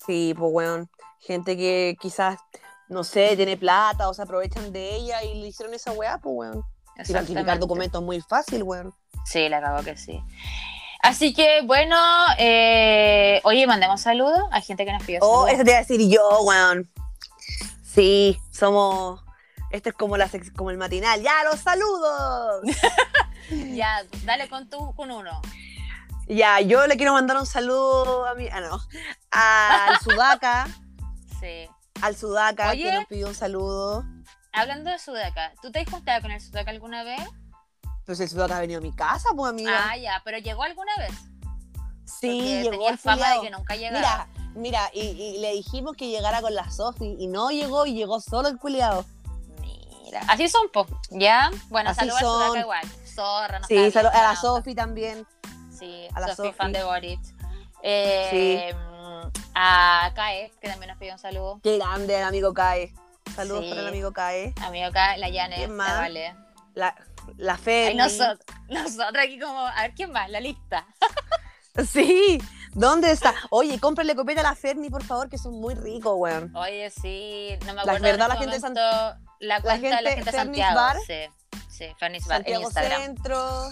Sí, 0.05 0.33
pues, 0.37 0.51
weón. 0.51 0.89
Gente 1.19 1.55
que 1.55 1.97
quizás, 1.99 2.39
no 2.89 3.03
sé, 3.03 3.35
tiene 3.35 3.57
plata 3.57 4.09
o 4.09 4.13
se 4.13 4.21
aprovechan 4.23 4.71
de 4.71 4.95
ella 4.95 5.23
y 5.23 5.41
le 5.41 5.47
hicieron 5.47 5.73
esa 5.75 5.91
weá, 5.91 6.17
pues, 6.19 6.33
weón. 6.35 6.63
Y 6.97 7.13
falsificar 7.13 7.59
documentos 7.59 8.01
muy 8.01 8.21
fácil, 8.21 8.63
weón. 8.63 8.93
Sí, 9.25 9.49
la 9.49 9.61
cago 9.61 9.83
que 9.83 9.97
sí. 9.97 10.19
Así 11.01 11.33
que, 11.33 11.61
bueno, 11.63 11.95
eh, 12.37 13.39
oye, 13.43 13.65
mandemos 13.67 14.01
saludos 14.01 14.39
a 14.51 14.61
gente 14.61 14.85
que 14.85 14.91
nos 14.93 15.03
pidió 15.03 15.19
Oh, 15.21 15.45
saludos. 15.45 15.53
eso 15.53 15.63
te 15.63 15.69
iba 15.71 15.77
a 15.77 15.81
decir 15.81 16.09
yo, 16.09 16.41
weón. 16.43 16.89
Sí, 17.83 18.39
somos. 18.51 19.21
Este 19.71 19.89
es 19.89 19.95
como, 19.95 20.17
la 20.17 20.27
sex- 20.27 20.51
como 20.55 20.71
el 20.71 20.77
matinal. 20.77 21.21
¡Ya, 21.21 21.43
los 21.43 21.59
saludos! 21.59 22.61
Ya, 23.49 24.01
dale 24.25 24.49
con 24.49 24.69
tú, 24.69 24.93
con 24.95 25.09
uno. 25.09 25.41
ya, 26.27 26.59
yo 26.59 26.85
le 26.85 26.97
quiero 26.97 27.13
mandar 27.13 27.37
un 27.37 27.45
saludo 27.45 28.25
a 28.27 28.35
mi. 28.35 28.49
Ah, 28.49 28.59
no. 28.59 28.77
Al 29.31 29.99
Sudaca. 30.03 30.67
Sí. 31.39 31.69
al 32.01 32.15
Sudaca, 32.17 32.71
Oye. 32.71 32.83
que 32.83 32.91
nos 32.91 33.05
pidió 33.05 33.27
un 33.27 33.35
saludo. 33.35 34.03
Hablando 34.51 34.89
de 34.91 34.99
Sudaka, 34.99 35.53
¿tú 35.61 35.71
te 35.71 35.79
has 35.79 35.89
juntado 35.89 36.21
con 36.23 36.31
el 36.31 36.41
Sudaka 36.41 36.71
alguna 36.71 37.03
vez? 37.05 37.21
Pues 38.07 38.19
el 38.21 38.29
Sudaca 38.29 38.57
ha 38.57 38.61
venido 38.61 38.79
a 38.79 38.81
mi 38.81 38.91
casa, 38.93 39.29
pues, 39.35 39.51
amiga. 39.51 39.89
Ah, 39.91 39.97
ya, 39.97 40.21
pero 40.23 40.37
llegó 40.39 40.63
alguna 40.63 40.91
vez. 40.97 41.11
sí, 42.05 42.39
Porque 42.39 42.61
llegó 42.63 42.71
tenía 42.71 42.89
el 42.91 42.97
fama 42.97 43.33
de 43.33 43.41
que 43.41 43.49
nunca 43.51 43.75
llegaba. 43.75 44.27
Mira, 44.55 44.81
mira, 44.81 44.89
y, 44.93 45.01
y 45.01 45.37
le 45.39 45.51
dijimos 45.51 45.95
que 45.97 46.07
llegara 46.07 46.41
con 46.41 46.55
la 46.55 46.71
Sofi 46.71 47.15
y 47.19 47.27
no 47.27 47.51
llegó 47.51 47.85
y 47.85 47.93
llegó 47.93 48.19
solo 48.21 48.47
el 48.47 48.57
culiado. 48.57 49.03
Mira, 49.59 50.21
así 50.29 50.47
son, 50.47 50.69
po. 50.71 50.87
¿Ya? 51.11 51.51
Bueno, 51.67 51.89
Así 51.89 51.99
saludos 51.99 52.17
al 52.21 52.25
son. 52.25 52.41
Sudaka 52.43 52.59
igual. 52.61 52.87
Zorra, 53.13 53.59
no 53.59 53.67
Sí, 53.67 53.75
sabe 53.75 53.91
salu- 53.91 54.11
bien, 54.11 54.23
a 54.23 54.29
la. 54.29 54.35
Sofi 54.37 54.73
también. 54.75 55.27
Sí, 55.77 56.07
a 56.15 56.19
la 56.21 56.33
Sofi, 56.35 56.53
fan 56.53 56.71
de 56.71 56.83
Boric. 56.85 57.19
Eh, 57.83 58.73
A 59.53 60.11
Kae, 60.15 60.51
que 60.61 60.69
también 60.69 60.89
nos 60.91 60.97
pidió 60.97 61.13
un 61.13 61.19
saludo. 61.19 61.59
Qué 61.61 61.77
grande 61.77 62.15
el 62.17 62.23
amigo 62.23 62.53
Cae. 62.53 62.93
Saludos 63.35 63.63
Sí. 63.65 63.69
para 63.69 63.81
el 63.81 63.87
amigo 63.89 64.13
Cae. 64.13 64.53
Amigo 64.63 64.91
Kae, 64.93 65.17
la 65.17 65.27
Yane, 65.29 65.55
¿Quién 65.57 65.75
la? 65.77 65.83
Vale. 65.85 66.35
La, 66.73 66.95
la 67.37 67.57
Fe. 67.57 67.87
Ay, 67.89 67.95
nosotros, 67.95 68.39
nosotros 68.69 69.17
aquí 69.23 69.39
como, 69.39 69.59
a 69.59 69.81
ver, 69.81 69.93
¿quién 69.95 70.11
más? 70.11 70.29
La 70.29 70.39
lista. 70.39 70.85
Sí, 71.91 72.39
¿dónde 72.73 73.11
está? 73.11 73.35
Oye, 73.51 73.79
cómprale 73.79 74.15
copeta 74.15 74.39
a 74.39 74.43
la 74.43 74.55
Ferni, 74.55 74.89
por 74.89 75.03
favor, 75.03 75.29
que 75.29 75.37
son 75.37 75.53
muy 75.61 75.75
ricos, 75.75 76.11
weón. 76.17 76.51
Oye, 76.55 76.89
sí, 76.89 77.49
no 77.61 77.67
me 77.67 77.73
La 77.75 77.81
acuerdo. 77.83 78.01
verdad, 78.01 78.25
en 78.25 78.29
la 78.29 78.33
este 78.33 78.39
gente 78.45 78.59
San- 78.59 78.73
momento 78.73 79.19
la 79.39 79.61
cuenta 79.61 79.95
de 79.97 80.01
la 80.01 80.09
gente- 80.09 80.15
gente 80.15 80.31
de 80.31 80.37
Santiago. 80.37 80.75
Bar. 80.75 80.97
Sí, 81.05 81.53
sí, 81.69 81.85
Fernis 81.99 82.25
Bar 82.25 82.37
en 82.39 82.43
Santiago 82.45 82.63
Instagram. 82.63 83.01
Centro, 83.03 83.69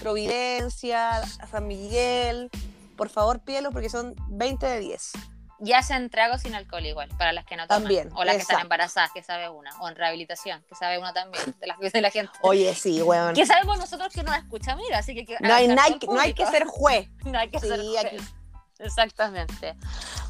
Providencia, 0.00 1.22
San 1.50 1.66
Miguel. 1.66 2.50
Por 2.96 3.08
favor, 3.08 3.40
pídelo 3.40 3.70
porque 3.72 3.88
son 3.88 4.14
20 4.28 4.66
de 4.66 4.80
10. 4.80 5.12
Y 5.58 5.72
hacen 5.72 6.10
tragos 6.10 6.42
sin 6.42 6.54
alcohol 6.54 6.84
igual, 6.84 7.08
para 7.16 7.32
las 7.32 7.46
que 7.46 7.56
no 7.56 7.66
toman. 7.66 7.82
También, 7.82 8.10
O 8.14 8.24
las 8.24 8.34
que 8.34 8.42
están 8.42 8.56
exacto. 8.56 8.62
embarazadas, 8.62 9.10
que 9.12 9.22
sabe 9.22 9.48
una. 9.48 9.70
O 9.80 9.88
en 9.88 9.96
rehabilitación, 9.96 10.62
que 10.68 10.74
sabe 10.74 10.98
una 10.98 11.12
también, 11.14 11.54
de 11.58 11.66
las 11.66 11.78
de 11.78 12.00
la 12.02 12.10
gente. 12.10 12.32
Oye, 12.42 12.74
sí, 12.74 13.00
weón. 13.00 13.34
Que 13.34 13.46
sabemos 13.46 13.78
nosotros 13.78 14.12
que 14.12 14.22
nos 14.22 14.36
escucha, 14.36 14.76
mira, 14.76 14.98
así 14.98 15.14
que... 15.14 15.24
que 15.24 15.36
No 15.40 15.54
hay, 15.54 15.66
no 15.68 15.80
hay- 15.80 15.98
no 16.08 16.20
hay 16.20 16.34
que 16.34 16.44
ser 16.46 16.64
juez. 16.66 17.08
No 17.24 17.38
hay 17.38 17.48
que 17.50 17.58
Sí, 17.58 17.68
ser 17.68 17.80
aquí- 17.80 18.16
juez. 18.18 18.34
Exactamente. 18.78 19.74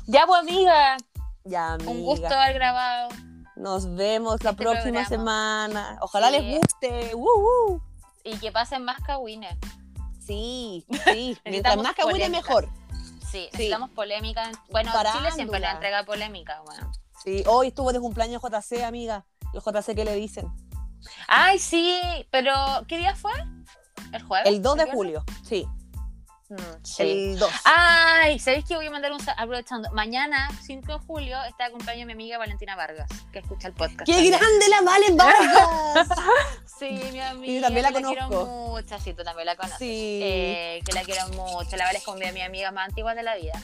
Ya, 0.06 0.26
pues, 0.26 0.40
amiga, 0.40 0.96
Ya, 1.44 1.72
amiga. 1.72 1.90
un 1.90 2.02
gusto 2.04 2.26
haber 2.28 2.54
grabado. 2.54 3.08
Nos 3.56 3.94
vemos 3.94 4.42
la 4.44 4.50
este 4.50 4.62
próxima 4.62 4.82
programa. 5.04 5.08
semana. 5.08 5.98
Ojalá 6.02 6.30
Sí. 6.30 6.38
les 6.40 6.58
guste. 6.58 7.14
¡Woo, 7.14 7.40
woo! 7.40 7.82
Y 8.22 8.36
que 8.38 8.52
pasen 8.52 8.84
más 8.84 9.00
cagüines. 9.00 9.56
Sí, 10.24 10.84
sí. 11.04 11.36
Mientras 11.44 11.76
más 11.78 11.94
cagüines, 11.94 12.30
mejor. 12.30 12.68
Sí, 13.30 13.48
necesitamos 13.52 13.90
polémica. 13.90 14.50
Bueno, 14.70 14.92
Farándula. 14.92 15.30
Chile 15.30 15.32
siempre 15.32 15.60
le 15.60 15.66
entrega 15.68 16.04
polémica, 16.04 16.60
bueno. 16.64 16.90
Sí, 17.24 17.42
hoy 17.46 17.68
estuvo 17.68 17.92
de 17.92 18.00
cumpleaños 18.00 18.42
JC, 18.42 18.84
amiga. 18.84 19.24
El 19.52 19.60
JC 19.60 19.94
que 19.94 20.04
le 20.04 20.14
dicen. 20.14 20.46
Ay, 21.28 21.58
sí, 21.58 22.00
pero 22.30 22.52
¿qué 22.88 22.98
día 22.98 23.14
fue? 23.14 23.32
¿El 24.12 24.22
jueves? 24.22 24.48
El 24.48 24.62
2 24.62 24.76
de 24.76 24.92
julio. 24.92 25.24
Sí, 25.44 25.66
sí. 26.82 27.02
el 27.02 27.38
2. 27.38 27.50
Ay, 27.64 28.38
¿sabéis 28.38 28.64
que 28.64 28.76
voy 28.76 28.86
a 28.86 28.90
mandar 28.90 29.12
un 29.12 29.20
aprovechando? 29.36 29.90
Mañana, 29.92 30.48
5 30.62 30.92
de 30.92 30.98
julio, 31.06 31.42
está 31.44 31.64
de 31.66 31.72
cumpleaños 31.72 32.06
mi 32.06 32.12
amiga 32.12 32.38
Valentina 32.38 32.76
Vargas, 32.76 33.08
que 33.32 33.40
escucha 33.40 33.68
el 33.68 33.74
podcast. 33.74 34.04
¡Qué 34.04 34.12
también. 34.12 34.32
grande 34.38 34.68
la 34.68 34.80
Valen 34.82 35.16
Vargas! 35.16 36.08
Sí, 36.78 36.90
mi 37.10 37.20
amiga. 37.20 37.62
también 37.62 37.82
la 37.84 37.88
que 37.88 37.94
conozco. 37.94 38.28
quiero 38.28 38.46
mucho, 38.46 38.98
sí, 39.02 39.14
tú 39.14 39.24
también 39.24 39.46
la 39.46 39.56
conoces. 39.56 39.78
Sí. 39.78 40.20
Eh, 40.22 40.80
que 40.84 40.92
la 40.92 41.02
quiero 41.04 41.26
mucho. 41.28 41.74
La 41.76 41.84
Vale 41.84 41.98
es 41.98 42.04
como 42.04 42.18
mi 42.18 42.42
amiga 42.42 42.70
más 42.70 42.88
antigua 42.88 43.14
de 43.14 43.22
la 43.22 43.34
vida. 43.34 43.54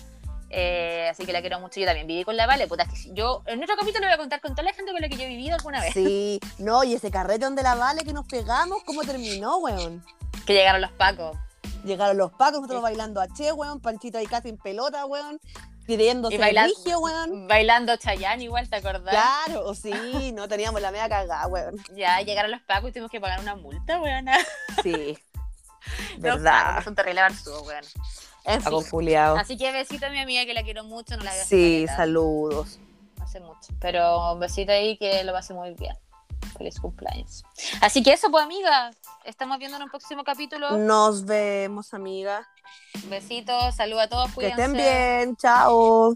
Eh, 0.54 1.08
así 1.10 1.24
que 1.26 1.32
la 1.32 1.40
quiero 1.40 1.60
mucho. 1.60 1.80
Yo 1.80 1.86
también 1.86 2.06
viví 2.06 2.24
con 2.24 2.36
la 2.36 2.46
Vale. 2.46 2.66
Puta, 2.68 2.84
que 2.86 3.12
yo 3.12 3.42
en 3.46 3.62
otro 3.62 3.74
capítulo 3.76 4.06
voy 4.06 4.14
a 4.14 4.18
contar 4.18 4.40
con 4.40 4.52
toda 4.52 4.64
la 4.64 4.72
gente 4.72 4.92
con 4.92 5.00
la 5.00 5.08
que 5.08 5.16
yo 5.16 5.22
he 5.24 5.28
vivido 5.28 5.54
alguna 5.56 5.80
vez. 5.80 5.92
Sí, 5.94 6.40
no, 6.58 6.84
y 6.84 6.94
ese 6.94 7.10
carrete 7.10 7.44
donde 7.44 7.62
la 7.62 7.74
Vale 7.74 8.04
que 8.04 8.12
nos 8.12 8.26
pegamos, 8.26 8.82
¿cómo 8.84 9.02
terminó, 9.02 9.58
weón? 9.58 10.04
Que 10.46 10.54
llegaron 10.54 10.80
los 10.80 10.92
pacos. 10.92 11.36
Llegaron 11.84 12.16
los 12.16 12.30
pacos, 12.32 12.60
nosotros 12.60 12.78
Sí. 12.80 12.82
bailando 12.82 13.20
a 13.20 13.28
Che, 13.28 13.52
weón, 13.52 13.80
Panchito 13.80 14.18
ahí 14.18 14.26
casi 14.26 14.48
en 14.50 14.56
pelota, 14.58 15.04
weón, 15.06 15.40
pidiéndose 15.86 16.36
Y 16.36 16.38
bailan- 16.38 16.68
rigio, 16.68 17.00
weón. 17.00 17.48
Bailando 17.48 17.96
Chayanne 17.96 18.44
igual, 18.44 18.68
¿te 18.68 18.76
acordás? 18.76 19.12
Claro, 19.46 19.74
sí, 19.74 20.32
no 20.32 20.46
teníamos 20.48 20.80
la 20.80 20.90
media 20.92 21.08
cagada, 21.08 21.46
weón. 21.48 21.76
Ya 21.96 22.20
llegaron 22.20 22.50
los 22.52 22.60
pacos 22.62 22.90
y 22.90 22.92
tuvimos 22.92 23.10
que 23.10 23.20
pagar 23.20 23.40
una 23.40 23.56
multa, 23.56 24.00
weón. 24.00 24.26
Sí, 24.82 25.18
verdad. 26.18 26.66
pacos 26.68 26.84
son 26.84 26.94
terrible 26.94 27.20
barzudo, 27.22 27.62
weón. 27.62 27.84
En 28.44 28.60
fin. 28.60 29.16
Así 29.38 29.56
que 29.56 29.70
besito 29.70 30.06
a 30.06 30.10
mi 30.10 30.18
amiga 30.18 30.44
que 30.44 30.52
la 30.54 30.62
quiero 30.64 30.82
mucho, 30.84 31.16
no 31.16 31.22
la 31.22 31.32
veo 31.32 31.44
Sí, 31.44 31.86
saludos. 31.96 32.78
hace 33.20 33.38
mucho. 33.40 33.72
Pero 33.80 34.32
un 34.32 34.40
besito 34.40 34.72
ahí 34.72 34.96
que 34.98 35.22
lo 35.22 35.32
pase 35.32 35.54
muy 35.54 35.74
bien. 35.74 35.96
Feliz 36.58 36.80
cumpleaños. 36.80 37.44
Así 37.80 38.02
que 38.02 38.12
eso, 38.12 38.30
pues, 38.32 38.44
amiga. 38.44 38.90
Estamos 39.24 39.58
viendo 39.58 39.76
en 39.76 39.84
un 39.84 39.88
próximo 39.88 40.24
capítulo. 40.24 40.76
Nos 40.78 41.24
vemos, 41.24 41.94
amiga. 41.94 42.48
Besitos, 43.08 43.74
saludos 43.76 44.02
a 44.04 44.08
todos, 44.08 44.28
Que 44.28 44.34
cuídense. 44.34 44.62
estén 44.62 44.72
bien, 44.76 45.36
chao. 45.36 46.14